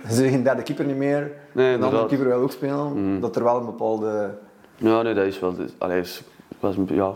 je 0.08 0.14
zegt 0.14 0.30
geen 0.34 0.44
derde 0.44 0.62
keeper 0.64 0.86
niet 0.86 0.96
meer. 0.98 1.20
Nee, 1.52 1.66
andere 1.74 1.74
inderdaad. 1.74 2.08
keeper 2.08 2.28
wil 2.28 2.38
ook 2.42 2.52
spelen. 2.52 3.12
Mhm. 3.12 3.20
Dat 3.22 3.36
er 3.36 3.44
wel 3.44 3.58
een 3.60 3.66
bepaalde... 3.66 4.38
Ja, 4.76 5.02
nee, 5.02 5.14
dat 5.14 5.26
is 5.26 5.40
wel. 5.40 5.56
dus- 5.56 5.72
Allee, 5.78 6.00
is- 6.00 6.24
was, 6.60 6.76
ja, 6.88 7.14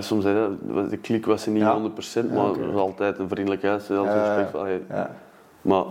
soms 0.00 0.22
zei 0.22 0.34
dat, 0.74 0.90
de 0.90 0.96
klik 0.96 1.26
was 1.26 1.46
er 1.46 1.52
niet 1.52 1.62
Ja. 1.62 1.74
100%, 1.74 2.28
Ja, 2.30 2.34
maar 2.34 2.50
er 2.60 2.72
was 2.72 2.80
altijd 2.80 3.18
een 3.18 3.28
vriendelijkheid, 3.28 3.90
altijd 3.90 4.26
respect. 4.26 4.54
allee, 4.54 4.80
Ja. 4.88 5.16
Maar 5.62 5.84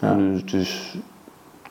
Ja. 0.00 0.14
nu, 0.14 0.42
dus 0.44 0.98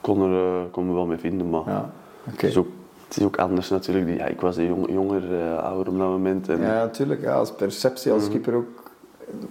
kon 0.04 0.22
er, 0.22 0.44
eh, 0.46 0.62
kon 0.72 0.86
me 0.88 0.94
wel 0.94 1.06
mee 1.06 1.18
vinden, 1.18 1.50
maar 1.50 1.62
Ja. 1.66 1.90
Het, 2.24 2.44
is 2.44 2.58
ook, 2.58 2.68
het 3.08 3.18
is 3.18 3.24
ook 3.24 3.38
anders 3.38 3.70
natuurlijk. 3.70 4.18
Ja, 4.18 4.26
ik 4.26 4.42
was 4.42 4.58
een 4.58 4.66
jong, 4.66 4.90
jonger, 4.92 5.42
eh, 5.42 5.58
ouder 5.64 5.94
op 5.94 6.00
dat 6.00 6.08
moment. 6.08 6.50
En, 6.50 6.62
Ja, 6.62 6.68
natuurlijk. 6.84 7.22
Ja, 7.22 7.34
als 7.36 7.52
perceptie 7.52 8.12
als 8.12 8.22
Mhm. 8.24 8.32
keeper 8.32 8.54
ook. 8.56 8.92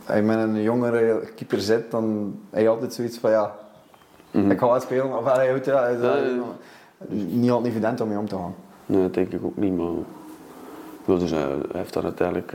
Als 0.06 0.16
je 0.16 0.22
met 0.22 0.36
een 0.38 0.62
jongere 0.62 1.20
keeper 1.36 1.60
zit, 1.60 1.90
dan 1.90 2.34
heb 2.50 2.62
je 2.62 2.68
altijd 2.68 2.94
zoiets 2.94 3.18
van 3.18 3.30
ja, 3.30 3.54
Mhm. 4.30 4.50
ik 4.50 4.58
ga 4.58 4.66
wel 4.66 4.80
spelen. 4.80 5.18
Of 5.18 5.24
Ja, 5.36 5.42
ja. 5.42 5.88
niet 7.08 7.50
altijd 7.50 7.70
evident 7.72 8.00
om 8.00 8.08
mee 8.08 8.18
om 8.18 8.28
te 8.28 8.34
gaan. 8.36 8.54
Nee, 8.86 9.02
dat 9.02 9.14
denk 9.14 9.32
ik 9.32 9.44
ook 9.44 9.56
niet, 9.56 9.76
maar 9.76 11.18
dus, 11.18 11.32
eh, 11.32 11.38
hij 11.38 11.56
heeft 11.72 11.92
dan 11.92 12.04
uiteindelijk 12.04 12.52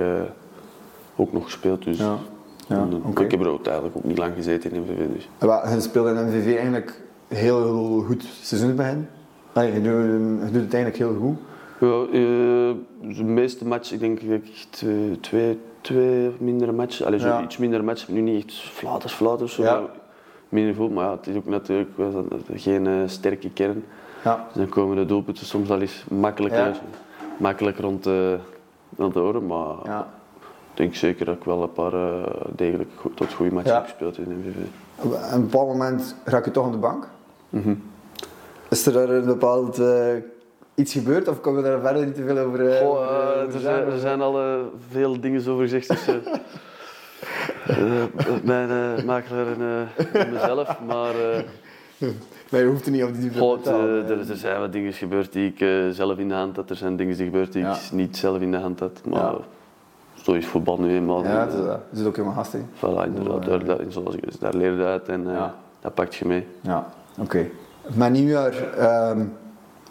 ook 1.16 1.34
nog 1.34 1.44
gespeeld. 1.44 1.84
Dus, 1.84 1.98
Ja. 1.98 2.16
Ja. 2.68 2.88
Ik 3.22 3.32
heb 3.32 3.40
er 3.42 3.48
uiteindelijk 3.50 3.96
ook 3.98 4.04
niet 4.04 4.18
lang 4.18 4.34
gezeten 4.36 4.72
in 4.72 4.82
MVV. 4.82 5.14
Dus. 5.14 5.30
Je 5.74 5.82
speelt 5.82 6.08
in 6.08 6.28
MVV 6.28 6.56
eigenlijk 6.56 7.02
heel, 7.28 7.64
heel 7.64 8.04
goed 8.08 8.24
seizoensbegin. 8.42 9.08
Allee, 9.54 9.74
je, 9.74 9.82
doet, 9.82 10.46
je 10.48 10.52
doet 10.52 10.62
het 10.64 10.74
eigenlijk 10.74 10.96
heel 10.98 11.16
goed. 11.22 11.38
Ja, 11.80 12.02
eh, 12.20 13.16
de 13.18 13.24
meeste 13.24 13.66
matchen, 13.68 13.94
ik 13.96 14.00
denk 14.00 14.20
dat 14.22 14.30
ik 14.30 14.48
echt 14.54 14.82
eh, 14.86 14.90
twee, 15.22 15.60
twee 15.82 16.32
mindere 16.40 16.72
matches, 16.72 17.04
allee, 17.06 17.20
zo 17.20 17.28
Ja. 17.28 17.42
iets 17.44 17.58
mindere 17.58 17.84
matches, 17.84 18.08
nu 18.08 18.22
niet 18.22 18.46
echt 18.46 18.56
flaters, 18.60 19.14
flaters, 19.14 19.54
zo, 19.54 19.64
Ja. 19.64 19.82
minder 20.50 20.76
goed, 20.76 20.94
maar 20.94 21.06
ja, 21.06 21.12
het 21.12 21.28
is 21.28 21.36
ook 21.36 21.46
natuurlijk 21.46 21.90
geen 22.54 22.88
eh, 22.88 22.94
sterke 23.06 23.50
kern. 23.52 23.84
Ja. 24.24 24.46
Dus 24.48 24.56
dan 24.56 24.70
komen 24.70 24.96
de 24.96 25.06
doelpunten 25.06 25.46
soms 25.46 25.70
al 25.70 25.82
eens 25.82 26.06
makkelijker, 26.10 26.66
Ja. 26.66 26.74
makkelijk 27.38 27.78
rond 27.80 28.04
de, 28.04 28.38
rond 28.98 29.14
de 29.14 29.20
oren, 29.20 29.46
maar 29.46 29.76
Ja. 29.84 30.08
ik 30.72 30.78
denk 30.78 30.96
zeker 30.96 31.26
dat 31.26 31.36
ik 31.36 31.44
wel 31.44 31.64
een 31.64 31.72
paar 31.74 31.94
degelijk 32.56 32.90
tot 33.16 33.34
goede 33.34 33.52
matches 33.54 33.72
Ja. 33.72 33.78
heb 33.78 33.86
gespeeld 33.88 34.18
in 34.18 34.24
de 34.24 34.30
MVV. 34.36 34.56
Op 35.06 35.18
een 35.34 35.42
bepaald 35.42 35.68
moment 35.68 36.16
raak 36.24 36.46
je 36.46 36.52
toch 36.52 36.66
aan 36.66 36.72
de 36.72 36.78
bank. 36.78 37.08
Mhm. 37.50 37.74
Is 38.70 38.86
er 38.86 38.94
daar 38.94 39.10
een 39.10 39.26
bepaald 39.26 39.80
eh, 39.80 40.16
iets 40.76 40.94
gebeurd 40.94 41.28
of 41.28 41.42
kunnen 41.42 41.64
we 41.64 41.70
daar 41.70 41.80
verder 41.80 42.06
niet 42.06 42.16
te 42.16 42.24
veel 42.24 42.38
over, 42.38 42.78
Goh, 42.78 42.90
over 42.90 43.56
er, 43.56 43.60
zijn, 43.60 43.86
er 43.86 44.00
zijn 44.00 44.22
al 44.22 44.62
veel 44.90 45.20
dingen 45.20 45.48
over 45.48 45.68
gezegd. 45.68 46.10
Eh, 47.68 48.04
mijn 48.44 48.70
uh, 48.70 49.04
makelaar 49.04 49.48
en 49.48 49.62
uh, 49.62 50.32
mezelf, 50.32 50.80
maar... 50.88 51.14
maar 52.50 52.60
je 52.60 52.66
hoeft 52.66 52.86
er 52.86 52.92
niet 52.92 53.04
op 53.04 53.14
die 53.14 53.38
God, 53.38 53.68
er, 53.68 54.12
er, 54.12 54.36
zijn 54.36 54.60
wat 54.60 54.72
dingen 54.72 54.94
gebeurd 54.94 55.34
die 55.34 55.54
ik 55.56 55.94
zelf 55.94 56.18
in 56.18 56.28
de 56.28 56.34
hand 56.34 56.56
had. 56.56 56.70
Er 56.70 56.76
zijn 56.76 56.96
dingen 56.96 57.18
die 57.18 57.26
gebeurd 57.26 57.54
die 57.54 57.66
ik 57.66 57.92
niet 57.92 58.18
zelf 58.18 58.42
in 58.42 58.52
de 58.52 58.58
hand 58.58 58.80
had. 58.80 59.02
Maar 59.06 59.22
ja. 59.22 59.38
zo 60.24 60.34
is 60.34 60.46
voetbal 60.46 60.80
nu 60.80 60.96
eenmaal. 60.96 61.24
Ja, 61.24 61.46
is, 61.46 61.54
dat. 61.54 61.80
is 61.94 62.06
ook 62.06 62.16
helemaal 62.16 62.38
gastig. 62.38 62.62
Voilà, 62.76 63.06
inderdaad. 63.06 63.46
Daar, 63.46 63.66
daar, 63.66 63.80
zoals 63.88 64.16
ik, 64.16 64.40
daar 64.40 64.54
leer 64.54 64.78
je 64.78 64.84
uit 64.84 65.08
en 65.08 65.28
dat 65.80 65.94
pakt 65.94 66.16
je 66.16 66.26
mee. 66.26 66.48
Ja, 66.62 66.88
oké. 67.18 67.22
Okay. 67.22 67.52
Mijn 67.96 68.12
nieuwjaar 68.12 68.54
um, 69.10 69.34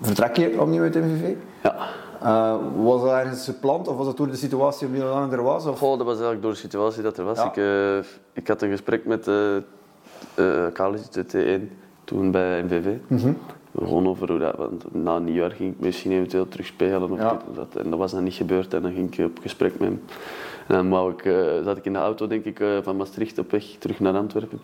vertrek 0.00 0.36
je 0.36 0.60
opnieuw 0.60 0.82
uit 0.82 0.94
MVV? 0.94 1.34
Ja. 1.62 1.76
Uh, 2.22 2.54
was 2.76 3.02
dat 3.02 3.10
ergens 3.10 3.44
gepland 3.44 3.88
of 3.88 3.96
was 3.96 4.06
dat 4.06 4.16
door 4.16 4.30
de 4.30 4.36
situatie 4.36 4.90
die 4.90 5.02
er 5.02 5.42
was? 5.42 5.66
Of? 5.66 5.78
Goh, 5.78 5.96
dat 5.96 6.06
was 6.06 6.14
eigenlijk 6.14 6.42
door 6.42 6.52
de 6.52 6.58
situatie 6.58 7.02
dat 7.02 7.18
er 7.18 7.24
was. 7.24 7.44
Ik, 7.44 7.56
uh, 7.56 7.98
ik 8.32 8.48
had 8.48 8.62
een 8.62 8.70
gesprek 8.70 9.06
met 9.06 9.26
uh, 9.26 10.66
Carlos, 10.72 11.10
de 11.10 11.24
T1, 11.24 11.74
toen 12.04 12.30
bij 12.30 12.62
MVV. 12.62 12.86
Mm 13.06 13.18
-hmm. 13.18 13.38
Gewoon 13.78 14.08
over 14.08 14.30
hoe 14.30 14.38
dat, 14.38 14.56
want 14.56 14.94
na 14.94 15.18
nieuwjaar 15.18 15.50
ging 15.50 15.72
ik 15.72 15.80
misschien 15.80 16.12
eventueel 16.12 16.48
terug 16.48 16.66
spelen. 16.66 17.10
Of 17.10 17.18
ja. 17.18 17.38
dat, 17.54 17.82
en 17.82 17.90
dat 17.90 17.98
was 17.98 18.12
dan 18.12 18.24
niet 18.24 18.34
gebeurd 18.34 18.74
en 18.74 18.82
dan 18.82 18.92
ging 18.92 19.18
ik 19.18 19.26
op 19.26 19.38
gesprek 19.42 19.78
met 19.78 19.88
hem. 19.88 20.02
En 20.66 20.74
dan 20.74 20.88
wou 20.88 21.12
ik, 21.12 21.22
zat 21.64 21.76
ik 21.76 21.84
in 21.84 21.92
de 21.92 21.98
auto, 21.98 22.26
denk 22.26 22.44
ik, 22.44 22.64
van 22.82 22.96
Maastricht 22.96 23.38
op 23.38 23.50
weg 23.50 23.64
terug 23.78 24.00
naar 24.00 24.14
Antwerpen. 24.14 24.60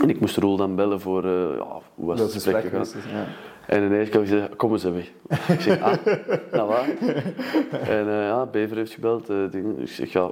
En 0.00 0.10
ik 0.10 0.20
moest 0.20 0.36
Roel 0.36 0.56
dan 0.56 0.74
bellen 0.74 1.00
voor, 1.00 1.26
ja, 1.26 1.80
hoe 1.94 2.06
was 2.06 2.20
het 2.20 2.32
gesprek 2.32 2.62
gegaan. 2.62 2.86
Ja. 3.12 3.24
En 3.66 3.82
ineens 3.82 4.08
kwam 4.08 4.22
ik 4.22 4.28
zeggen, 4.28 4.56
kom 4.56 4.72
eens 4.72 4.84
even. 4.84 5.04
Ik 5.48 5.60
zeg, 5.60 5.82
ah, 5.82 5.94
nou 6.52 6.68
waar? 6.68 6.88
En 7.88 8.06
uh, 8.06 8.26
ja, 8.26 8.46
Bever 8.46 8.76
heeft 8.76 8.92
gebeld. 8.92 9.30
Uh, 9.30 9.52
ik 9.76 9.88
zeg, 9.88 10.12
ja, 10.12 10.30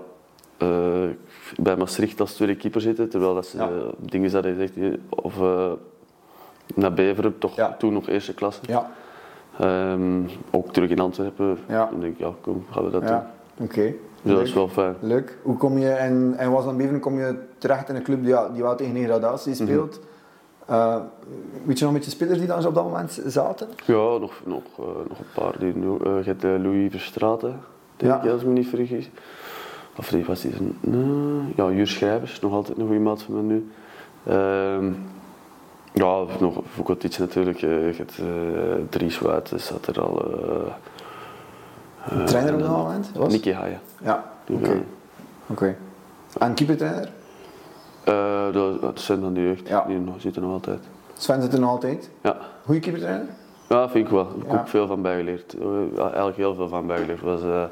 bij 1.63 1.77
Maastricht 1.77 2.21
als 2.21 2.35
tweede 2.35 2.57
keeper 2.57 2.81
zitten, 2.81 3.09
terwijl 3.09 3.35
dat 3.35 3.47
ze 3.47 3.57
ja. 3.57 3.71
dingen 3.99 4.33
hadden 4.33 4.55
gezegd, 4.55 4.99
of 5.09 5.41
naar 6.75 6.93
Bever, 6.93 7.39
toch 7.39 7.57
ja. 7.57 7.77
toen 7.79 7.93
nog 7.93 8.09
eerste 8.09 8.35
klasse. 8.35 8.61
Ja. 8.67 8.91
Um, 9.93 10.29
ook 10.51 10.73
terug 10.73 10.91
in 10.91 10.99
Antwerpen. 10.99 11.59
Ja. 11.69 11.87
Dan 11.91 12.01
denk 12.01 12.13
ik, 12.13 12.19
ja, 12.19 12.33
kom, 12.41 12.65
gaan 12.71 12.85
we 12.85 12.91
dat 12.91 13.07
doen. 13.07 13.17
Oké. 13.17 13.63
Okay. 13.63 13.97
Dus 14.23 14.35
dat 14.35 14.43
is 14.43 14.53
wel 14.53 14.69
fijn. 14.69 14.95
Leuk. 15.01 15.39
Hoe 15.43 15.57
kom 15.57 15.79
je, 15.79 15.91
en, 15.91 16.35
en 16.37 16.51
was 16.51 16.65
dan 16.65 16.77
Beveren, 16.77 17.01
kom 17.01 17.19
je 17.19 17.35
terecht 17.59 17.89
in 17.89 17.97
een 17.97 18.03
club 18.03 18.25
die, 18.25 18.35
die 18.53 18.63
wel 18.63 18.77
tegen 18.77 18.97
een 18.97 19.05
gradatie 19.05 19.53
mhm. 19.53 19.63
speelt? 19.63 19.95
Mm 19.97 20.03
-hmm. 20.03 20.11
Uh, 20.71 20.97
weet 21.65 21.79
je 21.79 21.85
nog 21.85 21.93
met 21.93 22.05
je 22.05 22.11
spelers 22.11 22.39
die 22.39 22.47
dan 22.47 22.67
op 22.67 22.75
dat 22.75 22.85
moment 22.85 23.23
zaten? 23.27 23.69
Ja, 23.85 23.95
nog, 23.95 24.41
nog, 24.45 24.63
uh, 24.81 24.87
nog 25.09 25.19
een 25.19 25.33
paar. 25.35 25.59
Die, 25.59 25.75
uh, 25.75 26.25
je 26.25 26.35
hebt 26.37 26.43
Louis 26.43 26.91
Verstraten, 26.91 27.61
denk 27.97 28.13
ja. 28.13 28.23
ik, 28.23 28.31
als 28.31 28.41
ik 28.41 28.47
me 28.47 28.53
niet 28.53 28.69
vergis. 28.69 29.11
Of 29.97 30.09
die 30.09 30.25
was 30.25 30.41
die 30.41 30.53
ja, 31.57 31.71
Juur 31.71 31.87
Schrijvers, 31.87 32.41
nog 32.41 32.53
altijd 32.53 32.79
een 32.79 32.87
goede 32.87 33.01
maat 33.01 33.23
van 33.23 33.35
me 33.35 33.43
nu. 33.43 33.71
Ehm, 34.27 34.93
ja, 35.93 36.25
nog 36.41 36.61
Vukotic 36.67 37.19
natuurlijk. 37.19 37.59
Je 37.59 37.93
hebt 37.97 38.21
Dries 38.91 39.19
Wuit, 39.19 39.53
zat 39.57 39.87
er 39.87 40.01
al. 40.01 40.33
Trainer 42.25 42.55
op 42.55 42.61
dat 42.61 42.69
moment? 42.69 43.11
Was? 43.15 43.33
Nicky 43.33 43.53
Haaien. 43.53 43.81
Ja, 44.03 44.25
oké. 44.49 44.65
Okay. 44.65 44.83
Okay. 45.47 45.77
En 46.39 46.55
keepertrainer? 46.55 47.09
Uh, 48.09 48.53
dat, 48.81 49.01
zijn 49.01 49.21
dan 49.21 49.35
de 49.35 49.43
jeugd, 49.43 49.69
ja. 49.69 49.85
die 49.87 49.99
nog, 49.99 50.15
zitten 50.19 50.43
nog 50.43 50.53
altijd. 50.53 50.81
Sven 51.15 51.43
zit 51.43 51.53
er 51.53 51.61
nog 51.61 51.71
altijd? 51.71 52.11
Ja. 52.21 52.37
Goeie 52.65 52.81
keeper 52.81 53.27
Ja, 53.69 53.89
vind 53.89 54.07
ik 54.07 54.13
wel. 54.13 54.29
Ik 54.37 54.51
heb 54.51 54.61
ook 54.61 54.69
veel 54.69 54.87
van 54.87 55.03
bijgeleerd. 55.03 55.57
Ja, 55.95 56.03
eigenlijk 56.03 56.37
heel 56.37 56.55
veel 56.55 56.69
van 56.69 56.87
bijgeleerd. 56.87 57.21
was 57.21 57.43
uh, 57.43 57.65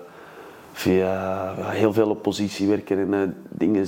via 0.72 1.54
heel 1.58 1.92
veel 1.92 2.10
op 2.10 2.22
positie 2.22 2.68
werken 2.68 2.98
en 2.98 3.12
uh, 3.12 3.28
dingen. 3.48 3.86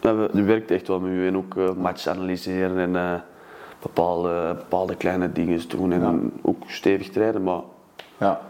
ja, 0.00 0.16
we 0.32 0.42
werkt 0.42 0.70
echt 0.70 0.88
wel 0.88 1.00
met 1.00 1.10
u 1.10 1.26
en 1.26 1.36
ook 1.36 1.76
match 1.76 2.06
analyseren 2.06 2.94
en 2.94 3.22
bepaalde, 3.82 4.54
bepaalde 4.56 4.96
kleine 4.96 5.32
dingen 5.32 5.68
doen 5.68 5.92
en 5.92 6.32
ook 6.42 6.62
stevig 6.66 7.10
trainen. 7.10 7.42
Maar 7.42 7.60
ja. 8.24 8.40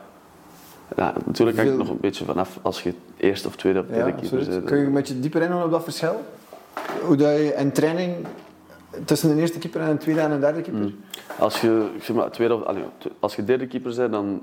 Ja, 0.97 1.13
natuurlijk 1.27 1.57
hangt 1.57 1.73
het 1.73 1.81
nog 1.81 1.91
een 1.91 2.01
beetje 2.01 2.25
vanaf 2.25 2.59
als 2.63 2.83
je 2.83 2.95
eerste 3.17 3.49
of 3.49 3.57
tweede 3.57 3.81
of 3.81 3.87
derde 3.87 4.11
ja, 4.11 4.17
keeper 4.17 4.49
bent. 4.49 4.65
Kun 4.65 4.79
je 4.79 4.87
een 4.87 4.93
beetje 4.93 5.21
dieper 5.21 5.43
in 5.43 5.55
op 5.55 5.71
dat 5.71 5.83
verschil? 5.83 6.25
Hoe 7.03 7.17
dat 7.17 7.37
je 7.37 7.55
in 7.55 7.73
training 7.73 8.27
tussen 9.05 9.35
de 9.35 9.41
eerste 9.41 9.59
keeper 9.59 9.81
en 9.81 9.89
een 9.89 9.99
tweede 9.99 10.21
en 10.21 10.31
een 10.31 10.41
derde 10.41 10.61
keeper? 10.61 10.83
Mm. 10.83 10.97
Als 11.39 11.61
je, 11.61 11.91
zeg 12.01 12.17
maar, 12.17 12.31
tweede 12.31 12.55
of, 12.55 12.63
als 13.21 13.37
je 13.37 13.45
derde 13.45 13.67
keeper 13.67 13.95
bent, 13.97 14.13
dan, 14.13 14.43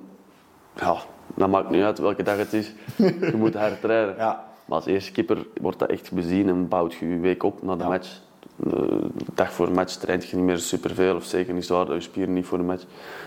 ja, 0.73 0.95
dan 1.35 1.49
maakt 1.49 1.63
het 1.63 1.75
niet 1.75 1.83
uit 1.83 1.99
welke 1.99 2.23
dag 2.23 2.37
het 2.37 2.53
is. 2.53 2.73
je 3.31 3.33
moet 3.35 3.53
hard 3.53 3.81
trainen. 3.81 4.15
Ja. 4.17 4.45
Maar 4.65 4.77
als 4.77 4.85
eerste 4.85 5.11
keeper 5.11 5.47
wordt 5.61 5.79
dat 5.79 5.89
echt 5.89 6.11
bezien 6.11 6.49
en 6.49 6.67
bouwt 6.67 6.93
je 6.93 7.09
je 7.09 7.19
week 7.19 7.43
op 7.43 7.63
na 7.63 7.75
de 7.75 7.83
match. 7.83 8.19
De 8.55 9.07
dag 9.33 9.53
voor 9.53 9.65
de 9.65 9.71
match 9.71 9.93
traint 9.93 10.25
je 10.25 10.35
niet 10.35 10.45
meer 10.45 10.59
superveel, 10.59 11.15
of 11.15 11.23
zeker 11.23 11.53
niet 11.53 11.65
zwaar, 11.65 11.85
dat 11.85 11.95
je 11.95 12.01
spieren 12.01 12.33
niet 12.33 12.45
voor 12.45 12.57
de 12.57 12.63
match. 12.63 12.83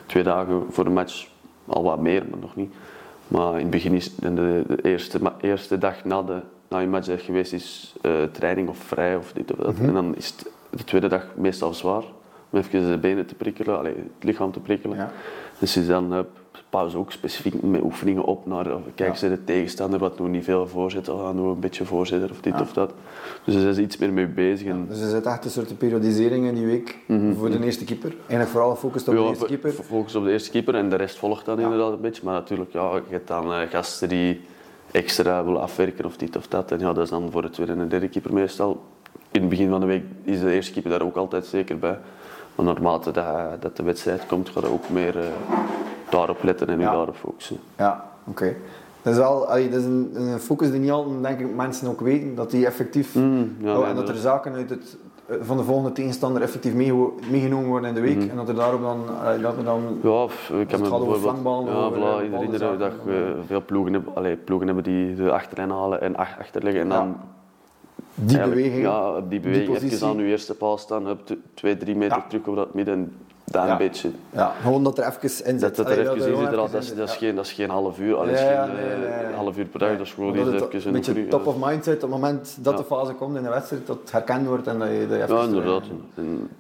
Twee 0.07 0.23
dagen 0.23 0.67
voor 0.71 0.85
de 0.85 0.91
match 0.91 1.33
al 1.67 1.83
wat 1.83 2.01
meer, 2.01 2.25
maar 2.31 2.39
nog 2.39 2.57
niet. 2.57 2.75
Maar 3.29 3.53
in 3.53 3.61
het 3.61 3.71
begin 3.71 3.95
is 3.95 4.15
de, 4.15 4.65
de 4.67 4.83
eerste, 4.83 5.21
eerste 5.41 5.79
dag 5.79 6.05
na, 6.05 6.23
de, 6.23 6.41
na 6.69 6.79
je 6.79 6.87
match 6.87 7.25
geweest 7.25 7.53
is 7.53 7.95
uh, 8.03 8.23
training 8.33 8.69
of 8.69 8.79
vrij 8.79 9.17
of 9.17 9.33
dit 9.33 9.53
of 9.53 9.59
dat. 9.59 9.75
Mhm. 9.75 9.85
En 9.85 9.93
dan 9.93 10.17
is 10.17 10.35
de 10.71 10.85
tweede 10.85 11.09
dag 11.09 11.27
meestal 11.37 11.75
zwaar. 11.75 12.03
Om 12.51 12.59
even 12.59 12.91
de 12.91 12.99
benen 12.99 13.27
te 13.27 13.35
prikkelen, 13.35 13.79
allee, 13.79 13.95
het 13.95 14.25
lichaam 14.25 14.53
te 14.53 14.61
prikkelen. 14.61 14.97
Ja. 14.97 15.13
Dus 15.59 15.87
dan 15.87 16.27
pauze 16.75 16.97
ook 16.99 17.13
specifiek 17.13 17.63
met 17.63 17.83
oefeningen 17.83 18.25
op 18.25 18.47
naar 18.47 18.67
kijk 18.95 19.17
ze 19.17 19.29
de 19.29 19.45
tegenstander 19.45 19.99
wat 19.99 20.17
doen 20.17 20.31
niet 20.31 20.45
veel 20.45 20.67
voorzitter, 20.67 21.17
dan 21.17 21.37
doen 21.37 21.47
we 21.47 21.55
een 21.55 21.61
beetje 21.61 21.85
voorzitter 21.85 22.31
of 22.31 22.41
dit 22.41 22.61
of 22.61 22.73
dat. 22.73 22.93
Dus 23.45 23.55
daar 23.55 23.65
is 23.65 23.79
iets 23.79 23.97
meer 23.97 24.13
mee 24.13 24.27
bezig. 24.27 24.69
En... 24.69 24.87
dus 24.89 25.01
er 25.01 25.11
zit 25.11 25.27
echt 25.27 25.45
een 25.45 25.51
soort 25.51 25.79
periodisering 25.79 26.47
in 26.47 26.55
die 26.55 26.67
week 26.67 26.99
mhm. 27.07 27.35
voor 27.35 27.51
de 27.51 27.65
eerste 27.65 27.85
keeper. 27.85 28.15
Eigenlijk 28.19 28.51
vooral 28.51 28.71
gefocust 28.71 29.09
op 29.09 29.15
de 29.15 29.21
eerste 29.21 29.45
keeper. 29.45 29.73
Focus 29.73 30.15
op 30.15 30.25
de 30.25 30.31
eerste 30.31 30.51
keeper 30.51 30.75
en 30.75 30.89
de 30.89 30.97
rest 30.97 31.17
volgt 31.17 31.45
dan 31.45 31.61
inderdaad 31.61 31.93
een 31.93 32.01
beetje. 32.01 32.23
Maar 32.25 32.35
natuurlijk, 32.35 32.73
ja, 32.73 32.95
je 32.95 33.03
hebt 33.09 33.29
dan 33.29 33.51
uh, 33.51 33.59
gasten 33.71 34.09
die 34.09 34.41
extra 34.91 35.45
willen 35.45 35.61
afwerken 35.61 36.05
of 36.05 36.17
dit 36.17 36.37
of 36.37 36.47
dat. 36.47 36.71
En 36.71 36.79
ja, 36.79 36.93
dat 36.93 37.05
is 37.05 37.11
dan 37.11 37.31
voor 37.31 37.43
de 37.43 37.51
tweede 37.51 37.73
en 37.73 37.79
de 37.79 37.87
derde 37.87 38.09
keeper 38.09 38.33
meestal. 38.33 38.83
In 39.31 39.41
het 39.41 39.49
begin 39.49 39.69
van 39.69 39.81
de 39.81 39.87
week 39.87 40.05
is 40.23 40.41
de 40.41 40.53
eerste 40.53 40.73
keeper 40.73 40.91
daar 40.91 41.03
ook 41.03 41.17
altijd 41.17 41.47
zeker 41.47 41.79
bij. 41.79 41.99
Maar 42.55 42.67
naarmate 42.67 43.11
dat, 43.11 43.63
dat 43.63 43.77
de 43.77 43.83
wedstrijd 43.83 44.27
komt, 44.27 44.49
gaat 44.49 44.63
er 44.63 44.73
ook 44.73 44.89
meer 44.89 45.17
uh, 45.17 45.23
daarop 46.17 46.43
letten 46.43 46.69
en 46.69 46.81
ja. 46.81 46.93
daarop 46.93 47.17
focussen. 47.17 47.59
Ja, 47.77 48.11
oké. 48.25 48.55
Dat 49.03 49.13
is, 49.13 49.19
wel, 49.19 49.47
dat 49.47 49.59
is 49.59 49.85
een, 49.85 50.11
een, 50.15 50.39
focus 50.39 50.71
die 50.71 50.81
niet 50.81 50.91
altijd 50.91 51.23
denk 51.23 51.41
ik, 51.41 51.55
mensen 51.55 51.89
ook 51.89 52.01
weten, 52.01 52.35
dat 52.35 52.51
die 52.51 52.67
effectief, 52.67 53.15
mm, 53.15 53.57
ja, 53.59 53.79
oh, 53.79 53.89
en 53.89 53.95
dat 53.95 54.09
er 54.09 54.17
zaken 54.17 54.55
uit 54.55 54.71
het, 54.71 54.97
van 55.41 55.57
de 55.57 55.63
volgende 55.63 55.93
tegenstander 55.93 56.43
effectief 56.43 56.75
meegenomen 57.31 57.69
worden 57.69 57.89
in 57.89 57.95
de 57.95 58.01
week. 58.01 58.23
Mm. 58.23 58.31
En 58.31 58.37
dat 58.37 58.49
er 58.49 58.55
daarop 58.55 58.83
dan, 58.83 58.99
dat 59.43 59.57
er 59.57 59.65
dan 59.65 59.83
ja, 60.03 60.25
ik 60.61 60.71
heb 60.71 60.81
me 60.81 60.89
bijvoorbeeld, 60.89 61.67
ja, 61.67 61.91
voilà, 61.91 62.25
ik 62.25 62.31
herinner 62.31 62.79
dat 62.79 62.93
we 63.05 63.35
veel 63.47 63.65
ploegen 63.65 63.93
hebben, 63.93 64.15
allee, 64.15 64.37
ploegen 64.37 64.67
hebben 64.67 64.85
die 64.85 65.15
de 65.15 65.33
achterlijn 65.33 65.71
halen 65.71 66.01
en 66.01 66.17
achterleggen 66.17 66.81
en 66.81 66.89
dan 66.89 67.17
die 68.15 68.39
beweging. 68.39 68.83
Ja, 68.83 69.21
die 69.21 69.41
beweging. 69.41 69.79
Die 69.79 69.93
even 69.93 70.07
aan 70.07 70.17
je 70.17 70.25
eerste 70.25 70.55
paal 70.55 70.79
staan, 70.79 71.11
op 71.11 71.37
twee, 71.55 71.77
drie 71.77 71.97
meter 71.97 72.17
ja. 72.17 72.25
terug 72.29 72.47
op 72.47 72.57
dat 72.57 72.75
midden. 72.75 73.17
Daar 73.45 73.69
een 73.69 73.77
beetje. 73.77 74.11
Ja, 74.31 74.53
gewoon 74.63 74.85
dat 74.85 74.99
er 74.99 75.07
even 75.07 75.47
in 75.47 75.59
zit. 75.59 75.77
Dat, 75.77 75.91
er 75.91 75.99
even 75.99 76.15
in 76.15 76.23
zit, 76.23 76.51
dat, 76.51 76.73
dat, 76.73 76.83
is, 76.83 76.95
dat, 76.95 77.09
is 77.09 77.17
geen, 77.17 77.35
dat 77.35 77.45
is 77.45 77.53
geen 77.53 77.71
half 77.71 77.99
uur. 77.99 78.17
Allee, 78.17 78.35
ja, 78.35 78.65
geen, 78.65 78.75
nee, 78.75 78.87
nee, 78.87 79.25
nee. 79.25 79.35
half 79.35 79.59
uur 79.59 79.65
per 79.65 79.79
dag, 79.79 79.91
dat 79.91 80.07
is 80.07 80.13
gewoon 80.13 80.35
even 80.35 80.87
een 80.87 80.93
beetje 80.93 81.29
top 81.29 81.47
of 81.47 81.57
mind 81.59 81.85
zit 81.85 81.95
op 81.95 82.01
het 82.01 82.11
moment 82.11 82.57
dat 82.61 82.77
de 82.77 82.85
fase 82.85 83.13
komt 83.13 83.37
in 83.37 83.43
de 83.43 83.49
wedstrijd, 83.49 83.87
dat 83.87 83.99
het 84.01 84.13
herkend 84.13 84.47
wordt 84.47 84.67
en 84.67 84.79
dat 84.79 84.89
je, 84.89 85.07
dat 85.09 85.29
Ja, 85.29 85.43
inderdaad. 85.43 85.85
En 86.15 86.51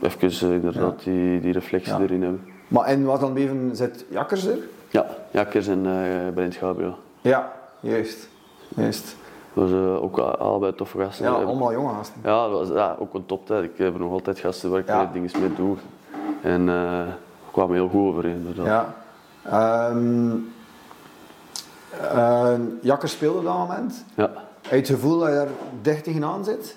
even 0.00 0.52
inderdaad 0.52 1.02
die, 1.04 1.40
die 1.40 1.52
reflectie 1.52 2.00
erin 2.00 2.22
hebben. 2.22 2.46
Maar 2.68 2.84
en 2.84 3.04
wat 3.04 3.20
dan 3.20 3.36
even 3.36 3.70
zit 3.76 4.04
Jakkers 4.08 4.46
er? 4.46 4.58
Ja, 4.90 5.06
Jakkers 5.30 5.66
en 5.66 5.84
uh, 5.86 6.34
Brent 6.34 6.54
Gabriel. 6.54 6.98
Ja, 7.20 7.52
juist. 7.80 8.28
juist. 8.76 9.16
Dat 9.52 9.70
was 9.70 9.72
uh, 9.72 10.02
ook 10.02 10.18
allebei 10.18 10.74
toffe 10.74 10.98
gasten. 10.98 11.24
Ja, 11.24 11.32
allemaal 11.32 11.72
jonge 11.72 11.94
gasten. 11.94 12.20
Ja, 12.24 12.48
dat 12.48 12.58
was 12.58 12.68
ja, 12.68 12.96
ook 12.98 13.14
een 13.14 13.26
toptijd. 13.26 13.64
Ik 13.64 13.78
heb 13.78 13.98
nog 13.98 14.12
altijd 14.12 14.38
gasten 14.38 14.70
waar 14.70 14.80
ik 14.80 14.86
ja. 14.86 15.10
dingen 15.12 15.30
mee 15.40 15.54
doe. 15.54 15.76
En 16.42 16.60
uh, 16.60 16.66
we 17.06 17.52
kwamen 17.52 17.74
heel 17.74 17.88
goed 17.88 18.08
overeen. 18.08 18.54
Ja. 18.54 18.94
Um, 19.90 20.52
uh, 22.02 22.52
Jakker 22.80 23.08
speelde 23.08 23.38
op 23.38 23.44
dat 23.44 23.56
moment. 23.56 24.04
Ja. 24.14 24.30
Heb 24.62 24.70
je 24.70 24.76
het 24.76 24.86
gevoel 24.86 25.18
dat 25.18 25.28
je 25.28 25.34
daar 25.34 25.48
dicht 25.82 26.04
tegenaan 26.04 26.44
zit? 26.44 26.76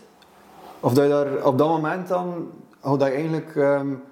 Of 0.79 0.93
dat 0.93 1.03
je 1.03 1.09
daar 1.09 1.45
op 1.45 1.57
dat 1.57 1.67
moment 1.67 2.07
dan, 2.07 2.49
hoe 2.79 2.97
dat 2.97 3.07
je 3.07 3.13
eigenlijk, 3.13 3.55
um, 3.55 4.03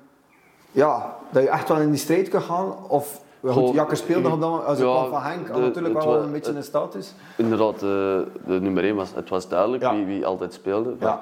ja, 0.72 1.16
dat 1.30 1.44
je 1.44 1.50
echt 1.50 1.70
wel 1.70 1.78
in 1.78 1.90
die 1.90 2.00
strijd 2.00 2.30
kan 2.30 2.42
gaan? 2.42 2.74
Of 2.88 3.22
Goed, 3.46 3.74
Jakker 3.74 3.98
speelde 3.98 4.30
dat 4.30 4.40
moment, 4.40 4.66
als 4.66 4.80
ja, 4.80 5.06
van 5.06 5.22
Henk, 5.22 5.54
de, 5.54 5.60
natuurlijk 5.60 6.04
wel 6.04 6.24
een 6.24 6.32
beetje 6.32 6.52
een 6.52 6.64
status. 6.64 7.14
Inderdaad, 7.36 7.80
de, 7.80 8.28
de 8.46 8.62
nummer 8.62 8.84
1 8.84 8.96
was, 8.96 9.12
het 9.16 9.30
was 9.30 9.48
duidelijk 9.48 9.90
wie, 9.92 10.06
wie 10.06 10.26
altijd 10.26 10.54
speelde. 10.54 10.94
Ja. 11.00 11.20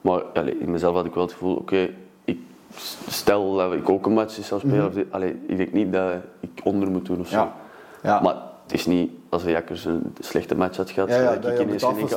Maar 0.00 0.22
allez, 0.34 0.54
in 0.58 0.70
mezelf 0.70 0.94
had 0.94 1.04
ik 1.04 1.14
wel 1.14 1.22
het 1.22 1.32
gevoel, 1.32 1.56
oké, 1.56 1.90
ik 2.24 2.38
stel 3.08 3.56
dat 3.56 3.72
ik 3.72 3.88
ook 3.88 4.06
een 4.06 4.12
match 4.12 4.44
zou 4.44 4.60
spelen, 4.60 4.92
mm 4.92 5.06
-hmm. 5.10 5.22
ik 5.46 5.56
denk 5.56 5.72
niet 5.72 5.92
dat 5.92 6.12
ik 6.40 6.60
onder 6.64 6.90
moet 6.90 7.06
doen 7.06 7.20
of 7.20 7.28
zo. 7.28 7.48
Ja. 8.02 8.20
Maar 8.20 8.34
het 8.62 8.72
is 8.72 8.86
niet 8.86 9.10
als 9.28 9.44
een 9.44 9.50
Jakkers 9.50 9.84
een 9.84 10.14
slechte 10.20 10.54
match 10.54 10.76
had 10.76 10.90
gehad, 10.90 11.08
Ja, 11.08 11.20
ja, 11.20 11.30
dat 11.30 11.42
dat 11.42 11.52
ik 11.52 11.60
ineens 11.60 11.84
ah, 11.84 11.96
het 11.96 12.04
is 12.04 12.16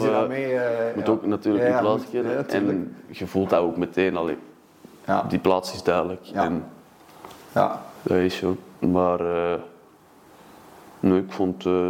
hier 0.00 0.10
eh, 0.10 0.16
aan 0.16 0.30
eh, 0.30 0.94
moet 0.94 1.06
ja. 1.06 1.12
ook 1.12 1.26
natuurlijk 1.26 1.64
Ja, 1.64 1.70
die 1.70 1.88
ja, 1.88 1.94
plaats 1.94 2.04
ja, 2.10 2.58
en 2.58 2.96
je 3.06 3.26
voelt 3.26 3.50
dat 3.50 3.60
ook 3.60 3.76
meteen, 3.76 4.16
allee, 4.16 4.38
Ja, 5.06 5.24
die 5.28 5.38
plaats 5.38 5.72
is 5.72 5.82
duidelijk. 5.82 6.20
Ja. 6.22 6.44
En 6.44 6.64
ja. 7.52 7.82
Dat 8.04 8.16
is 8.18 8.36
zo. 8.36 8.56
Maar 8.78 9.20
nee, 11.00 11.18
ik 11.18 11.32
vond 11.32 11.64
het 11.64 11.72
eh, 11.72 11.88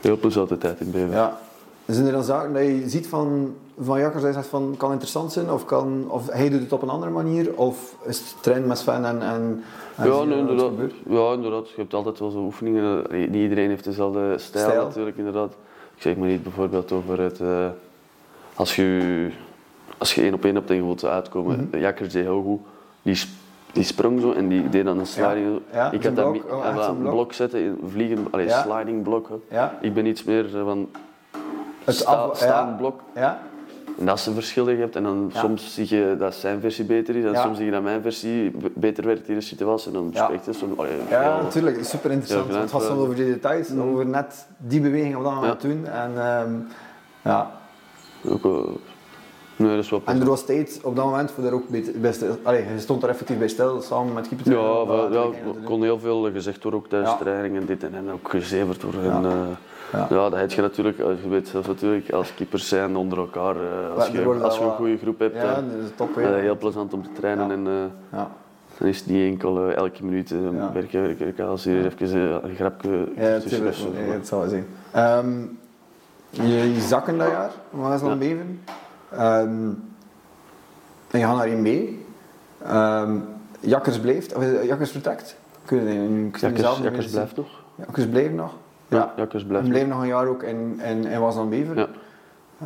heel 0.00 0.16
plezante 0.18 0.58
tijd 0.58 0.80
in 0.80 0.90
Bever. 0.90 1.10
ja. 1.14 1.38
Zijn 1.86 2.06
er 2.06 2.12
dan 2.12 2.24
zaken 2.24 2.52
dat 2.52 2.62
je 2.62 2.82
ziet 2.88 3.06
van, 3.06 3.54
van 3.80 3.98
Jakkers 4.00 4.22
dat 4.22 4.34
zegt 4.34 4.46
van 4.46 4.74
kan 4.78 4.90
interessant 4.90 5.32
zijn 5.32 5.50
of, 5.50 5.64
kan, 5.64 6.04
of 6.08 6.30
hij 6.30 6.48
doet 6.48 6.60
het 6.60 6.72
op 6.72 6.82
een 6.82 6.88
andere 6.88 7.12
manier 7.12 7.56
of 7.56 7.96
is 8.04 8.18
het 8.18 8.34
trainen 8.40 8.68
met 8.68 8.78
Sven 8.78 9.04
en, 9.04 9.22
en, 9.22 9.62
en 9.96 10.06
Ja, 10.08 10.22
nee, 10.22 10.32
er 10.32 10.38
inderdaad. 10.38 10.72
ja, 11.08 11.32
inderdaad. 11.32 11.68
Je 11.68 11.74
hebt 11.80 11.94
altijd 11.94 12.18
wel 12.18 12.30
zo 12.30 12.38
oefeningen. 12.38 13.04
Niet 13.10 13.34
iedereen 13.34 13.68
heeft 13.68 13.84
dezelfde 13.84 14.38
stijl, 14.38 14.68
Stijl. 14.68 14.84
natuurlijk, 14.84 15.16
inderdaad. 15.16 15.52
Ik 15.96 16.02
zeg 16.02 16.16
maar 16.16 16.28
niet 16.28 16.42
bijvoorbeeld 16.42 16.92
over 16.92 17.20
het... 17.20 17.40
eh, 17.40 17.66
als 18.54 18.76
je 18.76 19.30
als 19.98 20.14
je 20.14 20.22
één 20.22 20.34
op 20.34 20.44
één 20.44 20.54
hebt 20.54 20.70
en 20.70 20.76
je 20.76 20.82
wilt 20.84 21.04
uitkomen. 21.04 21.68
De 21.70 21.78
Jakkers 21.78 22.12
deed 22.12 22.24
heel 22.24 22.42
goed. 22.42 22.60
Die, 23.02 23.24
die 23.72 23.84
sprong 23.84 24.20
zo 24.20 24.32
en 24.32 24.48
die 24.48 24.68
deed 24.68 24.84
dan 24.84 24.98
een 24.98 25.06
sliding. 25.06 25.60
Ja, 25.72 25.90
ik 25.90 26.04
had 26.04 26.16
dat 26.16 26.32
blok, 26.32 26.52
oh, 26.52 26.64
ja, 26.64 26.74
wel 26.74 26.88
een 26.88 26.98
blok. 26.98 27.12
blok 27.12 27.32
zetten, 27.32 27.78
vliegen, 27.88 28.26
allee, 28.30 28.48
sliding 28.50 29.02
blok. 29.02 29.28
Ik 29.80 29.94
ben 29.94 30.06
iets 30.06 30.24
meer 30.24 30.56
eh, 30.58 30.64
van 30.64 30.88
het 31.84 31.94
sta, 31.94 32.28
staand 32.34 32.76
blok. 32.76 33.00
Ja, 33.14 33.40
En 33.98 34.06
dat 34.06 34.18
is 34.18 34.26
een 34.26 34.34
verschil 34.34 34.64
dat 34.64 34.74
je 34.74 34.80
hebt. 34.80 34.96
En 34.96 35.02
dan 35.02 35.30
soms 35.34 35.74
zie 35.74 35.96
je 35.96 36.16
dat 36.18 36.34
zijn 36.34 36.60
versie 36.60 36.84
beter 36.84 37.16
is. 37.16 37.24
En 37.24 37.36
soms 37.36 37.56
zie 37.56 37.64
je 37.66 37.72
dat 37.72 37.82
mijn 37.82 38.02
versie 38.02 38.52
beter 38.74 39.04
werkt 39.06 39.28
in 39.28 39.34
de 39.34 39.40
situatie. 39.40 39.86
En 39.86 39.92
dan 39.92 40.10
Ja. 40.12 40.24
spreekt 40.24 40.46
het 40.46 40.56
soms... 40.56 40.78
allee, 40.78 40.92
ja 41.10 41.42
natuurlijk. 41.42 41.84
Super 41.84 42.10
interessant. 42.10 42.46
Het 42.48 42.56
gaat 42.56 42.70
gedaan. 42.70 42.86
soms 42.86 43.00
over 43.02 43.14
die 43.14 43.24
details, 43.24 43.76
over 43.76 44.06
net 44.06 44.46
die 44.56 44.80
beweging 44.80 45.16
op 45.16 45.22
dat 45.24 45.34
moment 45.34 45.60
doen. 45.60 45.86
En, 45.86 46.10
ehm, 46.16 46.50
ja. 47.22 47.50
Ook, 48.28 48.42
wel- 48.42 48.80
nee, 49.62 49.74
dat 49.76 49.84
is 49.84 49.90
wel 49.90 50.02
en 50.04 50.20
er 50.20 50.26
was 50.26 50.44
tijd 50.44 50.80
op 50.82 50.96
dat 50.96 51.04
moment 51.04 51.30
voor 51.30 51.42
daar 51.44 51.52
ook 51.52 51.62
stil. 52.10 52.36
Allee, 52.42 52.64
je 52.74 52.80
stond 52.80 53.02
er 53.02 53.08
effectief 53.08 53.38
bij 53.38 53.48
stil 53.48 53.80
samen 53.80 54.12
met 54.12 54.28
keeper. 54.28 54.52
Ja, 54.52 54.86
wel, 54.86 55.12
ja, 55.12 55.20
er 55.22 55.64
kon 55.64 55.82
heel 55.82 55.98
veel 55.98 56.30
gezegd 56.32 56.62
worden 56.62 56.80
ook 56.80 56.88
tijdens 56.88 57.10
Ja. 57.10 57.16
training 57.16 57.56
en 57.56 57.66
dit 57.66 57.82
en, 57.84 57.94
en 57.94 58.10
ook 58.10 58.28
gezeverd 58.30 58.82
worden. 58.82 59.04
Ja. 59.04 59.16
En, 59.16 59.24
eh, 59.24 59.32
Ja. 59.92 60.06
ja. 60.10 60.28
dat 60.30 60.40
heb 60.40 60.50
je 60.50 60.60
natuurlijk, 60.60 61.00
als 61.00 61.18
je 61.22 61.28
weet 61.28 61.48
zelf 61.48 61.66
natuurlijk, 61.66 62.12
als 62.12 62.34
keepers 62.34 62.68
zijn 62.68 62.96
onder 62.96 63.18
elkaar. 63.18 63.56
eh, 63.56 63.94
als 63.96 64.06
je, 64.08 64.24
als 64.42 64.58
je 64.58 64.64
een 64.64 64.70
goede 64.70 64.96
groep 64.98 65.18
hebt, 65.18 65.34
Ja, 65.36 65.54
dan 65.54 65.64
dat 65.68 65.78
is 65.84 65.90
top. 65.96 66.08
is 66.18 66.24
het 66.24 66.34
hè. 66.34 66.40
heel 66.40 66.56
plezant 66.56 66.92
om 66.92 67.02
te 67.02 67.08
trainen. 67.12 67.46
Ja. 67.48 67.52
En, 67.52 67.66
eh, 67.66 68.18
Ja. 68.18 68.30
dan 68.78 68.88
is 68.88 68.98
het 68.98 69.06
niet 69.06 69.30
enkel 69.32 69.66
eh, 69.68 69.76
elke 69.76 70.04
minuut 70.04 70.30
eh, 70.30 70.38
Ja. 70.52 70.72
werken, 70.72 71.02
werken, 71.02 71.24
werken. 71.24 71.46
Als 71.46 71.64
je 71.64 71.90
even 72.00 72.28
eh, 72.28 72.48
een 72.50 72.54
grapje 72.54 73.08
Ja, 73.16 73.38
tussen. 73.38 73.92
Nee, 73.94 74.10
het 74.10 74.26
zal 74.26 74.38
wel 74.40 74.48
zijn. 74.48 74.66
Ehm, 74.90 75.30
je, 76.30 76.80
zakken 76.80 77.18
dat 77.18 77.28
jaar, 77.28 77.50
Maas 77.70 78.00
Ja. 78.00 78.06
van 78.08 78.18
Beven. 78.18 78.60
Ehm, 79.16 79.68
en 81.10 81.18
je 81.18 81.24
gaat 81.24 81.36
naar 81.36 81.48
1B. 81.48 81.68
Ehm, 82.64 83.16
Jakkers 83.60 84.00
blijft, 84.00 84.34
of 84.34 84.42
eh, 84.42 84.64
Jakkers 84.64 84.90
vertrekt. 84.90 85.36
Kun 85.64 85.76
je, 85.84 85.90
zie 85.92 86.30
Jakkers, 86.30 86.42
niet 86.42 86.82
Jakkers 86.84 87.06
blijft 87.10 87.36
nog. 87.36 87.48
Jakkers 87.74 88.06
blijft 88.08 88.34
nog. 88.34 88.52
Ja, 88.88 88.96
Ja. 88.96 89.12
Jakkers 89.16 89.44
blijft 89.44 89.68
bleef 89.68 89.86
nog 89.86 90.00
een 90.00 90.06
jaar 90.06 90.26
ook 90.26 90.42
in, 90.42 90.80
in, 90.84 91.04
in 91.06 91.20
Was 91.20 91.34
van 91.34 91.48
Bever. 91.48 91.76
Ja. 91.76 91.88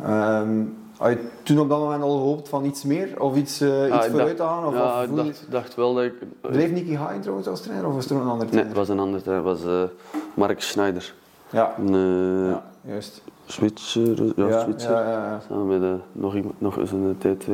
Ehm, 0.03 0.63
had 0.97 1.09
je 1.09 1.27
toen 1.43 1.59
op 1.59 1.69
dat 1.69 1.79
moment 1.79 2.03
al 2.03 2.11
gehoopt 2.17 2.49
van 2.49 2.65
iets 2.65 2.83
meer 2.83 3.21
of 3.21 3.35
iets, 3.35 3.61
eh, 3.61 3.83
iets 3.85 3.91
Ah, 3.93 4.03
vooruit 4.03 4.37
te 4.37 4.43
gaan? 4.43 4.65
Of, 4.65 4.73
ja, 4.73 4.97
of 4.97 5.03
ik 5.09 5.15
dacht, 5.15 5.45
dacht 5.49 5.75
wel 5.75 5.93
dat 5.93 6.03
ik... 6.03 6.13
Bleef 6.41 6.71
Nicky 6.71 6.95
Hain 6.95 7.21
trouwens 7.21 7.47
als 7.47 7.61
trainer 7.61 7.87
of 7.87 7.93
was 7.93 8.05
er 8.09 8.15
een 8.15 8.21
andere 8.21 8.37
Nee, 8.39 8.47
trainer? 8.49 8.67
het 8.69 8.77
was 8.77 8.89
een 8.89 8.99
ander 8.99 9.21
trainer. 9.23 9.47
Het 9.49 9.61
was 9.63 9.73
eh, 9.73 9.89
Mark 10.33 10.61
Schneider. 10.61 11.13
Ja, 11.49 11.73
ja, 11.85 12.63
juist. 12.81 13.21
Zwitser. 13.47 14.23
Ja, 14.35 14.47
Ja, 14.47 14.59
Zwitser. 14.59 14.91
ja, 14.91 15.01
ja, 15.01 15.09
ja. 15.25 15.39
Samen 15.49 15.67
met 15.67 15.81
eh, 15.81 15.95
nog, 16.11 16.35
iemand, 16.35 16.61
nog 16.61 16.77
eens 16.77 16.91
een 16.91 17.17
T2. 17.25 17.51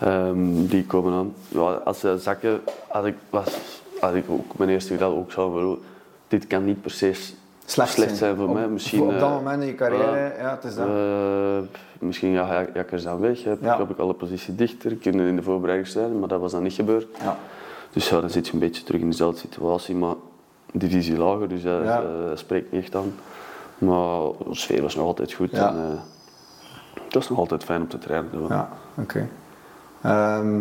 Ehm, 0.00 0.66
die 0.66 0.84
komen 0.86 1.12
aan. 1.12 1.34
Ja, 1.48 1.60
als 1.60 1.98
ze 2.00 2.16
zakken, 2.18 2.60
had 2.88 3.06
ik, 3.06 3.14
was, 3.30 3.58
had 4.00 4.14
ik 4.14 4.24
ook 4.28 4.56
mijn 4.58 4.70
eerste 4.70 4.92
gedachte 4.92 5.14
ook 5.16 5.32
zo 5.32 5.50
van, 5.50 5.64
oh, 5.66 5.78
dit 6.28 6.46
kan 6.46 6.64
niet 6.64 6.82
per 6.82 6.90
se 6.90 7.12
s- 7.12 7.34
slecht, 7.64 7.92
slecht 7.92 8.16
zijn 8.16 8.36
voor 8.36 8.48
op, 8.48 8.54
mij. 8.54 8.68
Misschien, 8.68 9.00
op 9.00 9.10
dat 9.10 9.20
eh, 9.22 9.30
moment 9.34 9.60
in 9.62 9.66
je 9.68 9.74
carrière, 9.74 10.32
ja, 10.38 10.50
het 10.50 10.64
is 10.64 10.74
dat. 10.74 10.86
eh, 10.86 11.58
misschien 11.98 12.36
ga 12.36 12.60
ik 12.60 12.74
Jakkers 12.74 13.02
dan 13.02 13.20
weg, 13.20 13.44
heb, 13.44 13.62
Ja. 13.62 13.78
heb 13.78 13.90
ik 13.90 13.98
alle 13.98 14.14
positie 14.14 14.54
dichter, 14.54 14.94
kunnen 14.94 15.26
in 15.28 15.36
de 15.36 15.42
voorbereiding 15.42 15.88
zijn, 15.88 16.18
maar 16.18 16.28
dat 16.28 16.40
was 16.40 16.52
dan 16.52 16.62
niet 16.62 16.72
gebeurd. 16.72 17.06
ja. 17.22 17.36
Dus 17.92 18.08
ja, 18.08 18.20
dan 18.20 18.30
zit 18.30 18.46
je 18.46 18.52
een 18.52 18.58
beetje 18.58 18.82
terug 18.82 19.00
in 19.00 19.10
dezelfde 19.10 19.38
situatie, 19.40 19.94
maar 19.94 20.14
divisie 20.72 21.16
lager, 21.18 21.48
dus 21.48 21.62
dat 21.62 21.82
Ja. 21.84 22.00
eh, 22.02 22.08
spreekt 22.34 22.72
niet 22.72 22.82
echt 22.82 22.94
aan. 22.94 23.12
Maar 23.78 24.20
de 24.48 24.54
sfeer 24.54 24.82
was 24.82 24.94
nog 24.94 25.06
altijd 25.06 25.32
goed 25.32 25.50
Ja. 25.50 25.68
en 25.68 25.76
eh, 25.76 27.02
het 27.04 27.14
was 27.14 27.28
nog 27.28 27.38
altijd 27.38 27.64
fijn 27.64 27.80
om 27.80 27.88
te 27.88 27.98
trainen. 27.98 28.46
ja 28.48 28.68
oké. 28.94 29.28
Ehm, 30.02 30.60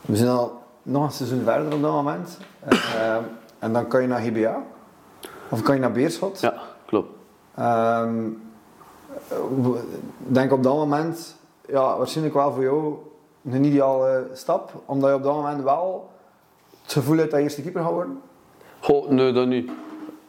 we 0.00 0.16
zijn 0.16 0.28
al 0.30 0.62
nog 0.82 1.04
een 1.04 1.10
seizoen 1.12 1.42
verder 1.44 1.74
op 1.74 1.82
dat 1.82 1.92
moment. 1.92 2.38
Ehm, 2.68 3.22
en 3.58 3.72
dan 3.72 3.86
kan 3.86 4.02
je 4.02 4.08
naar 4.08 4.20
GBA. 4.20 4.62
Of 5.48 5.62
kan 5.62 5.74
je 5.74 5.80
naar 5.80 5.92
Beerschot. 5.92 6.40
Ja, 6.40 6.54
klopt. 6.86 7.10
Ik 10.26 10.34
denk 10.34 10.52
op 10.52 10.62
dat 10.62 10.74
moment, 10.74 11.36
ja, 11.68 11.96
waarschijnlijk 11.96 12.36
wel 12.36 12.52
voor 12.52 12.62
jou 12.62 12.94
een 13.50 13.64
ideale 13.64 14.28
stap. 14.32 14.72
Omdat 14.84 15.10
je 15.10 15.16
op 15.16 15.22
dat 15.22 15.34
moment 15.34 15.62
wel 15.62 16.10
het 16.82 16.92
gevoel 16.92 17.16
hebt 17.16 17.30
dat 17.30 17.38
je 17.38 17.44
eerste 17.44 17.62
keeper 17.62 17.82
gaat 17.82 17.92
worden. 17.92 18.20
Goh, 18.80 19.08
nee, 19.08 19.32
dat 19.32 19.46
niet. 19.46 19.70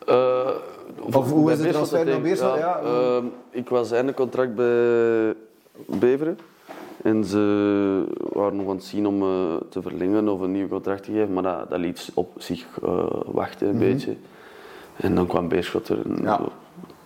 Eh, 0.08 0.50
Of 1.00 1.32
hoe 1.32 1.52
is 1.52 1.58
Beerschot 1.58 1.74
transfer 1.74 2.06
naar 2.06 2.16
ik- 2.16 2.24
Beerschot? 2.24 2.58
Ja, 2.58 2.80
ehm, 2.80 3.26
ik 3.50 3.70
was 3.70 3.92
einde 3.92 4.14
contract 4.14 4.56
bij 4.56 5.34
Beveren. 5.86 6.38
En 7.04 7.24
ze 7.26 8.04
waren 8.34 8.56
nog 8.56 8.68
aan 8.70 8.76
het 8.76 8.84
zien 8.84 9.08
om 9.08 9.22
eh, 9.22 9.56
te 9.70 9.82
verlengen 9.82 10.28
of 10.28 10.40
een 10.42 10.52
nieuw 10.52 10.68
contract 10.68 11.04
te 11.04 11.12
geven, 11.12 11.34
maar 11.34 11.44
dat, 11.44 11.70
dat 11.70 11.80
liet 11.80 12.12
op 12.14 12.32
zich 12.38 12.66
eh, 12.84 13.06
wachten 13.26 13.68
een 13.68 13.78
beetje. 13.78 14.16
En 14.96 15.16
dan 15.16 15.28
kwam 15.28 15.48
Beerschot 15.48 15.88
er. 15.90 15.98
En 16.06 16.12
Mhm. 16.12 16.24
Ja. 16.24 16.40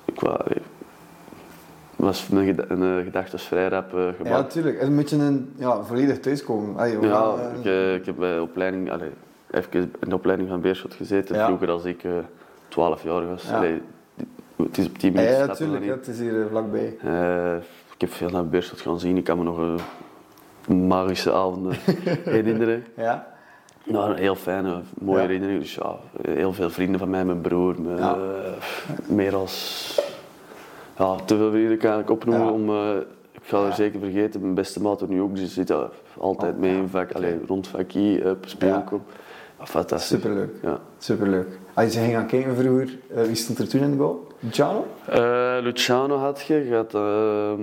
Ik 0.06 0.19
wa- 0.19 0.46
was 1.96 2.28
mijn 2.28 2.72
een 2.72 2.98
eh, 2.98 3.04
gedachte 3.04 3.38
vrij 3.38 3.67
rap 3.67 3.93
eh, 3.93 4.06
Ja, 4.24 4.30
natuurlijk. 4.38 4.80
Het 4.82 4.89
moet 4.91 5.10
je 5.10 5.15
een, 5.15 5.54
ja, 5.58 5.84
volledig 5.84 6.19
thuiskomen. 6.19 6.78
Allee, 6.78 7.00
Ja, 7.02 7.34
eh, 7.36 7.60
ik, 7.60 7.65
eh, 7.65 7.93
ik 7.96 8.06
heb 8.06 8.15
bij 8.15 8.39
opleiding, 8.39 8.91
allee, 8.91 9.10
even 9.52 9.72
in 10.00 10.10
de 10.10 10.15
opleiding 10.15 10.50
van 10.50 10.62
Beerschot 10.62 10.93
gezeten, 10.93 11.36
Ja. 11.36 11.46
vroeger 11.46 11.69
als 11.69 11.86
ik 11.86 12.04
eh 12.04 12.12
12 12.74 13.04
jaar 13.04 13.28
was. 13.28 13.44
Ja. 13.44 13.56
Allee, 13.58 13.82
het 14.56 14.78
is 14.78 14.86
op 14.86 14.98
10 14.98 15.14
ja, 15.14 15.20
minuten 15.20 15.40
ja, 15.40 15.46
natuurlijk. 15.46 15.86
Het 15.86 16.08
is 16.08 16.20
hier 16.20 16.42
eh, 16.42 16.48
vlakbij. 16.50 16.96
Eh, 17.04 17.56
ik 17.94 18.02
heb 18.02 18.12
veel 18.12 18.30
naar 18.30 18.48
Beerschot 18.48 18.82
gaan 18.82 19.00
zien, 19.00 19.18
ik 19.18 19.24
kan 19.24 19.38
me 19.38 19.44
nog 19.44 19.60
eh, 19.60 20.76
magische 20.76 21.34
avonden 21.34 21.74
herinneren. 22.38 22.86
Ja? 22.98 23.28
Nou, 23.84 24.16
heel 24.16 24.36
fijne, 24.36 24.82
mooie 25.00 25.18
Ja. 25.22 25.26
herinneringen. 25.26 25.62
Dus 25.62 25.76
ja, 25.76 25.96
heel 26.22 26.54
veel 26.54 26.70
vrienden 26.70 27.00
van 27.00 27.10
mij, 27.10 27.26
mijn 27.26 27.42
broer, 27.42 27.82
mijn, 27.82 27.98
Ja. 27.98 28.18
meer 29.06 29.36
als... 29.36 30.02
Ja, 30.98 31.16
te 31.16 31.38
veel 31.38 31.52
vrienden 31.52 31.78
kan 31.78 32.00
ik 32.00 32.10
opnoemen 32.10 32.46
Ja. 32.46 32.52
om... 32.52 32.98
ik 33.32 33.42
ga 33.44 33.66
er 33.66 33.74
zeker 33.74 34.00
vergeten, 34.00 34.42
mijn 34.42 34.54
beste 34.54 34.82
maat 34.82 35.02
er 35.02 35.08
nu 35.08 35.22
ook, 35.22 35.36
dus 35.36 35.54
zit 35.54 35.68
daar 35.68 35.90
altijd 36.18 36.54
Oh, 36.54 36.60
mee 36.60 36.76
in 36.76 36.88
vak, 36.88 37.12
allee, 37.12 37.40
rond 37.48 37.68
vakkie, 37.68 38.30
op 38.30 38.44
speelkom. 38.46 39.04
Ja. 39.60 39.66
Fantastisch. 39.66 40.08
Superleuk. 40.22 40.56
Ja. 40.62 40.80
Superleuk. 40.98 41.48
Als 41.74 41.94
je 41.94 42.00
ging 42.00 42.14
gaan 42.14 42.28
kijken 42.28 42.56
vroeger, 42.56 42.98
eh, 43.16 43.24
wie 43.24 43.36
stond 43.36 43.60
er 43.60 43.68
toen 43.68 43.82
in 43.82 43.92
de 43.92 43.98
goal? 43.98 44.28
Luciano? 44.40 44.86
Eh, 45.06 45.58
Luciano 45.62 46.18
had 46.18 46.42
je, 46.42 46.54
je 46.68 46.76
had 46.76 46.94
ehm, 46.94 47.62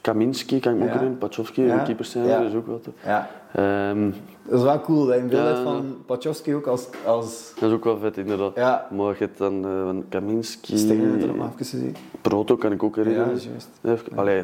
Kaminski, 0.00 0.60
kan 0.60 0.72
ik 0.72 0.78
me 0.78 0.84
ook 0.84 0.90
Ja. 0.90 0.94
herinneren, 0.98 1.28
Pachowski, 1.28 1.62
Ja. 1.62 1.76
de 1.78 1.82
keepers 1.82 2.10
zijn 2.10 2.24
Ja. 2.26 2.36
er 2.38 2.44
dus 2.44 2.54
ook 2.54 2.66
wat. 2.66 2.86
Ja. 3.04 3.28
Ehm, 3.54 4.10
Dat 4.46 4.58
is 4.58 4.64
wel 4.64 4.80
cool 4.80 5.04
dat 5.06 5.14
je 5.14 5.20
een 5.20 5.28
beeld 5.28 5.42
Ja. 5.42 5.48
hebt 5.48 5.62
van 5.62 5.96
Pachowski 6.06 6.54
ook 6.54 6.66
als, 6.66 6.88
als 7.06 7.52
dat 7.60 7.68
is 7.68 7.74
ook 7.74 7.84
wel 7.84 7.98
vet 7.98 8.16
inderdaad. 8.16 8.54
ja, 8.54 8.86
Maar 8.90 9.16
je 9.18 9.28
dan 9.36 9.64
eh, 9.64 9.70
van 9.84 10.04
Kaminski, 10.08 10.76
Stenen 10.76 11.20
er 11.20 11.26
nog 11.26 11.36
even 11.36 11.52
gezien. 11.56 11.96
Proto 12.20 12.56
kan 12.56 12.72
ik 12.72 12.82
ook 12.82 12.96
Ja, 12.96 13.02
herinneren. 13.02 13.32
is 13.34 13.44
juist. 13.44 13.68
Even, 13.82 14.18
allee, 14.18 14.34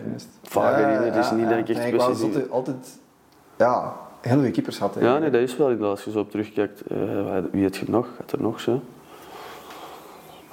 herinneren, 0.53 1.13
het 1.13 1.25
is 1.25 1.31
niet 1.31 1.49
dat 1.49 1.59
ik 1.59 1.69
echt 1.69 1.79
Nee, 1.79 1.97
wou 1.97 2.15
specifiek... 2.15 2.51
altijd, 2.51 2.51
altijd 2.51 2.99
ja, 3.59 3.97
heel 4.21 4.41
veel 4.41 4.51
keepers 4.51 4.79
had. 4.79 4.97
Ja, 5.01 5.19
nee, 5.19 5.31
dat 5.31 5.41
is 5.41 5.57
wel 5.57 5.67
inderdaad. 5.69 5.91
Als 5.91 6.05
je 6.05 6.11
zo 6.11 6.19
op 6.19 6.31
terugkijkt, 6.31 6.83
wie 7.53 7.63
had 7.65 7.77
je 7.77 7.85
nog? 7.89 8.07
Had 8.21 8.33
er 8.33 8.41
nog 8.43 8.61
zo? 8.61 8.81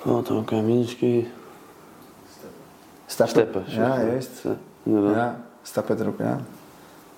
Proto, 0.06 0.42
Kaminski, 0.46 1.28
Steppen. 3.06 3.28
Steppen. 3.36 3.64
Ja, 3.68 4.02
juist. 4.02 4.42
Ja, 4.44 4.56
inderdaad. 4.84 5.16
Ja, 5.16 5.42
Steppen 5.62 6.00
er 6.00 6.08
ook, 6.08 6.18
ja. 6.20 6.38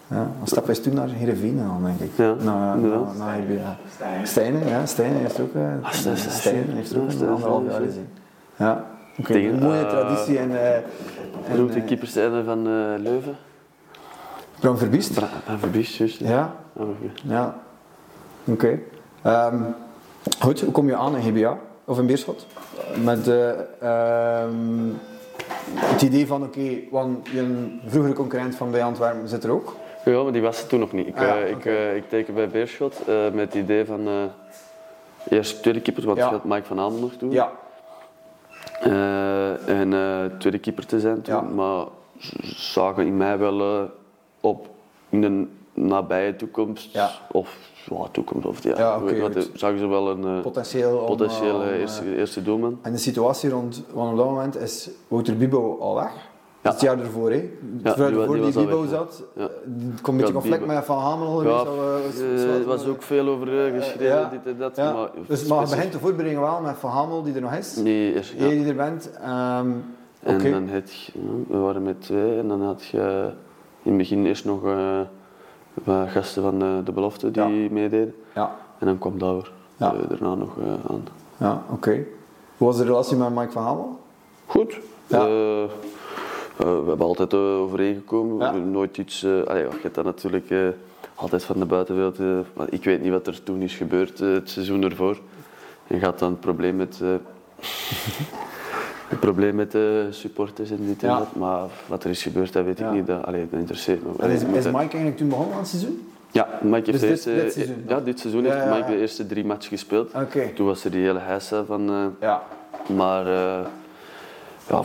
ja. 0.08 0.28
Steppen 0.44 0.72
is 0.72 0.82
toen 0.82 0.94
naar 0.94 1.08
Heerenveen 1.10 1.58
gegaan, 1.58 1.84
denk 1.84 2.00
ik. 2.00 2.12
Ja, 2.16 2.34
naar, 2.44 2.78
naar, 2.78 3.00
naar 3.18 3.52
ja. 3.52 3.78
Stijnen, 4.24 4.68
ja, 4.68 4.86
Stijnen 4.86 5.18
heeft 5.20 5.40
ook, 5.40 5.54
uh, 5.54 5.62
Ah, 5.82 5.92
Stijnen, 5.92 6.20
Stijnen 6.20 6.76
heeft 6.76 6.96
ook 6.96 7.02
ja, 7.02 7.06
een 7.06 7.12
Stijnen, 7.12 7.34
anderhalf 7.36 7.64
jaar 7.72 7.82
gezien. 7.82 8.08
Ja, 8.56 8.86
oké. 9.20 9.34
Een 9.38 9.60
mooie 9.60 9.80
eh, 9.86 9.90
traditie 9.90 10.38
en... 10.38 10.52
eh, 10.52 10.76
en 11.52 11.68
de 11.68 11.74
eh, 11.74 11.86
keepers 11.86 12.12
zijn 12.12 12.46
van 12.46 12.58
eh, 12.68 12.74
Leuven? 12.98 13.36
Bram 14.60 14.78
Verbiest? 14.78 15.14
Bra 15.14 15.28
Van 15.46 15.60
Verbiest, 15.60 15.96
juist. 15.96 16.20
Ja, 16.20 16.56
Ah, 16.80 16.90
oké. 16.90 17.12
ja. 17.24 17.56
Oké. 18.46 18.80
Ehm, 19.22 19.62
goed, 20.40 20.62
hoe 20.62 20.72
kom 20.72 20.88
je 20.88 20.96
aan 20.96 21.16
in 21.18 21.22
GBA? 21.22 21.58
Of 21.88 22.00
in 22.00 22.06
Beerschot. 22.06 22.46
Met 23.04 23.28
eh, 23.28 23.50
ehm, 23.82 24.90
het 25.76 26.02
idee 26.02 26.28
van, 26.28 26.44
oké, 26.44 26.70
want 26.92 27.28
je 27.28 27.78
vroegere 27.86 28.14
concurrent 28.14 28.56
van 28.56 28.72
bij 28.72 28.84
Antwerpen 28.84 29.28
zit 29.28 29.44
er 29.44 29.52
ook. 29.52 29.76
Ja, 30.06 30.24
maar 30.24 30.32
die 30.32 30.42
was 30.42 30.62
er 30.62 30.68
toen 30.68 30.80
nog 30.80 30.92
niet. 30.92 31.08
Ik, 31.08 31.16
Ah, 31.18 31.22
ja, 31.22 31.40
eh, 31.40 31.50
ik, 31.50 31.66
eh, 31.66 31.96
ik 31.96 32.10
teken 32.10 32.34
bij 32.34 32.48
Beerschot 32.48 33.00
eh, 33.08 33.16
met 33.34 33.54
het 33.54 33.54
idee 33.64 33.86
van 33.86 34.08
eh, 34.08 34.14
eerst 35.30 35.62
tweede 35.62 35.82
keeper, 35.82 36.06
want 36.06 36.18
Ja. 36.18 36.42
Mike 36.44 36.64
van 36.66 36.80
Amen 36.80 37.00
nog 37.00 37.12
toen. 37.14 37.32
Ja, 37.32 37.52
Eh, 38.82 39.70
en 39.70 39.94
eh, 39.94 40.26
tweede 40.40 40.60
keeper 40.60 40.86
te 40.86 41.00
zijn 41.00 41.22
toen. 41.22 41.36
Ja. 41.36 41.42
Maar 41.42 41.86
ze 42.18 42.36
zagen 42.42 43.06
in 43.06 43.18
mij 43.18 43.38
wel 43.38 43.90
op 44.42 44.68
in 45.10 45.22
de 45.22 45.46
nabije 45.78 46.36
toekomst. 46.36 46.94
Ja. 46.94 47.10
Of 47.32 47.58
ja, 47.90 48.08
toekomst. 48.12 48.46
Of, 48.46 48.64
ja, 48.64 48.78
Ja, 48.78 49.02
weet 49.04 49.20
wat, 49.34 49.50
zagen 49.54 49.80
ze 49.80 49.88
wel 49.88 50.10
een 50.10 50.24
eh, 50.26 50.42
potentieel. 50.42 50.98
om, 50.98 51.06
potentiële 51.06 51.50
eh, 51.50 51.56
om, 51.56 51.62
eh, 51.62 51.80
eerste, 51.80 52.16
eerste 52.16 52.42
doelman. 52.44 52.80
En 52.82 52.92
de 52.92 52.98
situatie 52.98 53.50
rond, 53.50 53.84
want 53.94 54.12
op 54.12 54.18
dat 54.18 54.26
moment 54.26 54.58
is 54.58 54.90
Wouter 55.08 55.38
Bibo 55.38 55.78
al 55.80 55.96
weg. 55.96 56.12
Is 56.62 56.74
het 56.74 56.82
jaar 56.82 57.00
ervoor, 57.00 57.32
hè? 57.32 57.36
Ja, 57.36 57.90
het 57.90 57.98
jaar 57.98 58.10
die 58.12 58.20
ervoor 58.20 58.36
die 58.36 58.54
Bibo 58.54 58.82
ja. 58.84 58.88
zat. 58.90 59.24
Ja. 59.36 59.48
Komt 60.02 60.08
een 60.08 60.18
beetje 60.18 60.26
Ja, 60.26 60.32
conflict 60.32 60.60
Bibo- 60.60 60.74
met 60.74 60.86
Van 60.86 60.98
Hamel 61.00 61.44
Ja, 61.44 61.66
was 62.66 62.86
ook 62.88 63.02
veel 63.02 63.28
over 63.28 63.48
geschreven, 63.48 64.06
ja. 64.06 64.30
dit 64.30 64.40
en 64.54 64.58
dat. 64.58 64.76
Ja. 64.76 64.94
Maar, 64.94 65.10
dus 65.28 65.46
maar 65.48 65.62
je 65.64 65.70
begint 65.76 65.92
de 65.92 66.00
voorbereiding 66.00 66.46
wel 66.46 66.62
met 66.62 66.76
Van 66.78 66.90
Hamel, 66.90 67.24
die 67.24 67.34
er 67.36 67.42
nog 67.42 67.54
is. 67.54 67.76
Nee, 67.76 68.14
ja. 68.14 68.22
Jij 68.38 68.50
die 68.50 68.66
er 68.66 68.76
bent. 68.76 69.12
ehm, 69.22 69.72
En 70.24 70.52
dan 70.52 70.70
had 70.70 70.94
je, 70.94 71.12
ja, 71.14 71.22
we 71.48 71.58
waren 71.58 71.84
met 71.84 72.02
twee 72.02 72.38
en 72.38 72.48
dan 72.48 72.62
had 72.62 72.86
je 72.86 73.30
in 73.84 73.90
het 73.92 73.98
begin 73.98 74.26
eerst 74.26 74.46
nog 74.46 74.62
wat 75.84 76.10
gasten 76.10 76.42
van 76.44 76.62
eh, 76.62 76.68
de 76.86 76.92
belofte 76.92 77.32
die 77.32 77.44
Ja. 77.44 77.70
meededen. 77.72 78.16
Ja, 78.36 78.56
En 78.80 78.86
dan 78.86 78.98
kwam 78.98 79.18
Douwer 79.18 79.52
Ja. 79.78 79.94
eh, 79.94 80.10
daarna 80.10 80.36
nog 80.36 80.58
eh, 80.58 80.92
aan. 80.92 81.04
ja 81.38 81.64
oké. 81.72 82.04
Hoe 82.58 82.68
was 82.68 82.78
de 82.78 82.84
relatie 82.84 83.18
met 83.18 83.36
Mike 83.36 83.52
Van 83.52 83.64
Hamel? 83.64 84.00
Goed. 84.46 84.80
Ja. 85.08 85.26
We 86.58 86.84
hebben 86.88 87.06
altijd 87.06 87.34
uh, 87.34 87.40
overeengekomen. 87.40 88.38
We 88.38 88.44
Ja. 88.44 88.52
hebben 88.52 88.72
nooit 88.72 88.98
iets... 88.98 89.24
allee, 89.26 89.64
je 89.64 89.70
hebt 89.82 89.96
dat 89.96 90.06
natuurlijk 90.06 90.52
altijd 91.16 91.44
van 91.44 91.60
de 91.60 91.66
buitenwereld. 91.66 92.18
maar 92.54 92.68
ik 92.70 92.84
weet 92.84 93.02
niet 93.02 93.12
wat 93.12 93.28
er 93.28 93.44
toen 93.44 93.62
is 93.62 93.76
gebeurd 93.76 94.20
het 94.20 94.50
seizoen 94.50 94.84
ervoor. 94.84 95.18
En 95.88 96.00
gaat 96.00 96.20
dan 96.20 96.32
het 96.32 96.40
probleem 96.40 96.76
met... 96.76 97.02
eh, 99.08 99.12
het 99.12 99.20
probleem 99.20 99.56
met 99.56 99.72
de 99.72 100.08
supporters 100.10 100.70
en 100.72 100.86
dit 100.86 101.04
en 101.04 101.10
Ja. 101.10 101.18
dat. 101.18 101.36
Maar 101.36 101.62
wat 101.88 102.04
er 102.04 102.10
is 102.10 102.24
gebeurd, 102.24 102.54
dat 102.54 102.66
weet 102.66 102.80
Ja. 102.80 102.88
ik 102.88 102.94
niet. 102.94 103.08
Dat, 103.08 103.26
allee, 103.26 103.48
dat 103.52 103.60
interesseert 103.60 104.04
me. 104.04 104.24
En 104.24 104.30
is, 104.30 104.44
Mike 104.44 104.76
eigenlijk 104.78 105.18
toen 105.18 105.30
begonnen 105.30 105.54
aan 105.54 105.60
het 105.60 105.68
seizoen? 105.70 106.12
Ja, 106.32 106.48
Mike 106.62 106.76
heeft 106.76 106.86
Dus 106.86 107.00
dit- 107.02 107.10
eerste, 107.10 107.34
dit 107.36 107.54
seizoen 107.54 107.84
ja, 107.88 108.00
dit 108.00 108.20
seizoen 108.20 108.44
Ja, 108.44 108.52
heeft 108.54 108.64
ja, 108.66 108.70
Mike 108.76 108.86
ja. 108.86 108.96
de 108.96 109.00
eerste 109.00 109.26
drie 109.28 109.46
matchen 109.46 109.70
gespeeld. 109.70 110.14
Oké. 110.14 110.50
Toen 110.56 110.66
was 110.66 110.84
er 110.86 110.92
die 110.92 111.02
hele 111.06 111.20
heisa 111.20 111.64
van... 111.64 111.90
eh, 111.90 112.06
Ja. 112.20 112.44
maar 112.96 113.28
eh, 113.28 113.66
ja, 114.70 114.82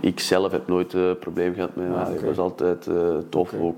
ik 0.00 0.20
zelf 0.20 0.52
heb 0.52 0.68
nooit 0.68 0.92
een 0.92 1.18
probleem 1.18 1.54
gehad 1.54 1.74
met 1.76 1.84
hem. 1.86 1.94
Ah, 1.94 2.06
Hij 2.06 2.12
oké. 2.16 2.26
was 2.26 2.38
altijd 2.38 2.86
eh, 2.86 2.94
tof. 3.28 3.52
Ook, 3.60 3.76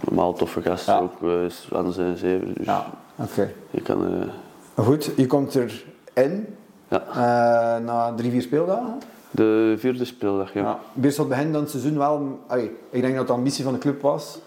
normaal 0.00 0.32
toffe 0.32 0.62
gast. 0.62 0.86
Ja. 0.86 0.98
Ook 0.98 1.22
uh, 1.22 1.44
aan 1.72 1.92
zijn 1.92 2.16
zeven. 2.16 2.54
Dus 2.54 2.66
Ja, 2.66 2.86
oké. 3.16 3.52
je 3.70 3.80
kan... 3.80 4.04
eh, 4.76 4.84
goed, 4.84 5.10
je 5.16 5.26
komt 5.26 5.54
erin 6.14 6.46
ja. 6.94 7.76
eh 7.76 7.84
na 7.84 8.12
drie, 8.16 8.30
vier 8.30 8.42
speeldagen. 8.42 9.00
De 9.30 9.74
vierde 9.78 10.04
speeldag, 10.04 10.52
ja. 10.52 10.60
Ja. 10.60 10.78
Beerschot 10.92 11.28
begint 11.28 11.52
dan 11.52 11.62
het 11.62 11.70
seizoen 11.70 11.98
wel... 11.98 12.38
allee, 12.46 12.70
ik 12.90 13.00
denk 13.00 13.16
dat 13.16 13.26
de 13.26 13.32
ambitie 13.32 13.64
van 13.64 13.72
de 13.72 13.78
club 13.78 14.02
was 14.02 14.38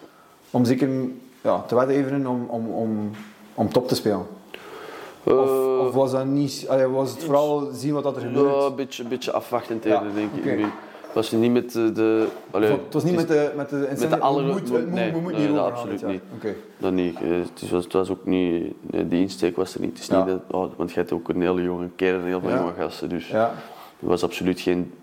om 0.52 0.66
zeker 0.66 0.90
ja, 1.42 1.62
te 1.62 1.76
wedijveren 1.76 2.28
om, 2.28 2.46
om, 2.50 2.70
om, 2.70 3.12
om 3.54 3.70
top 3.70 3.88
te 3.88 3.96
spelen. 3.96 4.26
Of, 5.24 5.34
Eh, 5.34 5.80
of 5.80 5.94
was 5.94 6.12
dat 6.12 6.26
niet... 6.26 6.66
allee, 6.70 6.88
was 6.88 7.12
het 7.12 7.24
vooral 7.24 7.70
zien 7.74 7.94
wat 7.94 8.04
dat 8.04 8.16
er 8.16 8.22
gebeurt? 8.22 8.54
ja, 8.56 8.66
een 8.66 8.76
beetje, 8.76 9.04
beetje 9.04 9.32
afwachtend 9.32 9.84
Ja, 9.84 10.04
denk 10.14 10.60
ik. 10.60 10.66
Was 11.14 11.32
niet 11.32 11.52
met 11.52 11.72
de... 11.72 11.92
de 11.92 12.28
allee, 12.52 12.70
het 12.72 12.94
was 12.94 13.04
niet 13.04 13.16
met 13.16 13.28
de, 13.28 13.52
met 13.56 13.70
de, 13.70 13.88
met 14.00 14.10
de 14.10 14.20
aller- 14.20 14.62
nee, 14.92 15.58
absoluut 15.60 16.00
gaan, 16.00 16.12
niet. 16.12 16.22
ja. 16.30 16.36
Oké. 16.36 16.56
Dat 16.78 16.92
niet. 16.92 17.16
Eh, 17.16 17.22
Het 17.62 17.70
was, 17.70 17.84
het 17.84 17.94
was 17.94 18.10
ook 18.10 18.26
niet... 18.26 18.74
die 19.06 19.20
insteek 19.22 19.56
was 19.56 19.74
er 19.76 19.82
niet. 19.82 19.90
Het 19.90 20.00
is 20.00 20.08
Ja. 20.08 20.18
niet 20.18 20.28
dat, 20.28 20.42
oh, 20.62 20.72
want 20.76 20.92
je 20.92 21.00
hebt 21.00 21.12
ook 21.12 21.30
een 21.30 21.42
hele 21.42 21.62
jonge 21.64 21.88
kern 21.96 22.20
en 22.20 22.26
heel 22.26 22.40
veel 22.40 22.50
Ja. 22.50 22.56
jonge 22.58 22.74
gasten. 22.78 23.10
Dus 23.10 23.28
Ja. 23.28 23.46
er 24.00 24.08
was 24.08 24.24
absoluut 24.24 24.60
geen 24.60 24.94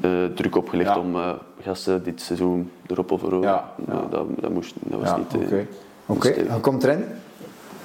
eh, 0.00 0.10
druk 0.34 0.56
opgelegd 0.56 0.96
om 0.96 1.14
eh, 1.14 1.30
gasten 1.62 2.02
dit 2.02 2.20
seizoen 2.20 2.70
erop 2.86 3.10
of 3.10 3.22
erover. 3.22 3.48
Ja. 3.48 3.72
Eh, 3.88 3.94
dat, 4.10 4.26
dat, 4.40 4.50
moest, 4.50 4.74
dat 4.80 5.00
was 5.00 5.16
niet... 5.16 5.34
eh, 5.34 5.40
oké. 5.46 5.66
Oké, 6.06 6.28
je 6.28 6.60
komt 6.60 6.84
erin. 6.84 7.04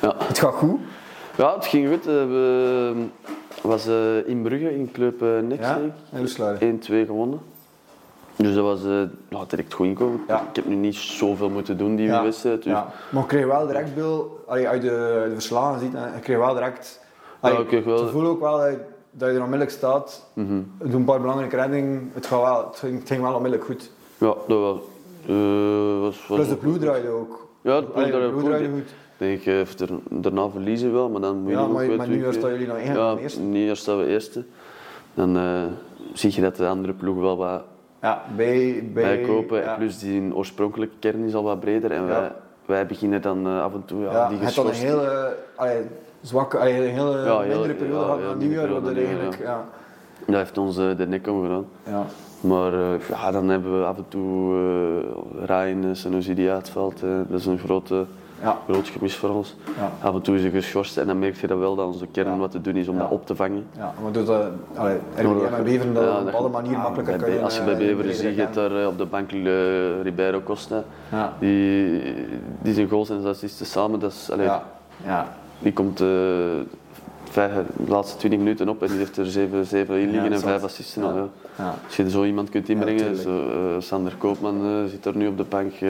ja. 0.01 0.15
Het 0.17 0.39
gaat 0.39 0.53
goed. 0.53 0.79
ja, 1.37 1.55
het 1.55 1.65
ging 1.65 1.89
goed. 1.89 2.07
Eh, 2.07 2.13
We 2.13 3.67
was 3.67 3.87
eh, 3.87 4.27
in 4.27 4.41
Brugge, 4.41 4.75
in 4.75 4.91
Club 4.91 5.21
uh, 5.21 5.29
Next, 5.39 5.63
Ja, 5.69 5.73
denk 5.77 5.85
ik. 5.85 5.93
en 6.11 6.19
Roeslaar. 6.19 6.57
1-2 6.57 7.05
gewonnen. 7.05 7.39
Dus 8.43 8.55
dat 8.55 8.63
was 8.63 8.83
eh, 8.83 9.01
ja, 9.29 9.45
direct 9.47 9.73
goed 9.73 9.85
inkomen. 9.85 10.21
Ja. 10.27 10.39
Ik 10.49 10.55
heb 10.55 10.65
nu 10.65 10.75
niet 10.75 10.95
zoveel 10.95 11.49
moeten 11.49 11.77
doen 11.77 11.95
die 11.95 12.05
Ja, 12.05 12.23
wedstrijd. 12.23 12.63
Dus 12.63 12.71
ja. 12.71 12.91
Maar 13.09 13.21
je 13.21 13.27
kreeg 13.27 13.45
wel 13.45 13.67
direct, 13.67 13.95
Bill, 13.95 14.21
allee, 14.47 14.67
uit 14.67 14.81
de, 14.81 14.87
de 15.27 15.33
verslagen 15.33 15.79
ziet, 15.79 15.91
je 15.91 16.19
kreeg 16.21 16.37
wel 16.37 16.53
direct... 16.53 17.01
allee, 17.39 17.65
ik 17.67 17.83
wel- 17.85 18.05
Je 18.05 18.11
voelt 18.11 18.27
ook 18.27 18.39
wel 18.39 18.57
dat 19.11 19.29
je 19.29 19.35
er 19.35 19.37
onmiddellijk 19.37 19.69
staat. 19.71 20.29
Mhm. 20.33 20.61
Doe 20.77 20.93
een 20.93 21.03
paar 21.05 21.21
belangrijke 21.21 21.55
reddingen. 21.55 22.11
Het, 22.13 22.25
gaat 22.25 22.41
wel, 22.41 22.67
het, 22.67 22.79
ging, 22.79 22.99
het 22.99 23.07
ging 23.07 23.21
wel 23.21 23.33
onmiddellijk 23.33 23.69
goed. 23.69 23.91
Ja, 24.17 24.33
dat 24.47 24.47
wel. 24.47 24.89
Eh, 25.27 25.99
was, 26.01 26.27
was 26.27 26.37
Plus 26.37 26.49
de 26.49 26.55
ploeg 26.55 26.77
draaide 26.77 27.09
ook. 27.09 27.47
Ja, 27.61 27.79
de 27.81 27.85
ploeg 27.85 28.43
draaide 28.43 28.65
goed. 28.69 28.73
goed. 28.73 28.89
Ik 29.17 29.43
denk, 29.43 29.45
eh, 29.45 29.59
er- 29.89 29.99
daarna 30.21 30.49
verliezen 30.49 30.93
wel, 30.93 31.09
maar 31.09 31.21
dan 31.21 31.37
moet 31.37 31.49
je 31.51 31.57
Ja, 31.57 31.63
ook 31.63 31.73
maar, 31.73 31.89
maar 31.89 32.07
nu 32.07 32.25
je- 32.25 32.31
staan 32.33 32.49
jullie 32.51 32.67
nog 32.67 32.77
één 32.77 32.93
Ja, 32.93 33.15
eerste. 33.15 33.41
nu 33.41 33.75
staan 33.75 33.97
we 33.97 34.05
eerste. 34.05 34.43
Dan 35.13 35.37
eh, 35.37 35.63
zie 36.13 36.31
je 36.35 36.41
dat 36.41 36.55
de 36.55 36.67
andere 36.67 36.93
ploeg 36.93 37.15
wel 37.19 37.37
wat 37.37 37.63
Ja, 38.01 38.21
bij... 38.35 38.83
bij 38.93 39.03
bijkopen. 39.03 39.57
ja. 39.61 39.71
En 39.71 39.77
plus 39.77 39.99
die 39.99 40.35
oorspronkelijke 40.35 40.95
kern 40.99 41.23
is 41.23 41.33
al 41.35 41.43
wat 41.43 41.59
breder. 41.59 41.91
En 41.91 42.07
wij, 42.07 42.31
wij 42.65 42.85
beginnen 42.85 43.21
dan 43.21 43.47
eh, 43.47 43.61
af 43.63 43.73
en 43.73 43.83
toe 43.85 44.01
ja, 44.01 44.07
die 44.09 44.19
dan 44.19 44.31
een 44.31 44.53
geschorst. 44.53 44.81
hele 44.81 45.37
allee, 45.55 45.81
zwakke, 46.21 46.57
allee, 46.57 46.87
een 46.87 46.93
hele 46.93 47.23
Ja, 47.25 47.39
mindere 47.39 47.73
periode 47.73 48.21
gehad 48.21 48.39
die 48.39 48.49
nieuwjaar. 48.49 48.81
Wat 48.81 48.95
eigenlijk, 48.95 49.37
ja. 49.41 49.65
Dat 50.25 50.35
heeft 50.35 50.57
ons 50.57 50.77
eh, 50.77 50.97
de 50.97 51.07
nek 51.07 51.27
omgedaan. 51.27 51.65
Ja. 51.83 52.05
Maar 52.41 52.73
eh, 52.73 52.99
ja, 53.09 53.31
dan 53.31 53.49
hebben 53.49 53.79
we 53.79 53.85
af 53.85 53.97
en 53.97 54.05
toe 54.07 54.55
uh, 55.49 55.83
uh, 55.83 55.89
Senozidi 55.91 56.49
uitvalt. 56.49 57.03
eh, 57.03 57.09
dat 57.29 57.39
is 57.39 57.45
een 57.45 57.57
grote, 57.59 58.05
Ja. 58.41 58.57
groot 58.69 58.87
gemis 58.87 59.15
voor 59.15 59.29
ons. 59.29 59.55
Ja. 59.77 60.07
Af 60.07 60.13
en 60.15 60.21
toe 60.21 60.35
is 60.35 60.41
hij 60.41 60.51
geschorst 60.51 60.97
en 60.97 61.07
dan 61.07 61.19
merk 61.19 61.35
je 61.35 61.47
dat 61.47 61.57
wel 61.57 61.75
dat 61.75 61.85
onze 61.85 62.07
kern 62.11 62.37
wat 62.37 62.51
te 62.51 62.61
doen 62.61 62.75
is 62.75 62.87
om 62.87 62.97
dat 62.97 63.09
op 63.11 63.25
te 63.25 63.35
vangen. 63.35 63.65
Ja, 63.77 63.93
maar 64.03 64.11
doet 64.11 64.25
dat, 64.27 64.45
allee, 64.75 64.97
en 65.15 65.33
Beveren 65.63 65.93
dat 65.93 66.21
op 66.27 66.33
alle 66.33 66.49
manieren 66.49 66.77
ja, 66.77 66.83
makkelijker 66.83 67.17
bij- 67.17 67.25
kunnen. 67.25 67.43
Als 67.43 67.55
je 67.57 67.63
bij 67.63 67.73
eh, 67.73 67.79
Beveren 67.79 68.13
ziet, 68.15 68.35
je 68.35 68.47
daar 68.53 68.81
eh, 68.81 68.87
op 68.87 68.97
de 68.97 69.05
bank 69.05 69.31
eh, 69.31 70.01
Ribeiro 70.01 70.41
Costa. 70.41 70.83
Ja. 71.11 71.33
Die, 71.39 72.01
die 72.61 72.73
zijn 72.73 72.89
goals 72.89 73.09
en 73.09 73.25
assisten 73.25 73.65
samen. 73.65 73.99
Dat 73.99 74.11
is, 74.11 74.31
allee, 74.31 74.45
Ja. 74.45 74.63
Ja. 75.05 75.27
Die 75.59 75.73
komt 75.73 76.01
eh, 76.01 76.07
vijf, 77.29 77.51
de 77.53 77.91
laatste 77.91 78.17
20 78.17 78.39
minuten 78.39 78.69
op 78.69 78.81
en 78.81 78.87
die 78.87 78.97
heeft 78.97 79.17
er 79.17 79.25
7 79.25 79.65
zeven 79.65 79.95
in 79.95 80.01
liggen 80.11 80.23
Ja, 80.23 80.31
en 80.35 80.39
zot. 80.39 80.49
vijf 80.49 80.63
assisten. 80.63 81.03
al, 81.03 81.15
Ja. 81.15 81.27
ja. 81.57 81.73
Als 81.85 81.95
je 81.95 82.09
zo 82.09 82.23
iemand 82.23 82.49
kunt 82.49 82.69
inbrengen, 82.69 83.15
zo, 83.15 83.29
eh, 83.49 83.55
Sander 83.79 84.15
Koopman 84.17 84.61
eh, 84.65 84.89
zit 84.89 85.05
er 85.05 85.15
nu 85.17 85.27
op 85.27 85.37
de 85.37 85.43
bank. 85.49 85.73
eh, 85.73 85.89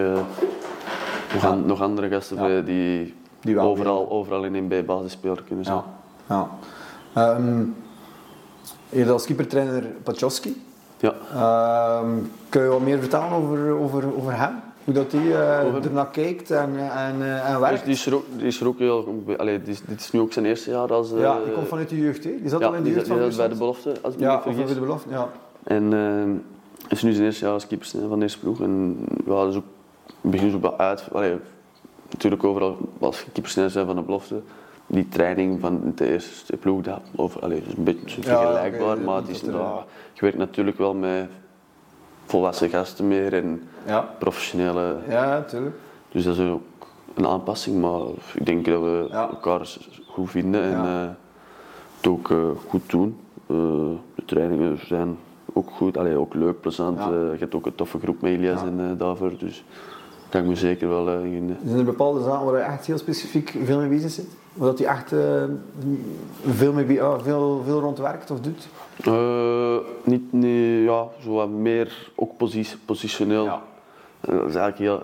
nog, 1.33 1.41
Ja. 1.41 1.47
an- 1.49 1.65
nog 1.65 1.81
andere 1.81 2.09
gasten 2.09 2.35
Ja. 2.37 2.41
bij 2.41 2.63
die, 2.63 3.13
Die 3.41 3.59
overal, 3.59 4.09
overal 4.09 4.43
in 4.43 4.55
een 4.55 4.67
B-basisspeler 4.67 5.43
kunnen 5.47 5.65
zijn. 5.65 5.81
Ja. 6.27 6.49
ja. 7.13 7.29
Ehm, 7.35 7.59
je 8.89 8.97
hebt 8.97 9.09
als 9.09 9.25
keepertrainer 9.25 9.83
Pachowski. 10.03 10.63
Ja. 10.99 11.13
Ehm, 11.33 12.09
kun 12.49 12.61
je 12.61 12.67
wat 12.67 12.81
meer 12.81 12.99
vertellen 12.99 13.29
over, 13.31 13.71
over, 13.71 14.15
over 14.17 14.37
hem? 14.37 14.51
Hoe 14.83 14.93
dat 14.93 15.11
hij 15.11 15.21
hem? 15.21 15.75
ernaar 15.83 16.07
kijkt 16.09 16.51
en, 16.51 16.69
eh, 16.75 17.07
en, 17.07 17.21
eh, 17.21 17.45
en 17.45 17.51
Dus 17.51 17.59
werkt? 17.61 17.83
die 17.85 17.93
is 17.93 18.05
er 18.05 18.15
ook, 18.15 18.25
die 18.37 18.47
is 18.47 18.61
er 18.61 18.67
ook 18.67 18.79
heel... 18.79 19.23
Allee, 19.37 19.61
die 19.61 19.77
dit 19.87 19.99
is 19.99 20.11
nu 20.11 20.19
ook 20.19 20.33
zijn 20.33 20.45
eerste 20.45 20.69
jaar 20.71 20.93
als... 20.93 21.09
ja, 21.17 21.37
die 21.43 21.53
komt 21.53 21.67
vanuit 21.67 21.89
de 21.89 21.97
jeugd, 21.97 22.23
hè? 22.23 22.35
Die 22.41 22.49
zat 22.49 22.59
ja, 22.59 22.67
al 22.67 22.73
in 22.73 22.77
de 22.79 22.83
die 22.85 22.93
jeugd 22.93 23.07
zat- 23.07 23.15
van 23.17 23.25
die 23.25 23.33
zat 23.35 23.45
bij 23.47 23.53
de 23.53 23.59
belofte, 23.61 23.95
als 24.01 24.13
ik 24.13 24.19
me 24.19 24.25
Ja, 24.25 24.33
niet 24.33 24.41
vergis. 24.43 24.61
over 24.63 24.73
de 24.75 24.81
belofte, 24.81 25.09
ja. 25.09 25.29
En 25.63 25.93
eh 25.93 26.91
is 26.91 27.03
nu 27.03 27.11
zijn 27.13 27.25
eerste 27.25 27.43
jaar 27.45 27.53
als 27.53 27.67
keeper 27.67 27.87
van 28.09 28.19
deze 28.19 28.39
ploeg. 28.39 28.61
En 28.61 28.97
ja, 29.25 29.31
dat 29.43 29.47
is 29.49 29.55
ook, 29.55 29.63
begint 30.21 30.53
ook 30.55 30.61
wel 30.61 30.77
uit. 30.77 31.07
Allee, 31.11 31.35
natuurlijk 32.11 32.43
overal 32.43 32.77
als 32.99 33.25
keepersnel 33.33 33.69
zijn 33.69 33.85
van 33.85 33.95
de 33.95 34.01
belofte. 34.01 34.41
Die 34.87 35.07
training 35.07 35.59
van 35.59 35.91
de 35.95 36.11
eerste 36.11 36.57
ploeg, 36.57 36.81
dat, 36.81 37.01
over, 37.15 37.41
allee, 37.41 37.61
is 37.67 37.73
een 37.77 37.83
beetje 37.83 38.21
Ja, 38.21 38.27
vergelijkbaar. 38.37 38.97
maar 38.99 39.15
het 39.15 39.29
is, 39.29 39.39
je 39.41 40.19
werkt 40.19 40.37
natuurlijk 40.37 40.77
wel 40.77 40.93
met 40.93 41.27
volwassen 42.25 42.69
gasten 42.69 43.07
meer 43.07 43.33
en 43.33 43.61
Ja, 43.85 44.09
professionele. 44.19 44.97
ja 45.07 45.41
tuurlijk. 45.43 45.75
Dus 46.11 46.23
dat 46.23 46.37
is 46.37 46.49
ook 46.49 46.61
een 47.13 47.27
aanpassing. 47.27 47.81
Maar 47.81 47.99
ik 48.33 48.45
denk 48.45 48.65
dat 48.65 48.81
we 48.81 49.07
Ja. 49.09 49.29
elkaar 49.29 49.67
goed 50.07 50.29
vinden 50.29 50.63
en 50.63 50.77
eh, 50.85 51.09
het 51.97 52.07
ook 52.07 52.29
eh, 52.31 52.37
goed 52.67 52.89
doen. 52.89 53.17
Eh, 53.47 53.55
de 54.15 54.25
trainingen 54.25 54.79
zijn 54.85 55.17
ook 55.53 55.69
goed, 55.71 55.97
Allee, 55.97 56.15
ook 56.15 56.33
leuk, 56.33 56.61
plezant. 56.61 56.99
Je 56.99 57.35
hebt 57.39 57.55
ook 57.55 57.65
een 57.65 57.75
toffe 57.75 57.99
groep 57.99 58.21
met 58.21 58.31
Elias 58.31 58.61
en 58.61 58.95
Daver, 58.97 59.37
dus 59.37 59.63
kan 60.29 60.41
ik 60.41 60.47
me 60.47 60.55
zeker 60.55 60.89
wel 60.89 61.09
eh, 61.09 61.23
in 61.23 61.31
vinden. 61.31 61.57
Zijn 61.65 61.79
er 61.79 61.85
bepaalde 61.85 62.23
zaken 62.23 62.45
waar 62.45 62.57
je 62.57 62.65
echt 62.65 62.85
heel 62.85 62.97
specifiek 62.97 63.55
veel 63.63 63.79
mee 63.79 63.89
bezig 63.89 64.11
zit? 64.11 64.27
Waar 64.53 64.73
hij 64.73 64.85
echt 64.85 65.11
uh, 65.11 65.43
veel, 66.45 66.73
mee, 66.73 66.85
uh, 66.85 67.13
veel, 67.21 67.61
veel 67.65 67.79
rond 67.79 67.97
werkt 67.97 68.31
of 68.31 68.39
doet? 68.39 68.67
Uh, 69.07 69.77
niet, 70.03 70.33
nee, 70.33 70.83
ja, 70.83 71.07
zo 71.23 71.33
wat 71.33 71.49
meer 71.49 72.11
ook 72.15 72.37
positie, 72.37 72.77
positioneel. 72.85 73.43
Ja. 73.43 73.61
dat 74.21 74.49
is 74.49 74.55
eigenlijk 74.55 74.77
heel, 74.77 75.03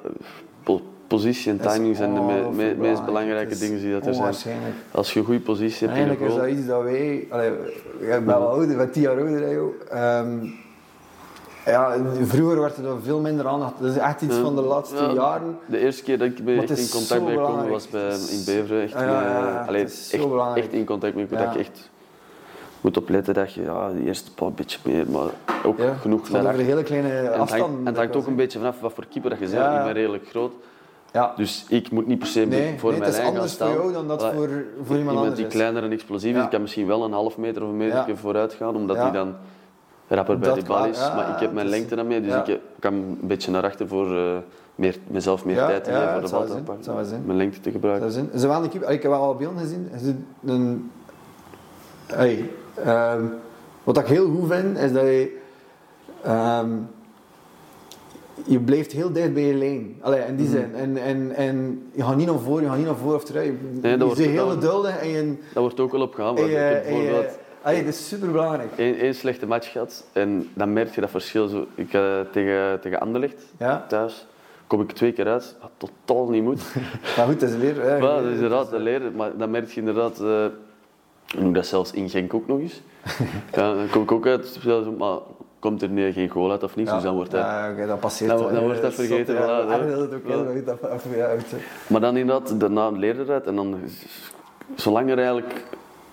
positie 1.07 1.51
en 1.51 1.59
timing 1.59 1.95
zijn 1.95 2.13
de 2.13 2.21
me, 2.21 2.49
me, 2.51 2.75
meest 2.77 3.05
belangrijke 3.05 3.57
dingen 3.57 3.79
die 3.79 3.91
dat 3.91 4.05
er 4.05 4.13
zijn. 4.13 4.55
Als 4.91 5.13
je 5.13 5.19
een 5.19 5.25
goede 5.25 5.39
positie 5.39 5.87
hebt 5.87 5.99
Eigenlijk 5.99 6.31
is 6.31 6.35
dat 6.35 6.47
iets 6.47 6.67
dat 6.67 6.83
wij, 6.83 7.27
allee, 7.29 7.51
ik 7.99 8.07
ben 8.07 8.25
wel 8.25 8.47
ouder, 8.47 8.77
ben 8.77 8.91
tien 8.91 9.01
jaar 9.01 9.17
ouder 9.17 9.51
jou. 9.51 9.73
Um, 9.93 10.63
ja, 11.65 11.97
vroeger 12.21 12.59
werd 12.59 12.77
er 12.77 13.01
veel 13.03 13.19
minder 13.19 13.47
aandacht. 13.47 13.73
Dat 13.79 13.91
is 13.91 13.97
echt 13.97 14.21
iets 14.21 14.35
van 14.35 14.55
de 14.55 14.61
laatste 14.61 15.03
ja, 15.03 15.11
jaren. 15.11 15.57
De 15.65 15.77
eerste 15.77 16.03
keer 16.03 16.17
dat 16.17 16.27
ik 16.27 16.39
echt 16.47 16.79
in 16.79 16.89
contact 16.89 17.25
ben 17.25 17.33
gekomen 17.33 17.69
was 17.69 17.89
bij, 17.89 18.09
in 18.09 18.43
Beveren. 18.45 18.81
Echt, 18.81 18.91
ja, 18.91 19.63
allee, 19.67 19.83
echt, 19.83 20.13
echt, 20.55 20.73
in 20.73 20.85
contact 20.85 21.15
met 21.15 21.29
dat 21.29 21.39
ik 21.39 21.55
echt 21.55 21.89
moet 22.81 22.97
opletten 22.97 23.33
dat 23.33 23.53
je 23.53 23.61
ja, 23.61 23.91
die 23.91 24.05
eerste 24.05 24.33
paar 24.33 24.51
beetje 24.51 24.79
meer, 24.83 25.05
maar 25.09 25.29
ook 25.65 25.79
genoeg 26.01 26.29
naar 26.29 26.47
over 26.47 26.59
hele 26.59 26.83
kleine 26.83 27.29
afstanden. 27.29 27.79
En 27.79 27.85
het 27.85 27.97
hangt 27.97 28.15
ook 28.15 28.27
een 28.27 28.35
beetje 28.35 28.59
vanaf 28.59 28.79
wat 28.79 28.93
voor 28.93 29.05
keeper 29.09 29.29
dat 29.29 29.39
je 29.39 29.47
bent. 29.47 29.77
Ik 29.77 29.83
ben 29.83 29.93
redelijk 29.93 30.27
groot. 30.27 30.51
Ja. 31.11 31.33
Dus 31.35 31.65
ik 31.69 31.91
moet 31.91 32.07
niet 32.07 32.19
per 32.19 32.27
se 32.27 32.39
nee, 32.39 32.79
voor 32.79 32.91
nee, 32.91 32.99
mijn 32.99 33.13
eigen 33.13 33.35
gaan 33.35 33.49
staan. 33.49 33.67
Het 33.67 33.77
is 33.77 33.83
anders 33.83 33.91
voor 33.91 33.91
jou 33.91 34.07
dan 34.07 34.07
dat 34.07 34.33
voor, 34.33 34.65
voor 34.85 34.97
iemand, 34.97 35.17
anders 35.17 35.35
die 35.35 35.47
kleiner 35.47 35.83
en 35.83 35.91
explosief 35.91 36.35
is. 36.35 36.43
Ik 36.43 36.49
kan 36.49 36.61
misschien 36.61 36.87
wel 36.87 37.03
een 37.03 37.11
half 37.11 37.37
meter 37.37 37.63
of 37.63 37.69
een 37.69 37.77
meter 37.77 38.17
vooruit 38.17 38.53
gaan, 38.53 38.75
omdat 38.75 38.97
hij 38.97 39.11
dan 39.11 39.35
rapper 40.07 40.39
bij 40.39 40.53
die 40.53 40.63
bal 40.63 40.85
is. 40.85 40.97
maar 40.97 41.29
ik 41.29 41.39
heb 41.39 41.53
mijn 41.53 41.67
lengte 41.67 41.95
dan 41.95 42.07
mee, 42.07 42.21
dus 42.21 42.47
ik 42.47 42.59
kan 42.79 42.93
een 42.93 43.17
beetje 43.21 43.51
naar 43.51 43.63
achter 43.63 43.87
voor 43.87 44.11
uh, 44.11 44.37
meer, 44.75 44.97
mezelf 45.07 45.45
meer 45.45 45.55
tijd 45.55 45.83
te 45.83 45.91
geven 45.91 46.11
voor 46.11 46.21
de 46.21 46.29
bal 46.29 46.45
te 46.45 46.63
pakken. 46.63 47.23
Mijn 47.25 47.37
lengte 47.37 47.59
te 47.59 47.71
gebruiken. 47.71 48.11
Ze 48.11 48.47
een 48.47 48.69
keeper, 48.69 48.89
ik 48.89 49.01
heb 49.01 49.11
wel 49.11 49.21
al 49.21 49.35
beelden 49.35 49.59
gezien. 49.59 49.89
Een, 50.45 50.91
hey, 52.05 52.49
um, 53.15 53.33
wat 53.83 53.97
ik 53.97 54.05
heel 54.05 54.29
goed 54.29 54.51
vind, 54.51 54.77
is 54.77 54.93
dat 54.93 55.03
je... 55.03 55.37
Um, 56.27 56.87
je 58.45 58.59
blijft 58.59 58.91
heel 58.91 59.11
dicht 59.11 59.33
bij 59.33 59.43
je 59.43 59.53
lijn. 59.53 59.95
Allee, 60.01 60.21
in 60.27 60.35
die 60.35 60.47
mhm. 60.47 60.55
zin. 60.55 60.75
En, 60.75 60.97
en, 60.97 61.31
en 61.35 61.83
je 61.91 62.03
gaat 62.03 62.15
niet 62.15 62.27
naar 62.27 62.39
voren, 62.39 62.63
je 62.63 62.69
gaat 62.69 62.77
niet 62.77 62.85
naar 62.85 62.95
voren 62.95 63.15
of 63.15 63.23
terug. 63.23 63.51
Nee, 63.81 63.97
je 63.97 64.15
zit 64.15 64.25
heel 64.25 64.49
geduldig 64.49 64.97
en 64.97 65.07
je... 65.07 65.37
Dat 65.53 65.63
wordt 65.63 65.79
ook 65.79 65.91
wel 65.91 66.01
op 66.01 66.13
gehaald. 66.13 66.39
Ik 66.39 66.51
heb 66.51 66.83
bijvoorbeeld... 66.83 67.37
Allee, 67.65 67.83
dat 67.83 67.93
is 67.93 68.07
super 68.07 68.31
belangrijk. 68.31 68.71
Eén 68.77 69.15
slechte 69.15 69.47
match 69.47 69.71
gehad 69.71 70.05
en 70.13 70.49
dan 70.53 70.73
merk 70.73 70.95
je 70.95 71.01
dat 71.01 71.09
verschil. 71.09 71.47
Zo, 71.47 71.67
ik, 71.75 71.93
uh, 71.93 72.19
tegen, 72.31 72.79
tegen 72.79 72.99
Anderlecht 72.99 73.41
ja? 73.57 73.85
thuis 73.87 74.25
kom 74.67 74.81
ik 74.81 74.91
twee 74.91 75.11
keer 75.11 75.27
uit, 75.27 75.55
wat 75.61 75.71
totaal 75.77 76.29
niet 76.29 76.43
moet. 76.43 76.61
maar 77.17 77.25
goed, 77.25 77.39
dat 77.39 77.49
is 77.49 77.55
leren. 77.55 77.85
Ja, 77.85 77.99
dat 77.99 78.23
is 78.23 78.33
inderdaad 78.33 78.69
te 78.69 78.79
leren, 78.79 79.15
maar 79.15 79.37
dan 79.37 79.51
merk 79.51 79.69
je 79.69 79.79
inderdaad, 79.79 80.21
uh, 80.21 80.45
doe 81.39 81.51
dat 81.53 81.65
zelfs 81.65 81.91
in 81.91 82.09
Genk 82.09 82.33
ook 82.33 82.47
nog 82.47 82.59
eens. 82.59 82.81
ja, 83.55 83.73
dan 83.73 83.89
kom 83.89 84.01
ik 84.01 84.11
ook 84.11 84.25
uit, 84.25 84.59
maar 84.97 85.17
komt 85.59 85.81
er 85.81 85.89
nu 85.89 86.11
geen 86.11 86.29
goal 86.29 86.51
uit 86.51 86.63
of 86.63 86.75
niets, 86.75 86.89
ja. 86.89 86.95
dus 86.95 87.05
dan 87.05 87.15
wordt 87.15 87.31
dat... 87.31 87.41
Ja, 87.41 87.71
okay, 87.71 87.85
dat 87.85 87.99
passeert. 87.99 88.29
Dan, 88.29 88.53
dan 88.53 88.63
wordt 88.63 88.81
dat 88.81 88.93
vergeten. 88.93 89.37
Zot, 89.37 89.45
ja. 89.45 89.65
dat 90.61 90.81
ook 90.81 91.01
Maar 91.87 92.01
dan 92.01 92.17
inderdaad, 92.17 92.59
daarna 92.59 92.89
leer 92.89 93.17
je 93.17 93.25
dat 93.25 93.47
en 93.47 93.55
dan, 93.55 93.75
zolang 94.75 95.09
er 95.09 95.17
eigenlijk 95.17 95.63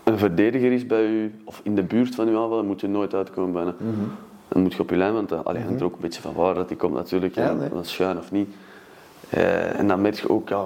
een 0.04 0.18
verdediger 0.18 0.72
is 0.72 0.86
bij 0.86 1.06
u, 1.06 1.34
of 1.44 1.60
in 1.62 1.74
de 1.74 1.82
buurt 1.82 2.14
van 2.14 2.28
uw 2.28 2.42
aanval, 2.42 2.64
moet 2.64 2.80
je 2.80 2.88
nooit 2.88 3.14
uitkomen 3.14 3.52
bijna. 3.52 3.74
Mm 3.78 3.94
-hmm. 3.94 4.10
Dan 4.48 4.62
moet 4.62 4.74
je 4.74 4.80
op 4.80 4.90
je 4.90 4.96
lijn, 4.96 5.12
want 5.12 5.28
dan 5.28 5.42
mm 5.46 5.62
-hmm. 5.62 5.76
er 5.76 5.84
ook 5.84 5.94
een 5.94 6.00
beetje 6.00 6.20
van 6.20 6.34
waar 6.34 6.54
dat 6.54 6.68
die 6.68 6.76
komt 6.76 6.94
natuurlijk, 6.94 7.34
ja, 7.34 7.52
nee. 7.52 7.68
dat 7.68 7.86
schuin 7.86 8.18
of 8.18 8.30
niet. 8.30 8.48
Uh, 9.34 9.78
en 9.78 9.88
dan 9.88 10.00
merk 10.00 10.14
je 10.14 10.28
ook, 10.28 10.48
ja, 10.48 10.64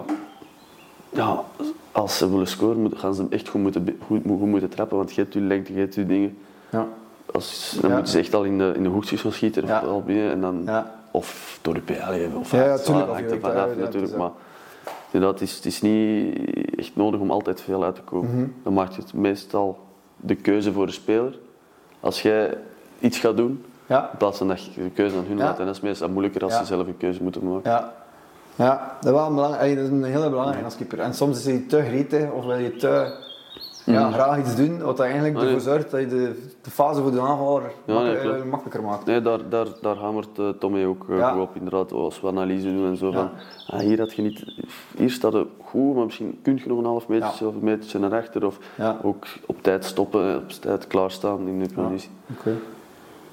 ja, 1.09 1.45
als 1.93 2.18
ze 2.18 2.30
willen 2.30 2.47
scoren, 2.47 2.93
gaan 2.97 3.14
ze 3.14 3.20
hem 3.22 3.32
echt 3.32 3.49
goed 3.49 3.61
moeten, 3.61 3.99
goed, 4.07 4.22
goed 4.26 4.41
moeten 4.41 4.68
trappen, 4.68 4.97
want 4.97 5.14
je 5.14 5.20
hebt 5.20 5.32
je 5.32 5.41
lengte, 5.41 5.72
je 5.72 5.78
hebt 5.78 5.95
je 5.95 6.07
dingen. 6.07 6.39
Ja. 6.70 6.87
Als, 7.32 7.76
dan 7.80 7.91
ja. 7.91 7.97
moeten 7.97 8.12
ze 8.12 8.18
echt 8.18 8.34
al 8.34 8.45
in 8.45 8.59
de, 8.59 8.72
in 8.76 8.82
de 8.82 8.89
hoekjes 8.89 9.20
gaan 9.20 9.32
schieten, 9.32 9.64
of 9.64 9.82
al 9.82 10.03
binnen, 10.03 10.30
en 10.30 10.41
dan, 10.41 10.68
of 11.11 11.59
door 11.62 11.74
de 11.74 11.80
PL, 11.80 12.37
of 12.39 12.51
ja, 12.51 12.64
ja, 12.64 12.78
tuurlijk, 12.78 13.11
hangt 13.11 13.30
er 13.30 13.41
vanaf 13.41 13.76
natuurlijk, 13.76 14.16
maar 14.16 14.30
het 15.11 15.40
is, 15.40 15.54
het 15.54 15.64
is 15.66 15.82
niet 15.82 16.38
echt 16.76 16.96
nodig 16.96 17.20
om 17.20 17.30
altijd 17.30 17.61
veel 17.61 17.84
uit 17.84 17.94
te 17.94 18.02
komen. 18.02 18.30
Mm 18.30 18.36
-hmm. 18.36 18.54
Dan 18.62 18.72
maakt 18.72 18.96
het 18.96 19.12
meestal 19.12 19.78
de 20.16 20.34
keuze 20.34 20.72
voor 20.72 20.86
de 20.86 20.92
speler. 20.92 21.38
Als 22.00 22.22
jij 22.22 22.59
iets 22.98 23.18
gaat 23.18 23.36
doen, 23.36 23.64
ja. 23.86 24.11
in 24.11 24.18
plaats 24.18 24.38
van 24.38 24.48
dat 24.48 24.64
je 24.64 24.82
de 24.82 24.90
keuze 24.90 25.16
aan 25.16 25.24
hun 25.28 25.36
laat, 25.36 25.59
en 25.59 25.66
dat 25.66 25.74
is 25.74 25.80
meestal 25.80 26.09
moeilijker 26.09 26.44
als 26.44 26.57
ze 26.57 26.64
zelf 26.64 26.86
een 26.86 26.96
keuze 26.96 27.22
moeten 27.22 27.48
maken. 27.48 27.70
Ja. 27.70 27.94
Ja, 28.57 28.96
dat 29.00 29.04
is 29.04 29.18
wel 29.18 29.26
een, 29.26 29.34
belangrijk, 29.34 29.76
dat 29.76 29.84
is 29.84 29.90
een 29.90 30.04
hele 30.04 30.30
belangrijke 30.30 30.64
als 30.64 30.76
keeper. 30.76 31.00
En 31.00 31.14
soms 31.14 31.38
is 31.38 31.44
hij 31.44 31.64
te 31.68 31.82
gretig 31.82 32.30
of 32.30 32.44
wil 32.44 32.57
je 32.57 32.76
te 32.76 33.24
ja, 33.93 34.11
graag 34.11 34.39
iets 34.39 34.57
doen 34.57 34.82
wat 34.82 35.01
eigenlijk 35.01 35.41
ervoor 35.41 35.61
zorgt 35.61 35.91
dat 35.91 36.01
je 36.01 36.07
de, 36.07 36.43
de 36.62 36.70
fase 36.70 37.03
voor 37.03 37.11
de 37.11 37.20
aanvaller 37.20 37.62
ja, 37.84 38.03
nee, 38.03 38.16
eh, 38.16 38.43
makkelijker 38.43 38.82
maakt. 38.82 39.07
Nee, 39.07 39.20
daar, 39.20 39.49
daar, 39.49 39.66
daar 39.80 39.97
hamert 39.97 40.39
uh, 40.39 40.49
Tommy 40.49 40.84
ook 40.84 41.07
uh, 41.11 41.37
op, 41.41 41.57
inderdaad, 41.57 41.93
als 41.93 42.20
we 42.20 42.26
analyse 42.26 42.66
doen 42.66 42.87
en 42.87 42.97
zo. 42.97 43.11
Van, 43.11 43.30
ah, 43.66 43.80
hier, 43.80 43.99
had 43.99 44.14
je 44.14 44.22
niet, 44.22 44.45
hier 44.97 45.11
staat 45.11 45.32
het 45.32 45.47
goed, 45.64 45.95
maar 45.95 46.05
misschien 46.05 46.39
kun 46.43 46.57
je 46.57 46.68
nog 46.68 46.78
een 46.78 46.84
half 46.84 47.09
meter 47.09 47.47
of 47.47 47.55
een 47.55 47.64
metertje 47.64 47.99
naar 47.99 48.14
achter. 48.14 48.47
Of 48.47 48.59
ook 49.03 49.26
op 49.47 49.62
tijd 49.62 49.84
stoppen, 49.84 50.37
op 50.37 50.51
tijd 50.51 50.87
klaarstaan 50.87 51.49
in 51.49 51.59
de 51.59 51.74
positie. 51.74 52.11
Okay. 52.39 52.55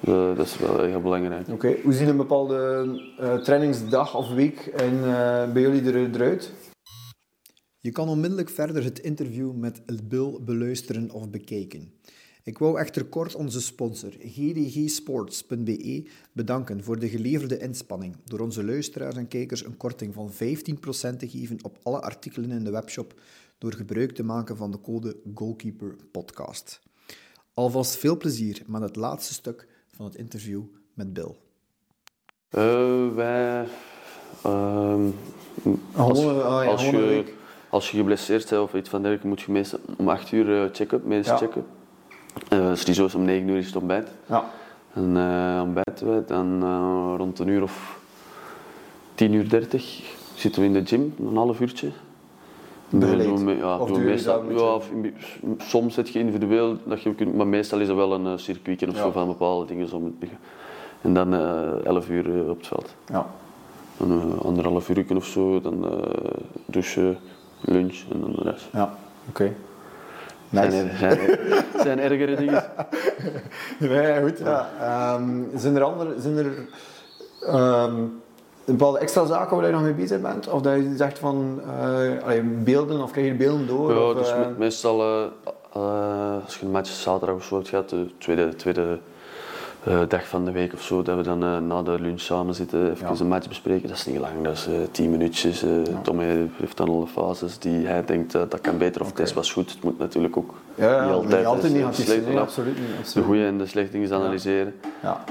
Uh, 0.08 0.36
dat 0.36 0.46
is 0.46 0.58
wel 0.58 0.80
heel 0.80 1.02
belangrijk. 1.02 1.48
Oké, 1.50 1.76
Hoe 1.84 1.94
ziet 1.94 2.08
een 2.08 2.18
bepaalde 2.18 2.86
trainingsdag 3.44 4.16
of 4.16 4.34
week 4.34 4.66
en, 4.66 5.00
bij 5.54 5.62
jullie 5.62 6.10
eruit? 6.14 6.52
Je 7.84 7.92
kan 7.92 8.10
onmiddellijk 8.10 8.50
verder 8.50 8.84
het 8.84 9.00
interview 9.00 9.54
met 9.54 9.82
El 9.86 9.98
Bill 10.04 10.40
beluisteren 10.42 11.12
of 11.12 11.30
bekijken. 11.30 11.94
Ik 12.44 12.58
wou 12.58 12.80
echter 12.80 13.06
kort 13.06 13.36
onze 13.36 13.62
sponsor 13.62 14.12
gdgsports.be 14.20 16.08
bedanken 16.32 16.84
voor 16.84 17.00
de 17.00 17.10
geleverde 17.10 17.58
inspanning 17.58 18.16
door 18.24 18.40
onze 18.40 18.64
luisteraars 18.64 19.16
en 19.16 19.28
kijkers 19.28 19.66
een 19.66 19.78
korting 19.78 20.14
van 20.14 20.32
15% 20.32 20.36
te 21.18 21.30
geven 21.30 21.58
op 21.64 21.80
alle 21.84 22.02
artikelen 22.02 22.52
in 22.52 22.64
de 22.64 22.72
webshop 22.72 23.22
door 23.58 23.74
gebruik 23.74 24.12
te 24.12 24.24
maken 24.24 24.58
van 24.58 24.72
de 24.72 24.82
code 24.82 25.16
Goalkeeper 25.34 25.96
Podcast. 26.12 26.82
Alvast 27.54 27.96
veel 27.96 28.18
plezier 28.18 28.64
met 28.68 28.82
het 28.82 28.96
laatste 28.96 29.34
stuk 29.34 29.68
van 29.96 30.06
het 30.06 30.16
interview 30.16 30.64
met 30.94 31.14
Bill. 31.14 31.36
Uh, 32.52 33.16
wij... 33.16 33.68
Uh, 34.46 35.08
als, 35.96 36.20
als 36.66 36.90
je 36.90 37.42
als 37.74 37.92
je 37.92 37.98
geblesseerd 37.98 38.50
bent 38.50 38.62
of 38.62 38.74
iets 38.74 38.90
van 38.90 39.02
dergelijke, 39.02 39.28
moet 39.28 39.42
je 39.42 39.52
meestal 39.52 39.80
om 39.98 40.10
8 40.10 40.32
uur 40.32 40.70
checken, 40.74 41.02
medisch 41.04 41.28
ja. 41.28 41.38
checken. 41.38 41.66
Uh, 42.54 42.74
sowieso 42.74 43.06
is 43.06 43.16
om 43.16 43.24
9 43.24 43.48
uur 43.48 43.58
is 43.58 43.66
het 43.66 43.76
ontbijt. 43.76 44.10
Ja. 44.26 44.46
En 44.94 45.16
uh, 45.16 45.62
ontbijten 45.64 46.16
we, 46.16 46.24
dan 46.28 46.64
rond 47.18 47.40
een 47.40 47.48
uur 47.48 47.64
of 47.64 48.00
10 49.16 49.34
uur 49.34 49.50
30 49.50 50.02
zitten 50.36 50.62
we 50.62 50.68
in 50.68 50.74
de 50.74 50.86
gym, 50.86 51.14
een 51.20 51.36
half 51.36 51.60
uurtje. 51.60 51.90
Begeleid? 52.90 53.58
Ja, 53.58 53.78
of 53.78 53.98
meestal, 53.98 54.52
ja, 54.52 54.80
soms 55.58 55.94
zit 55.94 56.10
je 56.10 56.20
individueel, 56.20 56.78
dat 56.84 57.02
je 57.02 57.16
kunt, 57.16 57.36
maar 57.36 57.48
meestal 57.48 57.80
is 57.80 57.88
er 57.88 57.96
wel 57.96 58.14
een 58.14 58.40
circuitje 58.40 58.88
of 58.88 58.96
ja. 58.96 59.02
zo 59.02 59.12
van 59.12 59.28
bepaalde 59.28 59.66
dingen. 59.66 59.88
Zo 59.88 60.12
en 61.02 61.14
dan 61.14 61.34
11 61.84 62.10
uur 62.10 62.50
op 62.50 62.58
het 62.58 62.68
veld. 62.68 62.96
Ja. 63.08 63.28
Dan 63.98 64.40
anderhalf 64.42 64.90
uur 64.90 65.16
of 65.16 65.26
zo, 65.26 65.62
dan 65.62 65.86
douchen 66.66 67.18
lunch 67.66 68.04
en 68.12 68.20
dan 68.20 68.32
de 68.32 68.42
rest. 68.44 68.66
Ja, 68.72 68.94
oké. 69.30 69.42
Okay. 69.42 69.56
Nice. 70.50 70.72
Zijn, 70.98 71.20
er, 71.20 71.66
zijn, 71.84 72.00
ergere 72.00 72.36
dingen? 72.36 72.64
nee, 73.80 74.22
goed. 74.22 74.38
Ja. 74.38 74.70
Um, 75.16 75.50
zijn 75.56 75.76
er 75.76 75.84
andere, 75.84 76.14
zijn 76.22 76.38
er 76.38 76.52
um, 77.56 78.22
bepaalde 78.66 79.00
extra 79.00 79.26
zaken 79.26 79.58
waar 79.58 79.66
je 79.66 79.72
nog 79.72 79.82
mee 79.82 79.94
bezig 79.94 80.22
bent? 80.22 80.50
Of 80.50 80.62
dat 80.62 80.76
je 80.76 80.94
zegt 80.96 81.20
van 81.20 81.62
uh, 82.28 82.40
beelden 82.64 83.02
of 83.02 83.12
krijg 83.12 83.28
je 83.28 83.34
beelden 83.34 83.68
door? 83.68 83.94
Ja, 83.94 84.00
of, 84.00 84.14
dus 84.14 84.30
uh... 84.30 84.48
meestal 84.58 85.26
uh, 85.76 86.44
als 86.44 86.58
je 86.58 86.66
een 86.66 86.72
match 86.72 86.90
zaterdag 86.90 87.36
of 87.36 87.44
zo 87.44 87.56
hebt 87.56 87.70
gehad, 87.70 87.90
de 87.90 88.08
tweede, 88.18 88.56
tweede 88.56 89.00
uh, 89.88 90.00
dag 90.08 90.28
van 90.28 90.46
de 90.46 90.52
week 90.52 90.74
of 90.74 90.82
zo, 90.82 91.02
dat 91.02 91.18
we 91.18 91.24
dan 91.24 91.44
uh, 91.44 91.58
na 91.58 91.84
de 91.84 92.00
lunch 92.00 92.20
samen 92.20 92.56
zitten, 92.56 92.92
even 92.92 93.08
ja. 93.08 93.20
een 93.20 93.28
match 93.28 93.48
bespreken. 93.48 93.88
Dat 93.88 93.98
is 93.98 94.06
niet 94.06 94.18
lang, 94.18 94.44
dat 94.44 94.54
is 94.54 94.68
uh, 94.68 94.76
tien 94.92 95.12
minuutjes. 95.12 95.62
Ja. 95.62 95.68
Tommy 96.02 96.50
heeft 96.54 96.78
dan 96.78 96.90
alle 96.90 97.08
fases 97.08 97.60
die 97.60 97.86
hij 97.88 98.06
denkt 98.06 98.32
dat 98.32 98.62
kan 98.62 98.78
beter 98.78 99.02
of 99.02 99.10
okay. 99.10 99.26
het 99.26 99.34
was 99.34 99.52
goed. 99.52 99.72
Het 99.72 99.84
moet 99.84 99.98
natuurlijk 99.98 100.38
ook 100.38 100.54
ja, 100.76 101.06
niet 101.06 101.14
altijd, 101.14 101.38
niet 101.38 101.46
altijd 101.46 101.74
negatief 101.74 102.06
zijn. 102.06 102.24
Nee, 102.24 102.40
absoluut 102.40 102.80
niet. 102.80 102.86
Absoluut. 103.00 103.14
De 103.14 103.32
goede 103.32 103.46
en 103.46 103.58
de 103.58 103.66
slechte 103.66 103.92
dingen 103.92 104.14
analyseren. 104.14 104.74
Ja. 105.02 105.24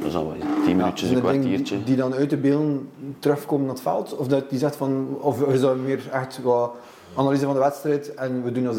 dan 0.00 0.10
zijn 0.10 0.26
we 0.28 0.34
tien 0.64 0.76
minuutjes, 0.76 1.10
een 1.10 1.20
kwartiertje. 1.20 1.76
Die, 1.76 1.84
die 1.84 1.96
dan 1.96 2.14
uit 2.14 2.30
de 2.30 2.36
beelden 2.36 2.88
terugkomen 3.18 3.66
naar 3.66 3.74
het 3.74 3.82
veld? 3.82 4.16
Of 4.16 4.26
dat 4.26 4.50
die 4.50 4.58
zegt 4.58 4.76
van, 4.76 5.18
of 5.20 5.42
is 5.42 5.60
dat 5.60 5.76
meer 5.76 6.00
echt 6.12 6.42
wat 6.42 6.70
analyse 7.14 7.44
van 7.44 7.54
de 7.54 7.60
wedstrijd 7.60 8.14
en 8.14 8.42
we 8.44 8.52
doen 8.52 8.66
als 8.66 8.76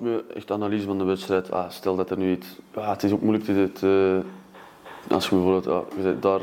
Ja, 0.00 0.20
echt 0.34 0.50
analyse 0.50 0.86
van 0.86 0.98
de 0.98 1.04
wedstrijd. 1.04 1.50
Ah, 1.50 1.70
stel 1.70 1.96
dat 1.96 2.10
er 2.10 2.18
nu 2.18 2.30
iets... 2.30 2.46
Ah, 2.74 2.90
het 2.90 3.02
is 3.02 3.12
ook 3.12 3.20
moeilijk 3.20 3.44
te, 3.44 3.70
te 3.72 4.22
als 5.10 5.28
je 5.28 5.34
bijvoorbeeld, 5.34 5.64
ja, 5.64 6.02
je 6.02 6.18
daar 6.18 6.40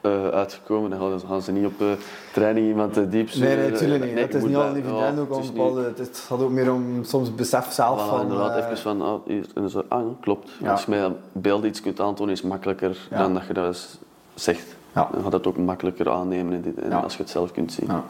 eh, 0.00 0.28
uitgekomen. 0.28 0.90
Dan 0.90 1.20
gaan 1.28 1.42
ze, 1.42 1.52
niet 1.52 1.66
op 1.66 1.80
eh, 1.80 1.86
training 2.32 2.66
iemand 2.66 2.92
te 2.92 3.08
diep 3.08 3.34
Nee, 3.34 3.56
nee, 3.56 3.70
natuurlijk 3.70 4.04
niet. 4.04 4.14
Nee, 4.14 4.22
het 4.22 4.34
is 4.34 4.42
niet 4.42 4.52
bij- 4.52 4.68
evident 4.74 5.18
ook 5.18 5.28
het 5.28 5.38
om 5.38 5.46
bepaalde... 5.54 5.92
Het 5.96 6.24
gaat 6.28 6.40
ook 6.42 6.50
meer 6.50 6.72
om 6.72 7.04
soms 7.04 7.34
besef 7.34 7.72
zelf 7.72 8.04
Voilà, 8.06 8.08
van... 8.08 8.20
inderdaad, 8.20 8.50
eh, 8.56 8.64
even 8.64 8.78
van, 8.78 9.02
ah, 9.02 9.14
hier, 9.26 9.46
en 9.54 9.70
zo, 9.70 9.82
ah, 9.88 10.04
klopt. 10.20 10.50
Ja. 10.60 10.70
Als 10.70 10.84
je 10.84 10.90
mij 10.90 11.12
beelden 11.32 11.68
iets 11.68 11.80
kunt 11.80 12.00
aantonen, 12.00 12.32
is 12.32 12.40
het 12.40 12.48
makkelijker 12.48 12.96
Ja. 13.10 13.18
dan 13.18 13.34
dat 13.34 13.46
je 13.46 13.52
dat 13.52 13.66
eens 13.66 13.98
zegt. 14.34 14.76
Ja. 14.94 15.08
Dan 15.12 15.22
gaat 15.22 15.32
het 15.32 15.46
ook 15.46 15.56
makkelijker 15.56 16.10
aannemen 16.10 16.52
en, 16.54 16.62
dit- 16.62 16.78
en 16.78 16.90
Ja. 16.90 16.98
als 16.98 17.16
je 17.16 17.22
het 17.22 17.30
zelf 17.30 17.52
kunt 17.52 17.72
zien. 17.72 17.88
Ja. 17.88 18.02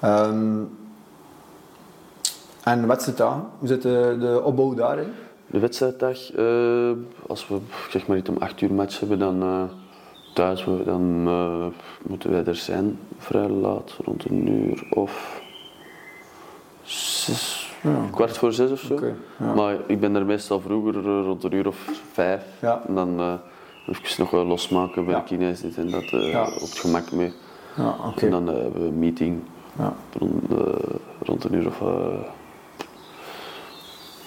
Ehm, 0.00 0.56
en 2.64 2.86
wedstrijddagen, 2.86 3.44
hoe 3.58 3.68
zit 3.68 3.82
de, 3.82 4.16
de 4.20 4.42
opbouw 4.44 4.74
daarin? 4.74 5.12
De 5.50 5.58
wedstrijddag, 5.58 6.32
eh, 6.32 6.90
als 7.26 7.48
we 7.48 7.58
zeg 7.90 8.06
maar 8.06 8.16
niet 8.16 8.28
om 8.28 8.36
8 8.38 8.60
uur 8.60 8.72
match 8.72 9.00
hebben, 9.00 9.18
dan 9.18 9.42
eh, 9.42 9.62
thuis, 10.34 10.64
we- 10.64 10.82
dan 10.84 11.22
eh, 11.26 11.66
moeten 12.08 12.30
wij 12.30 12.44
er 12.44 12.54
zijn 12.54 12.98
vrij 13.18 13.48
laat, 13.48 13.96
rond 14.04 14.24
een 14.24 14.48
uur 14.48 14.86
of 14.90 15.40
zes, 16.82 17.72
Ja. 17.82 18.04
kwart 18.10 18.36
voor 18.38 18.52
zes 18.52 18.70
of 18.70 18.80
zo. 18.80 18.98
Ja. 19.38 19.54
Maar 19.54 19.76
ik 19.86 20.00
ben 20.00 20.14
er 20.14 20.26
meestal 20.26 20.60
vroeger, 20.60 21.02
rond 21.02 21.44
een 21.44 21.52
uur 21.54 21.66
of 21.66 21.76
vijf. 22.12 22.44
Ja. 22.60 22.82
En 22.88 22.94
dan 22.94 23.38
even 23.86 24.02
nog 24.18 24.30
wel 24.30 24.44
losmaken 24.46 25.04
bij 25.04 25.14
de 25.14 25.22
kines 25.24 25.60
dit 25.60 25.76
en 25.76 25.90
dat, 25.90 26.04
op 26.54 26.60
het 26.60 26.78
gemak 26.78 27.12
mee. 27.12 27.32
Ja, 27.76 27.96
oké. 28.06 28.24
En 28.24 28.30
dan 28.30 28.46
hebben 28.46 28.72
we 28.82 28.88
een 28.88 28.98
meeting 28.98 29.40
Ja. 29.78 29.94
rond, 30.18 30.32
rond 31.22 31.44
een 31.44 31.54
uur 31.54 31.66
of 31.66 31.80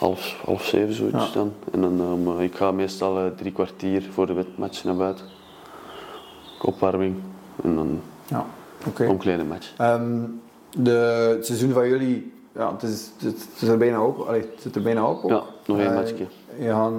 half, 0.01 0.41
half 0.45 0.65
zeven 0.65 0.93
zoiets 0.93 1.25
Ja. 1.25 1.31
dan. 1.33 1.53
En 1.71 1.81
dan 1.81 1.99
eh, 1.99 2.11
om, 2.13 2.37
eh, 2.37 2.43
ik 2.43 2.55
ga 2.55 2.71
meestal 2.71 3.17
eh, 3.19 3.25
drie 3.37 3.51
kwartier 3.51 4.07
voor 4.11 4.25
de 4.27 4.45
match 4.55 4.83
naar 4.83 4.95
buiten. 4.95 5.25
Opwarming 6.61 7.15
en 7.63 7.75
dan 7.75 7.99
Ja, 8.27 8.45
oké. 8.87 9.05
een 9.05 9.17
kleine 9.17 9.43
match. 9.43 9.73
Ehm, 9.77 10.19
de, 10.77 10.91
het 11.35 11.45
seizoen 11.45 11.71
van 11.71 11.87
jullie, 11.87 12.33
ja, 12.55 12.71
het, 12.71 12.83
is, 12.83 13.09
het, 13.23 13.47
is 13.61 13.67
er 13.67 13.77
bijna 13.77 14.05
op. 14.05 14.19
Allee, 14.19 14.41
het 14.41 14.61
zit 14.61 14.75
er 14.75 14.81
bijna 14.81 15.09
op. 15.09 15.23
ook. 15.23 15.29
Ja, 15.29 15.43
nog 15.65 15.77
één 15.79 15.89
Eh, 15.89 15.95
matchje. 15.95 16.25
Je 16.59 16.67
gaat 16.67 16.91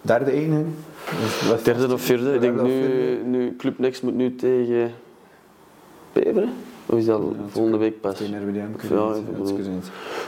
derde 0.00 0.30
eindigen. 0.30 0.74
Dus 1.48 1.62
Derde 1.62 1.92
of 1.92 2.00
vierde. 2.00 2.34
Ik 2.34 2.40
denk 2.40 2.62
nu, 2.62 3.22
nu 3.24 3.56
Club 3.56 3.78
Next 3.78 4.02
moet 4.02 4.14
nu 4.14 4.34
tegen 4.34 4.92
Beveren. 6.12 6.52
Of 6.92 6.98
is 6.98 7.04
dat 7.06 7.20
Ja, 7.20 7.48
volgende 7.48 7.78
week 7.78 8.00
pas? 8.00 8.16
Tegen 8.16 8.42
RWDM. 8.42 8.94
Ja. 8.94 9.14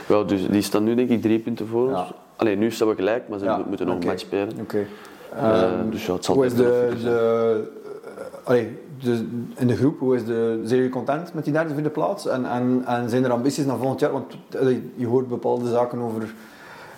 Ja, 0.07 0.23
dus 0.23 0.47
die 0.47 0.61
staan 0.61 0.83
nu 0.83 0.95
denk 0.95 1.09
ik 1.09 1.21
drie 1.21 1.39
punten 1.39 1.67
voor 1.67 1.89
ons. 1.89 2.13
Allee, 2.35 2.55
nu 2.55 2.71
staan 2.71 2.87
we 2.87 2.95
gelijk, 2.95 3.29
maar 3.29 3.39
ze 3.39 3.63
moeten 3.67 3.85
nog 3.85 3.99
een 3.99 4.05
match 4.05 4.19
spelen. 4.19 4.49
Oké. 4.61 4.77
Eh, 4.77 5.61
Ehm, 5.61 5.89
dus 5.89 6.05
ja, 6.05 6.13
het 6.13 6.25
zal 6.25 6.35
hoe 6.35 6.45
is 6.45 6.53
de, 6.53 6.91
de, 7.03 7.69
eh, 8.17 8.47
allee, 8.47 8.77
de, 8.99 9.27
in 9.55 9.67
de 9.67 9.75
groep, 9.75 9.99
hoe 9.99 10.15
is 10.15 10.25
de, 10.25 10.59
zijn 10.63 10.75
jullie 10.75 10.89
content 10.89 11.33
met 11.33 11.43
die 11.43 11.53
derde 11.53 11.73
vierde 11.73 11.89
plaats? 11.89 12.27
En, 12.27 12.45
en, 12.45 12.83
en 12.85 13.09
zijn 13.09 13.23
er 13.23 13.31
ambities 13.31 13.65
naar 13.65 13.77
volgend 13.77 13.99
jaar? 13.99 14.11
Want 14.11 14.35
allee, 14.59 14.91
je 14.95 15.07
hoort 15.07 15.27
bepaalde 15.27 15.69
zaken 15.69 15.99
over 15.99 16.33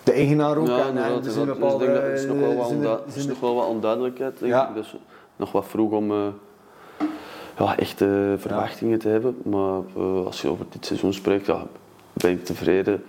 de 0.04 0.12
eigenaar 0.12 0.58
ook. 0.58 0.68
Ja, 0.68 0.88
en, 0.88 0.98
er 0.98 1.04
zijn. 1.04 1.22
Dus 1.22 1.36
ik 1.36 1.46
bepaalde... 1.46 1.86
denk 1.86 1.94
dat 1.96 2.04
er 2.04 2.14
is 2.14 2.26
nog 2.26 2.40
wel 2.40 2.56
wat, 2.56 3.28
nog 3.28 3.40
wel 3.40 3.56
onduidelijkheid. 3.56 4.40
Denk 4.40 4.54
ik. 4.54 4.74
Dus 4.74 4.96
nog 5.36 5.52
wat 5.52 5.66
vroeg 5.66 5.92
om 5.92 6.12
eh, 6.12 6.28
ja, 7.58 7.78
echte 7.78 8.36
verwachtingen 8.38 9.00
te 9.00 9.08
hebben. 9.08 9.38
Maar 9.44 9.80
eh, 9.96 10.26
als 10.26 10.42
je 10.42 10.48
over 10.50 10.66
dit 10.70 10.86
seizoen 10.86 11.14
spreekt, 11.14 11.46
ja, 11.46 11.64
ben 12.14 12.32
ik 12.32 12.46
tevreden. 12.46 13.04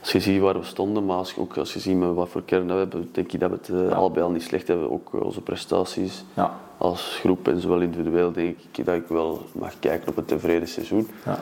Als 0.00 0.12
je 0.12 0.20
ziet 0.20 0.40
waar 0.40 0.58
we 0.58 0.64
stonden, 0.64 1.04
maar 1.06 1.16
als 1.16 1.32
je, 1.32 1.40
ook 1.40 1.56
als 1.56 1.72
je 1.72 1.80
ziet 1.80 1.96
met 1.96 2.14
wat 2.14 2.28
voor 2.28 2.42
kern 2.44 2.66
we 2.66 2.72
hebben, 2.72 3.08
denk 3.12 3.32
ik 3.32 3.40
dat 3.40 3.50
we 3.50 3.56
het 3.56 3.68
eh, 3.68 3.88
Ja. 3.88 3.94
al 3.94 4.10
bij 4.10 4.22
al 4.22 4.30
niet 4.30 4.42
slecht 4.42 4.68
hebben. 4.68 4.90
Ook 4.90 5.14
eh, 5.14 5.20
onze 5.20 5.40
prestaties 5.40 6.24
Ja, 6.34 6.54
als 6.78 7.16
groep 7.20 7.48
en 7.48 7.60
zowel 7.60 7.80
individueel 7.80 8.32
denk 8.32 8.56
ik 8.72 8.84
dat 8.84 8.94
ik 8.94 9.06
wel 9.08 9.42
mag 9.52 9.78
kijken 9.78 10.08
op 10.08 10.16
een 10.16 10.24
tevreden 10.24 10.68
seizoen. 10.68 11.08
ja. 11.24 11.38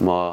Maar 0.00 0.32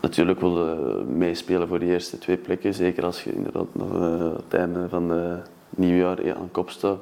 natuurlijk 0.00 0.40
wil 0.40 0.56
je 0.58 1.04
meespelen 1.08 1.68
voor 1.68 1.78
de 1.78 1.86
eerste 1.86 2.18
twee 2.18 2.36
plekken. 2.36 2.74
Zeker 2.74 3.04
als 3.04 3.24
je 3.24 3.32
inderdaad 3.32 3.66
nog 3.72 3.94
eh, 3.94 4.32
het 4.36 4.54
einde 4.60 4.88
van 4.88 5.10
het 5.10 5.48
nieuwjaar 5.70 6.34
aan 6.36 6.48
kop 6.52 6.70
staat. 6.70 6.98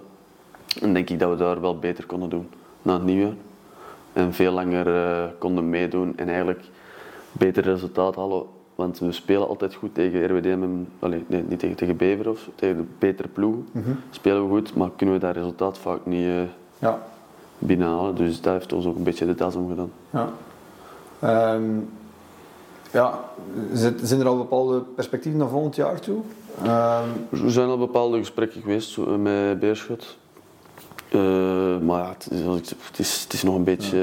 Dan 0.80 0.92
denk 0.92 1.10
ik 1.10 1.18
dat 1.18 1.30
we 1.30 1.36
daar 1.36 1.60
wel 1.60 1.78
beter 1.78 2.06
konden 2.06 2.28
doen 2.28 2.48
na 2.82 2.92
het 2.92 3.04
nieuwjaar. 3.04 3.34
En 4.16 4.32
veel 4.32 4.52
langer 4.52 4.96
eh, 4.96 5.24
konden 5.38 5.70
meedoen 5.70 6.12
en 6.16 6.28
eigenlijk 6.28 6.64
beter 7.32 7.62
resultaat 7.62 8.16
halen. 8.16 8.42
Want 8.74 8.98
we 8.98 9.12
spelen 9.12 9.48
altijd 9.48 9.74
goed 9.74 9.94
tegen 9.94 10.26
RWDM, 10.26 10.62
en, 10.62 10.88
allee, 10.98 11.24
nee, 11.26 11.44
niet 11.48 11.58
tegen, 11.58 11.76
tegen 11.76 11.96
Bever 11.96 12.30
of 12.30 12.48
tegen 12.54 12.76
de 12.76 12.84
betere 12.98 13.28
ploegen. 13.28 13.66
Spelen 14.10 14.42
we 14.42 14.48
goed, 14.48 14.74
maar 14.74 14.90
kunnen 14.96 15.14
we 15.14 15.20
dat 15.20 15.34
resultaat 15.34 15.78
vaak 15.78 16.06
niet 16.06 16.26
eh, 16.26 16.42
ja. 16.78 17.02
binnenhalen. 17.58 18.14
Dus 18.14 18.40
dat 18.40 18.52
heeft 18.52 18.72
ons 18.72 18.86
ook 18.86 18.96
een 18.96 19.02
beetje 19.02 19.26
de 19.26 19.34
das 19.34 19.54
omgedaan. 19.54 19.90
Ja. 20.10 20.28
Ehm, 21.18 21.64
ja, 22.92 23.20
zijn 24.02 24.20
er 24.20 24.26
al 24.26 24.36
bepaalde 24.36 24.80
perspectieven 24.80 25.40
naar 25.40 25.48
volgend 25.48 25.76
jaar 25.76 26.00
toe? 26.00 26.20
Ehm, 26.62 27.08
Er 27.30 27.50
zijn 27.50 27.68
al 27.68 27.78
bepaalde 27.78 28.18
gesprekken 28.18 28.60
geweest 28.60 28.98
eh, 28.98 29.04
met 29.14 29.60
Beerschot. 29.60 30.16
Eh, 31.20 31.78
maar 31.86 32.02
ja, 32.02 32.08
het, 32.08 32.28
is, 32.30 32.40
het, 32.86 32.98
is, 32.98 33.22
het 33.22 33.32
is 33.32 33.42
nog 33.42 33.54
een 33.54 33.64
beetje 33.64 33.98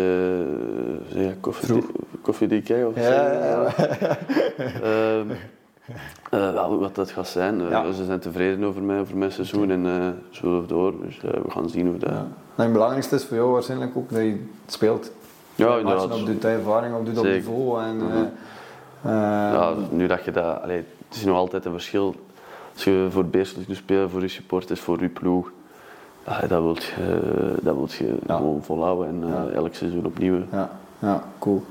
uh, 1.16 1.26
ja, 1.26 1.32
koffie, 1.40 1.68
Vroeg. 1.68 1.86
koffiedik 2.22 2.68
hè, 2.68 2.86
of 2.86 2.96
Ja, 2.96 3.02
zo. 3.04 3.12
ja, 3.12 3.66
eh, 6.32 6.54
wel, 6.54 6.80
wat 6.80 6.96
dat 6.96 7.12
gaat 7.12 7.28
zijn. 7.28 7.62
Eh. 7.72 7.90
Ze 7.92 8.06
zijn 8.06 8.20
tevreden 8.20 8.64
over 8.64 8.82
mij, 8.82 9.00
over 9.00 9.18
mijn 9.18 9.32
seizoen 9.32 9.72
en 9.72 9.86
eh 9.86 10.08
zullen 10.30 10.68
door. 10.68 10.94
Dus 11.06 11.18
eh, 11.18 11.30
we 11.44 11.52
gaan 11.52 11.70
zien 11.70 11.88
hoe 11.88 11.98
dat... 11.98 12.10
ja. 12.10 12.28
Het 12.56 12.72
belangrijkste 12.74 13.16
is 13.16 13.26
voor 13.26 13.38
jou 13.38 13.52
waarschijnlijk 13.52 13.98
ook 13.98 14.10
dat 14.10 14.20
je 14.20 14.46
speelt. 14.68 15.12
Ja, 15.56 15.78
inderdaad. 15.78 16.22
Op 16.30 16.42
de 16.42 16.48
ervaring, 16.48 16.96
op 16.96 17.06
dat 17.06 17.16
Zeker. 17.16 17.32
niveau. 17.34 17.84
En, 17.84 17.96
Mhm. 17.98 18.18
eh, 18.18 19.12
Ja, 19.54 19.74
nu 19.92 20.08
dat 20.08 20.26
je 20.26 20.32
dat... 20.32 20.62
Allee, 20.62 20.78
het 21.08 21.18
is 21.18 21.26
nog 21.26 21.36
altijd 21.38 21.66
een 21.66 21.72
verschil. 21.72 22.16
Als 22.74 22.84
je 22.84 23.08
voor 23.10 23.26
Beerschot 23.26 23.68
nu 23.68 23.76
speelt, 23.76 24.12
voor 24.12 24.22
je 24.22 24.28
supporters, 24.28 24.80
voor 24.80 25.02
je 25.02 25.10
ploeg. 25.10 25.52
Ja, 26.26 26.40
dat 26.48 26.62
wil 26.62 26.76
je, 26.76 27.54
dat 27.62 27.76
wilt 27.76 27.94
je 27.94 28.16
Ja. 28.28 28.36
gewoon 28.36 28.64
volhouden 28.64 29.08
en 29.08 29.24
eh, 29.50 29.56
elk 29.56 29.74
seizoen 29.76 30.06
opnieuw. 30.06 30.42
ja, 30.52 30.70
ja, 31.00 31.24
cool. 31.40 31.64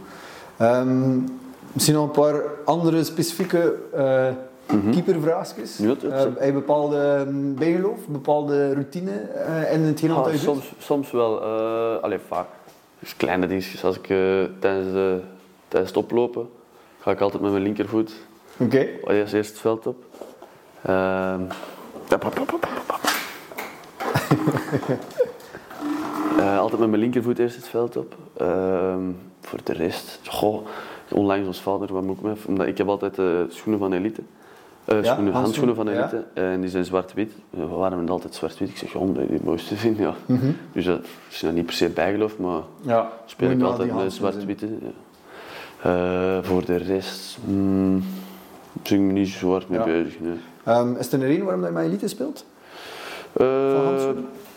Ehm, 0.56 1.18
misschien 1.72 1.94
nog 1.94 2.04
een 2.04 2.10
paar 2.22 2.42
andere 2.64 3.04
specifieke 3.04 3.74
uh, 3.96 4.26
keepervraagjes. 4.92 5.78
Mhm. 5.78 5.88
Ja, 5.88 5.94
dat 5.94 6.02
is- 6.02 6.10
Eh, 6.10 6.18
heb 6.24 6.44
je 6.44 6.52
bepaalde 6.52 6.98
ehm, 7.26 7.54
bijgeloof, 7.54 8.06
bepaalde 8.08 8.72
routine 8.72 9.10
eh, 9.10 9.72
in 9.72 9.80
hetgeen 9.80 10.14
wat 10.14 10.26
Ah, 10.26 10.34
soms, 10.34 10.72
soms 10.78 11.10
wel. 11.10 11.42
eh 11.42 12.02
allee, 12.02 12.18
vaak. 12.28 12.46
Dus 12.98 13.16
kleine 13.16 13.46
dingetjes. 13.46 13.84
Als 13.84 13.96
ik 13.96 14.06
tijdens, 14.58 14.92
de, 14.92 15.20
tijdens 15.68 15.92
het 15.94 16.02
oplopen 16.04 16.48
ga 17.00 17.10
ik 17.10 17.20
altijd 17.20 17.42
met 17.42 17.50
mijn 17.50 17.62
linkervoet 17.62 18.12
Oké. 18.56 18.86
eerst, 19.06 19.32
eerst 19.34 19.50
het 19.50 19.60
veld 19.60 19.86
op. 19.86 20.04
Ehm, 20.82 21.40
Eh, 26.38 26.58
altijd 26.58 26.80
met 26.80 26.88
mijn 26.90 27.02
linkervoet 27.02 27.38
eerst 27.38 27.56
het 27.56 27.68
veld 27.68 27.96
op. 27.96 28.14
Ehm, 28.36 29.00
voor 29.40 29.58
de 29.64 29.72
rest, 29.72 30.20
goh, 30.28 30.66
onlangs 31.10 31.46
ons 31.46 31.60
vader, 31.60 31.92
wat 31.92 32.02
moet 32.02 32.16
ik 32.16 32.22
mee? 32.22 32.34
Omdat 32.46 32.66
ik 32.66 32.78
heb 32.78 32.88
altijd 32.88 33.18
eh, 33.18 33.24
schoenen 33.48 33.78
van 33.80 33.92
elite. 33.92 34.20
Eh, 34.84 35.02
Ja, 35.02 35.12
schoenen, 35.12 35.32
handschoenen 35.32 35.74
van 35.74 35.88
elite. 35.88 36.24
En 36.34 36.60
die 36.60 36.70
zijn 36.70 36.84
zwart-wit. 36.84 37.32
We 37.50 37.66
waren 37.66 38.08
altijd 38.08 38.34
zwart-wit. 38.34 38.68
Ik 38.68 38.76
zeg, 38.76 38.92
je 38.92 39.26
die 39.28 39.40
mooiste 39.44 39.76
vind. 39.76 39.98
Ja. 39.98 40.14
Dus 40.72 40.84
dat 40.84 41.00
is 41.30 41.42
nou 41.42 41.54
niet 41.54 41.66
per 41.66 41.74
se 41.74 41.88
bijgeloof, 41.88 42.38
maar 42.38 42.60
Ja, 42.80 43.10
speel 43.26 43.50
ik 43.50 43.62
altijd 43.62 43.94
met 43.94 44.12
zwart-witte. 44.12 44.68
Voor 46.42 46.64
de 46.64 46.76
rest, 46.76 47.38
hmm, 47.44 48.04
ben 48.82 48.92
ik 48.92 49.00
me 49.00 49.12
niet 49.12 49.28
zo 49.28 49.50
hard 49.50 49.68
mee 49.68 49.78
Ja. 49.78 49.84
bezig. 49.84 50.20
Nee. 50.20 50.36
Ehm, 50.64 50.94
is 50.96 51.12
er 51.12 51.20
een 51.20 51.26
reden 51.26 51.44
waarom 51.44 51.64
je 51.64 51.70
met 51.70 51.84
elite 51.84 52.08
speelt? 52.08 52.44
Eh, 53.32 54.08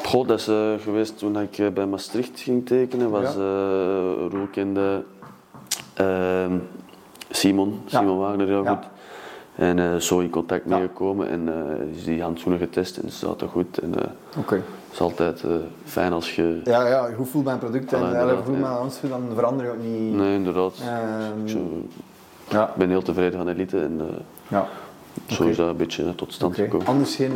goh, 0.04 0.28
dat 0.28 0.40
is 0.40 0.48
eh, 0.48 0.74
geweest 0.84 1.18
toen 1.18 1.40
ik 1.40 1.58
eh, 1.58 1.68
bij 1.70 1.86
Maastricht 1.86 2.40
ging 2.40 2.66
tekenen. 2.66 3.10
Was 3.10 3.34
Ja. 3.36 3.40
eh 3.40 4.32
Roel 4.32 4.48
kende 4.52 5.04
ehm, 5.94 6.58
Simon, 7.30 7.82
Ja. 7.86 8.00
Simon 8.00 8.18
Wagner 8.18 8.48
heel 8.48 8.64
Ja. 8.64 8.70
goed. 8.76 8.84
En 9.56 10.02
zo 10.02 10.20
in 10.20 10.30
contact 10.30 10.66
meegekomen 10.66 11.30
en 11.30 11.50
is 11.96 12.04
die 12.04 12.22
handschoenen 12.22 12.60
getest 12.62 12.98
en 12.98 13.10
ze 13.12 13.18
zaten 13.26 13.48
goed. 13.48 13.78
En 13.80 13.94
Oké. 14.38 14.56
het 14.56 14.64
is 14.92 15.02
altijd 15.02 15.44
fijn 15.86 16.14
als 16.14 16.36
je... 16.36 16.62
Ja, 16.64 16.88
ja, 16.88 17.14
hoe 17.14 17.26
voelt 17.26 17.46
mijn 17.46 17.58
product 17.58 17.94
en 17.94 18.00
voelt 18.00 18.12
ja. 18.46 18.52
mijn 18.52 18.64
handschoen, 18.64 19.10
dan 19.10 19.24
verander 19.34 19.66
je 19.66 19.72
ook 19.72 19.82
niet. 19.84 20.14
Nee, 20.14 20.36
inderdaad. 20.36 20.74
Ehm, 20.82 21.42
Ik 21.44 21.50
zo- 21.50 21.82
ja, 22.50 22.68
ik 22.68 22.76
ben 22.76 22.90
heel 22.90 23.02
tevreden 23.02 23.38
van 23.40 23.48
Elite 23.48 23.80
en 23.80 24.02
ja. 24.48 24.68
zo 25.26 25.44
is 25.44 25.58
dat 25.58 25.68
een 25.70 25.78
beetje 25.78 26.16
tot 26.16 26.34
stand 26.34 26.56
gekomen. 26.56 26.88
Anders 26.88 27.16
geen, 27.16 27.32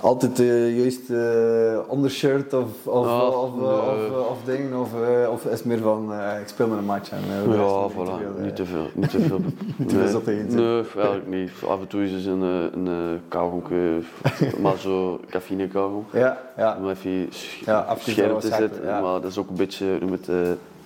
altijd 0.00 0.36
de 0.36 0.74
juiste 0.76 1.84
undershirt 1.92 2.54
of, 2.54 2.86
of, 2.86 3.06
Ja, 3.06 3.26
of, 3.26 3.54
nee. 3.54 3.64
of, 3.66 4.28
of, 4.30 4.38
ding, 4.44 4.74
of, 4.74 4.88
eh, 5.02 5.30
of 5.30 5.44
is 5.44 5.58
het 5.58 5.64
meer 5.64 5.78
van 5.78 6.12
eh, 6.12 6.40
ik 6.40 6.48
speel 6.48 6.66
met 6.66 6.78
een 6.78 6.84
match 6.84 7.10
en 7.10 7.18
eh, 7.28 7.56
Ja, 7.56 7.82
niet 7.82 7.90
te 7.90 7.94
voilà. 7.94 7.94
veel, 7.94 8.36
eh. 8.36 8.42
Niet 8.44 8.56
te 8.56 8.64
veel. 8.64 8.86
Niet 8.94 9.10
te 9.10 9.20
veel. 9.20 9.40
Niet 9.76 9.88
te 9.88 10.08
veel 10.16 10.22
nee. 10.56 10.84
eigenlijk 10.94 11.26
niet. 11.26 11.50
Af 11.68 11.80
en 11.80 11.86
toe 11.86 12.04
is 12.04 12.24
er 12.26 12.32
een, 12.32 12.42
eh, 12.42 12.72
een, 12.72 13.20
kauwgomke, 13.28 13.98
maar 14.62 14.78
zo 14.78 15.20
cafeïne 15.30 15.68
kauwgom. 15.68 16.06
Ja, 16.12 16.38
ja. 16.56 16.76
Om 16.80 16.90
even 16.90 17.28
Ja, 17.64 17.96
scherp 17.98 18.40
te 18.40 18.48
zetten. 18.48 18.84
Maar 18.84 19.20
dat 19.20 19.24
is 19.30 19.38
ook 19.38 19.48
een 19.48 19.56
beetje, 19.56 19.86
noem 20.00 20.12
het, 20.12 20.28
eh 20.28 20.36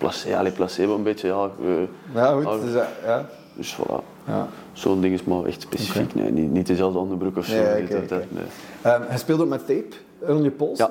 placebo, 0.01 0.49
placebo 0.55 0.95
een 0.95 1.03
beetje. 1.03 1.27
Ja, 1.27 1.49
eh, 1.61 1.87
Ja, 2.13 2.31
goed. 2.31 2.61
Dus, 2.61 2.73
eh, 2.73 2.87
ja. 3.05 3.25
dus 3.53 3.75
voilà. 3.75 4.10
Ja. 4.27 4.47
Zo'n 4.73 5.01
ding 5.01 5.13
is 5.13 5.23
maar 5.23 5.43
echt 5.45 5.61
specifiek. 5.61 6.15
Nee, 6.15 6.31
niet, 6.31 6.51
niet 6.51 6.67
dezelfde 6.67 6.99
onderbroek 6.99 7.37
of 7.37 7.45
zo. 7.45 7.55
Nee, 7.55 7.87
dat, 7.87 8.09
nee. 8.09 8.43
Ehm, 8.81 9.01
hij 9.07 9.17
speelt 9.17 9.41
ook 9.41 9.47
met 9.49 9.65
tape 9.65 9.95
rond 10.19 10.43
je 10.43 10.51
pols. 10.51 10.77
Ja. 10.77 10.89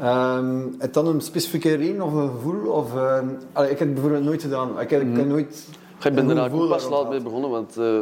Ehm, 0.00 0.56
je 0.80 0.88
dan 0.90 1.06
een 1.06 1.20
specifieke 1.20 1.74
reden 1.74 2.02
of 2.02 2.12
een 2.12 2.30
gevoel? 2.30 2.70
Of, 2.70 2.94
ehm, 2.96 3.26
allee, 3.52 3.70
ik 3.70 3.78
heb 3.78 3.86
het 3.88 3.94
bijvoorbeeld 3.94 4.24
nooit 4.24 4.42
gedaan. 4.42 4.80
Ik 4.80 4.90
heb, 4.90 5.00
ik 5.02 5.16
heb 5.16 5.26
nooit... 5.26 5.66
Ik 6.04 6.14
ben 6.14 6.30
er 6.30 6.52
ook 6.52 6.68
pas 6.68 6.88
laat 6.88 7.08
mee 7.10 7.20
begonnen, 7.20 7.50
want 7.50 7.76
eh, 7.76 8.00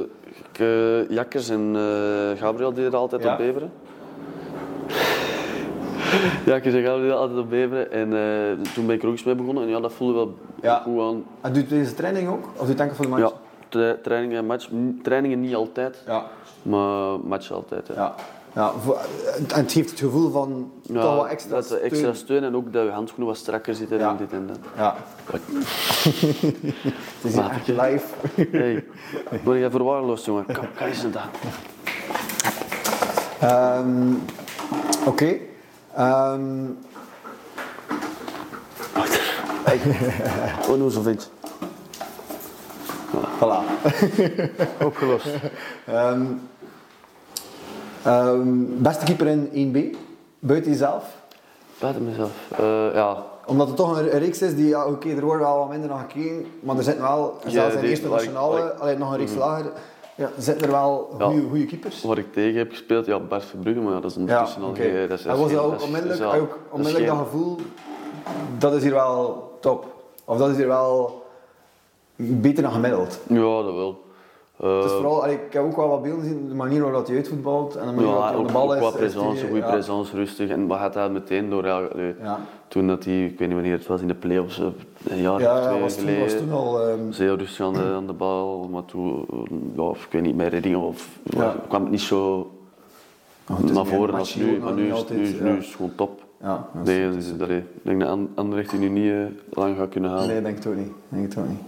ik, 0.52 0.58
eh, 0.58 1.08
Jakkers 1.10 1.48
en 1.48 1.70
eh, 1.76 2.40
Gabriel 2.42 2.72
deden 2.72 2.90
er 2.92 2.96
altijd 2.98 3.22
Ja. 3.22 3.32
op 3.32 3.38
beveren. 3.38 3.70
Jakkers 6.46 6.74
en 6.74 6.82
Gabriel 6.82 7.00
deden 7.00 7.16
altijd 7.18 7.38
op 7.38 7.50
beveren 7.50 7.92
en 7.92 8.12
eh, 8.12 8.72
toen 8.74 8.86
ben 8.86 8.94
ik 8.94 9.02
er 9.02 9.08
ook 9.08 9.14
eens 9.14 9.24
mee 9.24 9.34
begonnen 9.34 9.62
en 9.62 9.68
ja, 9.68 9.80
dat 9.80 9.92
voelde 9.92 10.14
wel 10.14 10.34
Ja. 10.62 10.78
goed 10.84 11.00
aan. 11.00 11.24
En 11.40 11.52
doet 11.52 11.68
deze 11.68 11.94
training 11.94 12.28
ook? 12.28 12.44
Of 12.52 12.58
doet 12.58 12.68
het 12.68 12.80
enkel 12.80 12.96
voor 12.96 13.04
de 13.04 13.10
match? 13.10 13.22
Ja, 13.22 13.32
tra- 13.68 13.96
trainingen 14.02 14.38
en 14.38 14.46
match. 14.46 14.68
Trainingen 15.02 15.40
niet 15.40 15.54
altijd, 15.54 16.02
Ja. 16.06 16.24
maar 16.62 17.20
match 17.20 17.52
altijd. 17.52 17.86
Ja. 17.86 17.94
ja. 17.94 18.14
ja 18.54 18.72
voor- 18.72 18.98
en 19.50 19.60
het 19.60 19.72
geeft 19.72 19.90
het 19.90 19.98
gevoel 19.98 20.30
van 20.30 20.70
Ja, 20.82 21.00
toch 21.00 21.16
wat 21.16 21.26
extra 21.26 21.54
dat, 21.54 21.70
eh, 21.70 21.84
extra 21.84 21.98
steun. 21.98 22.16
steun 22.16 22.44
en 22.44 22.56
ook 22.56 22.72
dat 22.72 22.84
je 22.84 22.90
handschoenen 22.90 23.28
wat 23.28 23.36
strakker 23.36 23.74
zitten 23.74 23.98
Ja. 23.98 24.10
en 24.10 24.16
dit 24.16 24.32
en 24.32 24.46
dat. 24.46 24.58
Ja. 24.76 24.96
Kijk. 25.24 25.42
Het 27.22 27.32
is 27.32 27.36
echt 27.36 27.66
live. 27.68 28.04
Hey, 28.56 28.84
word 29.44 29.58
jij 29.58 29.70
verwaarloosd, 29.70 30.24
jongen? 30.24 30.44
Kom, 30.44 30.66
kan 30.76 30.86
eens 30.86 31.02
dan. 31.10 31.22
Ehm, 33.40 34.14
Oké. 35.06 35.36
Ehm, 35.94 36.64
Oh, 40.68 40.76
nou 40.78 40.90
zo 40.90 41.00
vindt. 41.02 41.30
Voilà. 43.14 43.61
Opgelost. 44.86 45.26
Ehm, 45.86 46.22
ehm, 48.02 48.64
beste 48.82 49.04
keeper 49.04 49.26
in 49.26 49.48
1B? 49.74 49.96
Buiten 50.38 50.70
jezelf? 50.70 51.04
Buiten 51.78 52.04
mezelf. 52.04 52.30
Eh, 52.59 52.94
ja, 52.94 53.24
Omdat 53.46 53.66
het 53.66 53.76
toch 53.76 53.98
een, 53.98 54.12
een 54.14 54.18
reeks 54.18 54.42
is 54.42 54.54
die, 54.54 54.68
ja, 54.68 54.86
oké, 54.86 55.09
er 55.09 55.24
wordt 55.24 55.42
wel 55.42 55.59
wat 55.59 55.68
minder 55.68 55.88
naar 55.88 56.07
gekeken, 56.09 56.46
maar 56.61 56.76
er 56.76 56.82
zitten 56.82 57.02
wel, 57.02 57.38
zelfs 57.46 57.68
in 57.68 57.74
de 57.74 57.80
die- 57.80 57.90
eerste 57.90 58.09
nationale, 58.09 58.61
ik- 58.61 58.78
alleen 58.80 58.98
nog 58.98 59.11
een 59.12 59.16
reeks 59.18 59.34
lager, 59.34 59.72
ja, 60.14 60.30
zitten 60.38 60.66
er 60.66 60.72
wel 60.72 61.14
Ja. 61.18 61.24
goede 61.26 61.42
goede 61.48 61.66
keepers. 61.66 62.02
waar 62.02 62.18
ik 62.18 62.32
tegen 62.32 62.59
heb 62.59 62.70
gespeeld, 62.70 63.07
ja, 63.07 63.18
Bart 63.20 63.44
Verbrugge, 63.44 63.80
maar 63.80 63.92
ja, 63.92 64.00
dat 64.00 64.11
is 64.11 64.16
Ja, 64.26 64.46
al 64.61 64.68
oké. 64.68 64.80
geen- 64.82 65.09
dat 65.09 65.18
is- 65.18 65.24
En 65.26 65.38
was 65.38 65.52
dat 65.52 65.61
ook 65.64 65.82
onmiddellijk, 65.82 66.20
dat 66.20 66.34
is- 66.34 66.40
ook 66.40 66.59
onmiddellijk 66.70 67.07
dat 67.07 67.16
geen- 67.16 67.24
gevoel, 67.24 67.57
dat 68.59 68.72
is 68.74 68.82
hier 68.82 68.92
wel 68.92 69.50
top? 69.61 69.86
Of 70.24 70.38
dat 70.38 70.50
is 70.50 70.57
hier 70.57 70.66
wel 70.68 71.22
beter 72.16 72.62
dan 72.62 72.72
gemiddeld? 72.72 73.20
Ja, 73.28 73.62
dat 73.62 73.74
wel. 73.74 74.04
Eh, 74.60 74.76
Het 74.76 74.84
is 74.84 74.90
vooral, 74.92 75.22
allee, 75.22 75.34
ik 75.34 75.52
heb 75.52 75.62
ook 75.62 75.76
wel 75.76 75.88
wat 75.88 76.02
beelden 76.02 76.20
gezien, 76.22 76.48
de 76.48 76.54
manier 76.54 76.82
waarop 76.82 77.06
hij 77.06 77.16
uitvoetbalt 77.16 77.76
en 77.76 77.86
de 77.86 77.92
manier 77.92 78.10
waarop 78.10 78.22
ja, 78.24 78.30
hij 78.30 78.38
aan 78.40 78.46
de 78.46 78.52
bal 78.52 78.74
is. 78.74 78.80
qua 78.80 78.90
presence, 78.90 79.44
goede 79.46 79.60
ja. 79.60 79.70
presence, 79.70 80.16
rustig. 80.16 80.48
En 80.50 80.66
maar 80.66 80.78
gaat 80.78 80.92
dat 80.92 81.10
meteen 81.10 81.50
door, 81.50 81.66
ja, 81.66 81.88
toen 82.68 82.86
dat 82.86 83.04
hij, 83.04 83.24
ik 83.24 83.38
weet 83.38 83.48
niet 83.48 83.56
wanneer 83.56 83.72
het 83.76 83.86
was, 83.86 84.00
in 84.00 84.08
de 84.08 84.14
play-offs, 84.14 84.58
eh, 84.60 84.66
een 85.08 85.20
jaar 85.20 85.40
ja, 85.40 85.54
of 85.58 85.66
twee 85.68 85.80
was, 85.80 85.94
toen, 85.94 86.02
geleden. 86.04 86.22
was 86.22 86.32
toen 86.36 86.52
al... 86.52 86.80
ehm, 86.88 87.10
Zeer 87.12 87.36
rustig 87.36 87.66
aan 87.66 87.72
de, 87.72 87.92
aan 87.94 88.06
de 88.06 88.12
bal, 88.12 88.68
maar 88.72 88.84
toen, 88.84 89.26
eh, 89.30 89.38
ja, 89.76 89.82
of 89.82 90.04
ik 90.04 90.12
weet 90.12 90.22
niet, 90.22 90.36
met 90.36 90.48
reddingen 90.52 90.80
of 90.80 91.08
kwam 91.68 91.82
het 91.82 91.90
niet 91.90 92.00
zo 92.00 92.50
oh, 93.50 93.56
het 93.56 93.72
naar 93.72 93.86
voren 93.86 94.14
als 94.14 94.34
nu. 94.34 94.58
Maar 94.58 94.72
nu 94.74 94.92
altijd, 94.92 95.18
nu, 95.18 95.50
nu 95.50 95.56
is 95.58 95.66
het 95.66 95.74
gewoon 95.74 95.92
top. 95.96 96.24
Ja, 96.40 96.68
dat 96.74 96.88
is- 96.88 96.94
Nee, 96.96 97.10
dus, 97.10 97.28
ik 97.30 97.64
denk 97.82 98.00
dat 98.00 98.08
An- 98.08 98.30
Anderlecht 98.34 98.70
die 98.70 98.78
nu 98.78 98.88
niet 98.88 99.12
eh, 99.12 99.18
lang 99.62 99.76
gaat 99.76 99.88
kunnen 99.88 100.10
halen. 100.10 100.26
Nee, 100.28 100.42
denk 100.42 100.56
het 100.56 100.66
ook 100.66 100.74
niet. 100.76 100.92
Denk 101.08 101.24
het 101.32 101.38
ook 101.38 101.48
niet. 101.48 101.60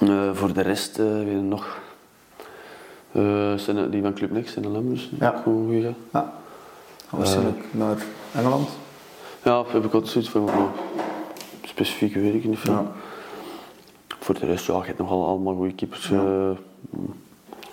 Eh, 0.00 0.30
voor 0.32 0.52
de 0.52 0.60
rest, 0.60 0.98
eh 0.98 1.04
weet 1.04 1.26
je 1.26 1.34
nog. 1.34 1.78
Eh, 3.12 3.54
zijn 3.54 3.90
die 3.90 4.02
van 4.02 4.14
Club 4.14 4.30
Next, 4.30 4.62
de 4.62 4.68
Lambers. 4.68 5.10
Ja. 5.20 5.40
Goed 5.42 5.70
gegaan. 5.70 5.94
Ja. 6.12 6.32
Waarschijnlijk 7.10 7.64
naar 7.70 7.96
Engeland. 8.34 8.68
Ja, 9.42 9.64
heb 9.68 9.84
ik 9.84 9.92
altijd 9.92 10.12
zoiets 10.12 10.30
van, 10.30 10.48
specifieke 11.62 12.32
ik 12.32 12.44
niet 12.44 12.58
veel. 12.58 12.72
Ja. 12.72 12.92
Voor 14.20 14.38
de 14.38 14.46
rest, 14.46 14.66
ja, 14.66 14.74
je 14.74 14.84
hebt 14.84 14.98
nogal 14.98 15.26
allemaal 15.26 15.54
goede 15.54 15.74
keepers. 15.74 16.08
Ja. 16.08 16.52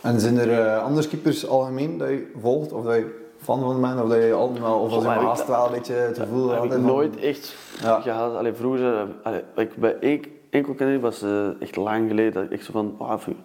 En 0.01 0.19
zijn 0.19 0.37
er 0.37 0.77
andere 0.77 1.07
keepers 1.07 1.47
algemeen 1.47 1.97
dat 1.97 2.09
je 2.09 2.31
volgt? 2.41 2.71
Of 2.71 2.83
dat 2.85 2.95
je 2.95 3.21
fan 3.41 3.59
van 3.59 3.81
bent? 3.81 4.01
Of 4.01 4.09
dat 4.09 4.17
je 4.17 4.59
wel, 4.61 4.79
of 4.79 4.91
als 4.91 5.03
je 5.03 5.09
haast 5.09 5.47
wel 5.47 5.65
een 5.65 5.71
beetje 5.71 5.93
het 5.93 6.17
gevoel 6.17 6.49
heb 6.49 6.59
had? 6.59 6.73
ik 6.73 6.79
nooit 6.79 7.17
echt 7.17 7.55
Ja. 7.81 7.99
gehad. 8.01 8.35
Allee, 8.35 8.53
vroeger, 8.53 9.07
allee, 9.23 9.41
ik 9.55 9.75
bij 9.75 9.95
één, 9.99 10.21
enkel 10.53 10.73
ken 10.73 10.99
was 10.99 11.21
eh, 11.21 11.61
echt 11.61 11.75
lang 11.75 12.07
geleden 12.09 12.33
dat 12.33 12.43
ik 12.43 12.51
echt 12.51 12.65
zo 12.65 12.71
van, 12.71 12.95
even 13.11 13.35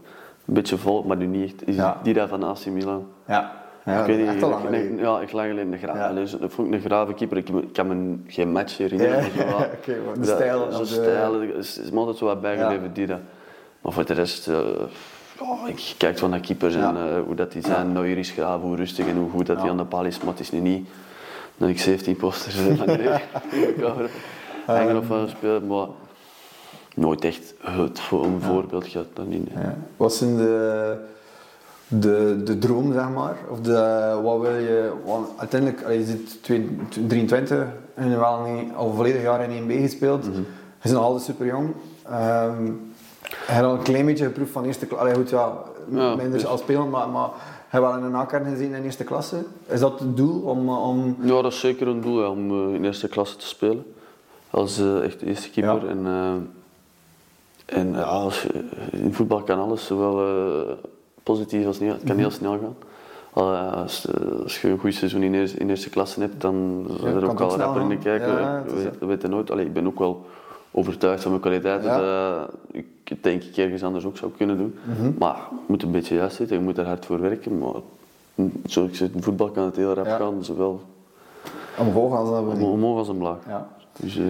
een 0.47 0.55
beetje 0.55 0.77
vol, 0.77 1.03
maar 1.03 1.17
nu 1.17 1.27
niet 1.27 1.45
echt. 1.45 1.69
Is 1.69 1.77
Ja. 1.77 2.01
Die 2.03 2.15
daar 2.15 2.29
van 2.29 2.43
AC 2.43 2.67
Milan. 2.67 3.07
Ja, 3.27 3.53
ja 3.85 4.01
ik 4.01 4.07
weet 4.07 4.19
niet, 4.19 4.27
echt 4.29 4.43
al 4.43 4.49
lang 4.51 4.63
ik- 4.63 4.69
geleden. 4.69 4.99
Ja, 4.99 5.21
echt 5.21 5.33
lang 5.33 5.49
geleden. 5.49 5.73
Een 5.73 5.79
gra- 5.79 5.95
Ja. 5.97 6.09
allee, 6.09 6.27
zo- 6.29 6.39
dat 6.39 6.53
vond 6.53 6.69
ik 6.69 6.75
een 6.75 6.81
grave 6.81 7.15
keeper. 7.15 7.37
Ik, 7.37 7.49
kan 7.73 7.87
me 7.87 8.17
geen 8.27 8.53
match 8.53 8.77
herinneren. 8.79 9.17
Ja, 9.37 9.61
zo, 9.85 9.93
de 10.21 10.25
stijl 10.27 10.61
of 10.63 10.79
de- 10.79 10.85
stijl, 10.85 11.41
is, 11.43 11.79
is 11.79 11.91
me 11.91 11.99
altijd 11.99 12.17
zo 12.17 12.25
wat 12.25 12.41
bijgebleven, 12.41 12.93
die 12.93 13.07
dat. 13.07 13.19
Maar 13.81 13.93
voor 13.93 14.05
de 14.07 14.15
rest, 14.15 14.49
eh, 14.49 14.55
ja, 15.41 15.67
ik 15.67 15.95
kijk 15.99 16.19
van 16.19 16.31
naar 16.31 16.41
keepers 16.41 16.75
en 16.75 16.97
eh, 16.97 17.03
hoe 17.27 17.35
dat 17.35 17.53
die 17.53 17.63
zijn. 17.67 17.93
Neuer 17.93 18.19
is 18.19 18.31
graaf, 18.31 18.61
hoe 18.61 18.77
rustig 18.77 19.07
en 19.07 19.17
hoe 19.17 19.31
goed 19.31 19.47
dat 19.47 19.63
Ja. 19.63 19.69
aan 19.69 19.77
de 19.77 19.85
paal 19.85 20.05
is. 20.05 20.19
Maar 20.19 20.29
het 20.31 20.41
is 20.41 20.51
nu 20.51 20.59
niet 20.61 20.89
dat 21.57 21.69
ik 21.69 21.79
17 21.81 22.17
posters 22.17 22.55
van 22.55 22.87
die 22.87 23.09
elkaar 23.09 24.09
hangen 24.67 24.97
of 24.97 25.11
uh, 25.11 25.17
spelen. 25.29 25.67
Maar 25.67 25.87
nooit 26.99 27.25
echt 27.25 27.55
het 27.61 28.01
voorbeeld 28.41 28.87
gehad. 28.87 29.07
Dat 29.13 29.27
niet, 29.27 29.55
nee. 29.55 29.65
Ja. 29.65 29.77
Wat 29.97 30.15
zijn 30.15 30.37
de, 30.37 30.97
de, 31.89 32.41
de 32.45 32.59
droom, 32.59 32.93
zeg 32.93 33.09
maar? 33.11 33.37
Of 33.51 33.61
de, 33.61 34.21
wat 34.23 34.41
wil 34.41 34.57
je... 34.57 34.93
Want 35.05 35.29
uiteindelijk, 35.37 35.89
je 35.93 36.05
zit 36.05 36.43
twee- 36.43 36.79
23 37.07 37.67
en 37.95 38.19
wel 38.19 38.43
niet 38.43 38.75
al 38.75 38.93
volledig 38.93 39.23
jaar 39.23 39.51
in 39.51 39.63
1B 39.69 39.73
gespeeld. 39.73 40.27
Mhm. 40.29 40.37
Je 40.39 40.45
bent 40.83 40.95
nog 40.95 41.05
altijd 41.05 41.23
super 41.25 41.47
jong. 41.47 41.73
Ehm 42.11 42.67
je 43.29 43.53
hebt 43.55 43.67
al 43.67 43.73
een 43.75 43.83
klein 43.83 44.07
beetje 44.07 44.25
geproefd 44.25 44.51
van 44.53 44.65
eerste 44.65 44.87
klasse. 44.87 45.15
Goed, 45.15 45.31
ja, 45.31 45.53
Ja, 45.91 46.09
minder 46.15 46.33
dus- 46.33 46.47
als 46.47 46.61
spelen, 46.61 46.91
maar, 46.91 47.09
maar 47.09 47.29
je 47.29 47.77
hebt 47.77 47.85
wel 47.85 47.97
in 47.97 48.03
een 48.03 48.11
nakern 48.11 48.45
gezien 48.45 48.75
in 48.75 48.85
eerste 48.85 49.05
klasse. 49.05 49.37
Is 49.67 49.81
dat 49.81 50.01
het 50.01 50.17
doel 50.17 50.41
om... 50.41 50.69
om 50.69 51.17
Ja, 51.21 51.43
dat 51.43 51.53
is 51.53 51.61
zeker 51.61 51.89
een 51.89 52.01
doel 52.01 52.21
ja, 52.21 52.29
om 52.29 52.51
eh, 52.69 52.75
in 52.75 52.85
eerste 52.85 53.09
klasse 53.09 53.37
te 53.37 53.47
spelen. 53.47 53.85
Als 54.51 54.79
eh, 54.79 55.05
echt 55.05 55.23
eerste 55.23 55.51
keeper. 55.51 55.85
Ja. 55.85 55.91
En, 55.91 56.07
eh, 56.07 56.33
en 57.69 57.93
ja, 57.93 58.03
als 58.03 58.43
je- 58.43 58.65
in 58.93 59.15
voetbal 59.15 59.43
kan 59.43 59.59
alles, 59.59 59.87
zowel 59.87 60.27
eh, 60.27 60.73
positief 61.23 61.67
als 61.67 61.79
negatief. 61.81 62.01
Het 62.01 62.11
kan 62.11 62.19
heel 62.19 62.31
snel 62.31 62.59
gaan. 62.59 62.75
Eh, 63.35 63.73
Als, 63.73 64.07
eh, 64.07 64.43
als 64.43 64.61
je 64.61 64.69
een 64.69 64.79
goed 64.79 64.95
seizoen 64.95 65.23
in 65.23 65.35
eerste, 65.35 65.59
in 65.59 65.71
eerste 65.71 65.91
klasse 65.91 66.21
hebt, 66.21 66.41
dan 66.41 66.85
kan 67.01 67.07
er 67.09 67.15
het 67.15 67.25
ook 67.25 67.41
al 67.41 67.57
rapper 67.57 67.83
in 67.83 67.89
de 67.89 67.99
kijken. 67.99 68.29
Ja, 68.41 68.63
het 68.65 69.23
je 69.23 69.29
nooit. 69.29 69.51
Allee, 69.51 69.65
ik 69.65 69.73
ben 69.73 69.87
ook 69.87 69.99
wel 69.99 70.27
overtuigd 70.71 71.23
van 71.23 71.31
mijn 71.31 71.43
kwaliteiten. 71.43 71.91
Ja. 71.91 72.39
Dat 72.39 72.51
ik 72.71 73.23
denk 73.23 73.43
ik 73.43 73.57
ergens 73.57 73.83
anders 73.83 74.05
ook 74.05 74.17
zou 74.17 74.31
kunnen 74.37 74.57
doen. 74.57 74.75
Mhm. 74.85 75.13
Maar 75.19 75.37
je 75.51 75.57
moet 75.67 75.83
een 75.83 75.91
beetje 75.91 76.15
juist 76.15 76.37
zitten, 76.37 76.57
je 76.59 76.63
moet 76.63 76.79
er 76.79 76.87
hard 76.87 77.07
voor 77.07 77.21
werken. 77.21 77.59
Maar 77.59 77.75
zoals 78.67 78.89
ik 78.89 78.95
zeg, 78.97 79.09
in 79.13 79.23
voetbal 79.23 79.51
kan 79.51 79.65
het 79.65 79.77
heel 79.77 79.95
rap 79.95 80.07
Ja. 80.07 80.17
gaan, 80.17 80.45
zowel 80.45 80.81
omhoog 81.79 82.13
we 82.53 82.59
niet. 82.59 82.67
omhoog 82.67 82.99
als 82.99 83.09
omlaag. 83.09 83.39
Ja. 83.47 83.69
Dus, 84.01 84.17
eh, 84.19 84.25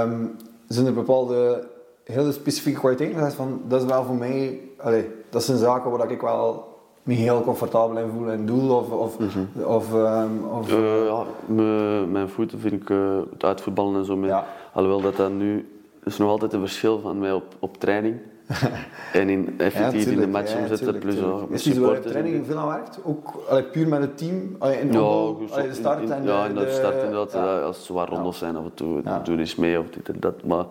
Ehm, 0.00 0.24
zijn 0.68 0.86
er 0.86 0.94
bepaalde 0.94 1.66
hele 2.04 2.32
specifieke 2.32 2.78
kwaliteiten? 2.78 3.26
Is, 3.26 3.34
van, 3.34 3.60
dat 3.68 3.80
is 3.82 3.86
wel 3.88 4.04
voor 4.04 4.14
mij, 4.14 4.60
allee, 4.78 5.10
dat 5.30 5.42
zijn 5.44 5.58
zaken 5.58 5.90
waar 5.90 6.10
ik 6.10 6.20
wel 6.20 6.72
me 7.02 7.14
heel 7.14 7.42
comfortabel 7.42 7.98
in 7.98 8.10
voel 8.10 8.28
en 8.30 8.46
doel. 8.46 8.76
Of, 8.76 8.90
of, 8.90 9.16
of, 9.64 9.94
ehm, 9.94 10.28
of 10.58 10.72
Eh, 10.72 11.04
ja, 11.06 11.22
me- 11.46 12.06
mijn 12.10 12.28
voeten 12.28 12.58
vind 12.58 12.72
ik 12.72 12.90
eh, 12.90 13.18
het 13.32 13.44
uitvoetballen 13.44 13.96
en 13.98 14.04
zo. 14.04 14.16
Mee. 14.16 14.28
Ja. 14.30 14.46
Alhoewel 14.72 15.00
dat 15.00 15.16
dat 15.16 15.32
nu 15.32 15.68
is 16.04 16.16
nog 16.18 16.28
altijd 16.30 16.52
een 16.52 16.60
verschil 16.60 17.00
van 17.00 17.18
mij 17.18 17.32
op, 17.32 17.44
op 17.58 17.76
training 17.76 18.16
en 19.12 19.28
in 19.28 19.54
effectief 19.58 20.06
in 20.06 20.20
de 20.20 20.26
match 20.26 20.52
ja, 20.52 20.58
omzetten. 20.60 20.98
plus 20.98 21.14
tuurlijk. 21.14 21.36
ja, 21.36 21.44
met 21.48 21.58
Is 21.58 21.62
die 21.72 21.80
waar 21.80 22.00
training 22.00 22.46
veel 22.46 22.56
aan 22.58 22.68
werkt? 22.68 22.98
Ook 23.04 23.32
allee, 23.48 23.62
puur 23.64 23.88
met 23.88 24.00
het 24.00 24.18
team? 24.18 24.56
Allee, 24.58 24.78
in 24.80 24.92
Ja, 24.92 25.00
opbouw, 25.00 25.34
goed, 25.34 25.52
allee, 25.52 25.68
de 25.68 25.74
start 25.74 26.02
in- 26.02 26.12
en 26.12 26.24
ja, 26.24 26.42
de, 26.42 26.48
in 26.48 26.54
de, 26.54 26.60
de 26.64 26.70
start 26.72 26.94
inderdaad. 27.02 27.32
ja. 27.32 27.58
eh, 27.58 27.64
Als 27.64 27.76
het 27.76 27.84
zwaar 27.86 28.08
rondes 28.08 28.38
zijn 28.38 28.56
af 28.56 28.64
en 28.64 28.74
toe, 28.74 29.00
Ja. 29.04 29.18
doe 29.24 29.38
eens 29.38 29.54
mee 29.56 29.78
of 29.78 29.86
dit 29.90 30.08
en 30.08 30.16
dat. 30.20 30.44
Maar 30.44 30.64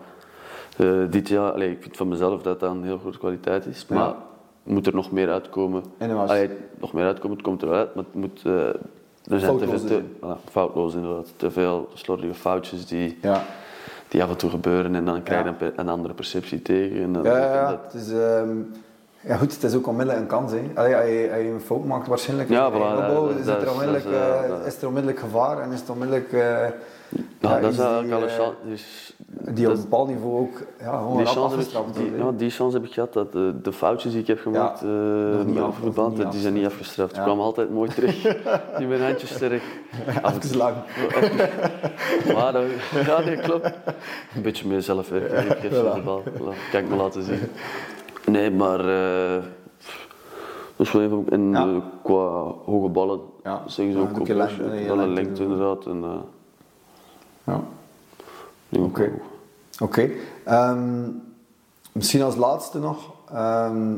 eh, 0.76 0.86
dit 1.10 1.28
jaar, 1.28 1.52
allee, 1.52 1.70
ik 1.70 1.82
vind 1.82 1.96
van 1.96 2.08
mezelf 2.08 2.42
dat 2.42 2.60
dat 2.60 2.70
een 2.70 2.84
heel 2.84 2.98
grote 2.98 3.18
kwaliteit 3.18 3.66
is. 3.66 3.86
Maar 3.88 4.14
moet 4.62 4.86
er 4.86 4.94
nog 4.94 5.10
meer 5.12 5.30
uitkomen. 5.30 5.82
Inderdaad. 5.98 6.28
Allee, 6.28 6.50
nog 6.80 6.92
meer 6.92 7.04
uitkomen, 7.04 7.36
het 7.36 7.46
komt 7.46 7.62
eruit, 7.62 7.94
maar 7.94 8.04
het 8.04 8.14
moet... 8.14 8.40
eh, 8.44 8.52
er 9.30 9.40
zijn 9.40 9.58
te 9.58 9.66
Foutloos 9.66 9.80
veel... 9.80 9.88
Te, 9.88 10.04
zijn. 10.20 10.36
voilà, 10.38 10.50
foutloos 10.50 10.94
inderdaad. 10.94 11.32
Te 11.36 11.50
veel 11.50 11.88
slordige 11.94 12.34
foutjes 12.34 12.86
die, 12.86 13.18
Ja. 13.22 13.42
die 14.08 14.22
af 14.22 14.28
en 14.30 14.36
toe 14.36 14.50
gebeuren 14.50 14.94
en 14.94 15.04
dan 15.04 15.22
krijg 15.22 15.44
je 15.44 15.52
Ja. 15.66 15.72
een, 15.76 15.88
andere 15.88 16.14
perceptie 16.14 16.62
tegen. 16.62 17.02
En 17.02 17.12
dan, 17.12 17.22
Ja, 17.22 17.38
ja, 17.38 17.70
dat- 17.70 17.80
Het 17.92 18.02
is, 18.02 18.12
ehm, 18.12 18.48
ja, 19.20 19.36
goed, 19.36 19.52
het 19.54 19.62
is 19.62 19.74
ook 19.74 19.86
onmiddellijk 19.86 20.22
een 20.22 20.28
kans. 20.38 20.52
Hè. 20.52 20.60
Allee, 20.74 20.96
als, 20.96 21.04
je, 21.04 21.28
als 21.34 21.42
je 21.42 21.48
een 21.48 21.60
fout 21.60 21.84
maakt, 21.84 22.06
waarschijnlijk 22.06 22.48
Ja, 22.48 22.70
voilà, 22.70 22.74
opbouw, 22.74 23.28
is, 23.28 23.44
dat 23.44 23.62
er 23.62 23.70
onmiddellijk, 23.70 24.04
dat 24.04 24.12
is, 24.42 24.48
dat- 24.48 24.66
is 24.66 24.80
er 24.80 24.86
onmiddellijk 24.86 25.20
gevaar 25.20 25.60
en 25.60 25.72
is 25.72 25.80
het 25.80 25.90
onmiddellijk... 25.90 26.32
eh, 26.32 26.40
Ja, 27.40 27.54
ja, 27.54 27.60
dat 27.60 27.70
is 27.70 27.76
die, 27.76 27.86
eigenlijk 27.86 28.30
chance. 28.30 28.54
Dus, 28.68 29.16
die 29.50 29.66
op 29.68 29.74
een 29.74 29.80
bepaald 29.80 30.08
niveau 30.08 30.38
ook 30.40 30.62
ja, 30.80 30.98
gewoon 30.98 31.16
die, 31.16 31.26
chance 31.26 31.40
heb 31.40 31.48
ik, 31.50 31.56
afgestraft 31.56 31.94
die, 31.94 32.16
ja, 32.16 32.32
die 32.36 32.50
chance 32.50 32.76
heb 32.76 32.86
ik 32.86 32.92
gehad 32.92 33.12
dat 33.12 33.32
de, 33.32 33.54
de 33.62 33.72
foutjes 33.72 34.12
die 34.12 34.20
ik 34.20 34.26
heb 34.26 34.38
gemaakt 34.40 34.80
Ja, 34.80 34.86
eh, 34.86 34.92
nog 35.36 35.46
niet 35.46 35.58
af- 35.58 36.30
die 36.30 36.40
zijn 36.40 36.54
niet 36.54 36.66
afgestraft. 36.66 37.12
Ja. 37.14 37.18
Ik 37.18 37.24
kwam 37.24 37.40
altijd 37.40 37.70
mooi 37.70 37.90
terug 37.90 38.24
in 38.80 38.88
mijn 38.88 39.02
handjes 39.02 39.34
sterk. 39.34 39.62
Af 40.22 40.32
en 40.34 40.40
Even 40.42 40.56
lang. 40.56 40.74
toe- 42.24 42.34
Maar 42.34 42.52
dat, 42.52 42.62
ja, 43.06 43.20
nee, 43.20 43.36
klopt. 43.36 43.64
Een 44.34 44.42
beetje 44.42 44.68
meer 44.68 44.82
zelfwerk. 44.82 45.32
Ik 45.50 45.56
geef 45.58 45.74
ze 45.74 45.90
de 45.94 46.00
bal. 46.04 46.22
Voilà, 46.22 46.70
Kan 46.70 46.80
ik 46.80 46.88
me 46.88 46.96
laten 46.96 47.22
zien. 47.22 47.40
Nee, 48.26 48.50
maar 48.50 48.80
eh, 48.80 49.42
dat 50.76 50.86
is 50.86 50.92
wel 50.92 51.02
een 51.02 51.08
van 51.10 51.24
En 51.28 51.50
Ja. 51.50 51.62
eh, 51.66 51.76
qua 52.02 52.52
hoge 52.64 52.88
ballen 52.88 53.20
Ja. 53.42 53.62
zeggen 53.66 53.94
ze 53.94 54.00
ook 54.00 54.10
een 54.14 54.20
op 54.20 54.26
lengte, 54.28 54.84
wel 54.86 54.98
een 54.98 55.14
inderdaad. 55.42 55.86
En, 55.86 56.02
eh, 56.04 56.10
Ja. 57.44 57.60
die 58.68 58.80
ook 58.80 58.98
Oké. 59.80 60.10
Ehm, 60.44 61.02
misschien 61.92 62.22
als 62.22 62.36
laatste 62.36 62.78
nog. 62.78 63.12
ehm, 63.32 63.94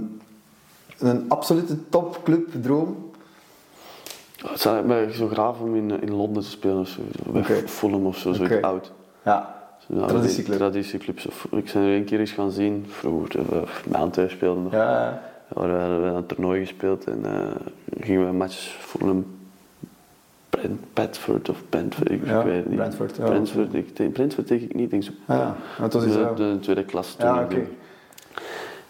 een 0.98 1.24
absolute 1.28 1.88
topclubdroom. 1.88 3.10
Het 4.46 4.60
zou 4.60 4.86
mij 4.86 5.12
zo 5.12 5.28
graag 5.28 5.58
om 5.60 5.74
in, 5.76 6.00
in 6.02 6.12
Londen 6.14 6.42
te 6.42 6.48
spelen 6.48 6.78
of 6.78 6.88
zo. 6.88 7.00
Bij. 7.32 7.42
Fulham 7.68 8.06
of 8.06 8.16
zo, 8.16 8.32
zoiets 8.32 8.54
Oké. 8.54 8.66
oud. 8.66 8.92
Ja. 9.24 9.54
Ja, 9.88 10.06
Traditieclub. 10.06 10.56
Traditieclubs. 10.58 11.26
Of- 11.26 11.46
Ik 11.50 11.70
ben 11.72 11.82
er 11.82 11.94
een 11.96 12.04
keer 12.04 12.20
eens 12.20 12.30
gaan 12.32 12.50
zien, 12.50 12.84
vroeger, 12.88 13.40
eh, 13.52 13.94
Antwerpen 14.00 14.36
speelde 14.36 14.60
nog. 14.60 14.72
Ja, 14.72 14.90
ja. 15.04 15.22
We 15.48 15.60
hadden 15.60 16.14
een 16.16 16.26
toernooi 16.26 16.60
gespeeld 16.60 17.04
en 17.04 17.24
eh, 17.24 17.54
gingen 18.00 18.26
we 18.26 18.32
matches 18.32 18.76
Fulham, 18.80 19.26
Bedford 20.94 21.48
of 21.48 21.62
Brentford, 21.68 22.10
ik, 22.10 22.20
Ja, 22.26 22.38
ik 22.38 22.44
weet 22.44 22.56
het 22.56 22.66
niet. 22.66 22.76
Brentford, 22.78 23.16
ja. 23.16 23.24
Brentford, 23.24 23.74
ik 23.74 23.96
denk, 23.96 24.12
Brentford 24.12 24.48
denk 24.48 24.60
ik 24.60 24.74
niet, 24.74 24.90
denk 24.90 25.02
zo. 25.02 25.10
Ah, 25.26 25.36
ja. 25.38 25.56
Dat 25.80 25.92
was 25.92 26.04
iets, 26.04 26.12
de, 26.14 26.20
ja. 26.20 26.32
de 26.32 26.58
tweede 26.60 26.84
klas 26.84 27.14
toen. 27.14 27.28
Ja, 27.28 27.38
ik 27.40 27.44
oké. 27.44 27.54
denk. 27.54 27.66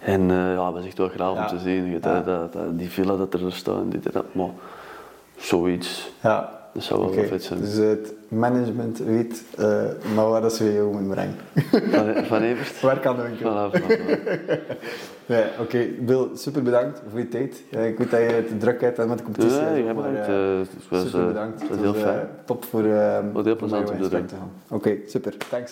En 0.01 0.31
eh, 0.31 0.37
ja, 0.37 0.65
dat 0.65 0.73
was 0.73 0.85
echt 0.85 0.99
wel 0.99 1.09
graag 1.09 1.35
Ja. 1.35 1.41
om 1.43 1.47
te 1.47 1.59
zien. 1.59 1.85
Je- 1.87 1.91
Ja. 1.93 1.99
dat, 1.99 2.25
dat, 2.25 2.53
dat- 2.53 2.79
die 2.79 2.89
villa 2.91 3.17
dat 3.17 3.35
er 3.35 3.53
staat, 3.53 3.91
dit 3.91 4.07
en 4.07 4.13
dat, 4.13 4.25
maar 4.35 4.51
zoiets, 5.37 6.11
ja. 6.23 6.53
dat 6.75 6.83
zou 6.83 7.01
wel 7.01 7.15
wel 7.15 7.25
vet 7.25 7.43
zijn. 7.45 7.61
Dus 7.61 7.75
het 7.75 8.13
management 8.29 8.99
weet 8.99 9.43
uh, 9.59 9.67
naar 10.15 10.29
waar 10.29 10.41
dat 10.41 10.55
ze 10.55 10.65
je 10.65 10.81
moeten 10.93 11.09
brengen. 11.09 11.35
Van, 11.93 12.25
van 12.25 12.43
Evert? 12.43 12.81
Waar 12.81 12.99
kan 13.01 13.17
de 13.17 13.23
winkel? 13.23 13.71
Voilà, 13.71 13.75
voilà. 13.81 14.61
Nee, 15.27 15.45
Oké, 15.61 15.87
Bill, 16.01 16.29
super 16.35 16.63
bedankt 16.63 17.03
voor 17.11 17.19
je 17.19 17.29
tijd. 17.29 17.63
Eh, 17.71 17.87
ik 17.87 17.99
weet 17.99 18.11
dat 18.11 18.21
je 18.21 18.45
te 18.49 18.57
druk 18.57 18.81
hebt 18.81 19.07
met 19.07 19.19
de 19.19 19.25
competitie. 19.25 19.61
Ja, 19.61 19.77
jij 19.77 19.95
maar, 19.95 19.95
bedankt. 19.95 20.27
het 20.73 20.89
was, 20.89 21.03
super 21.03 21.27
bedankt. 21.27 21.61
het 21.61 21.69
was 21.69 21.79
Het 21.79 21.87
heel 21.87 21.95
fijn. 21.95 22.29
top 22.45 22.65
voor, 22.65 22.85
uh, 22.85 23.19
heel 23.45 23.57
plezant 23.57 23.91
om 23.91 24.03
te 24.03 24.09
doen. 24.09 24.27
Oké, 24.71 24.97
super. 25.07 25.37
Thanks. 25.51 25.71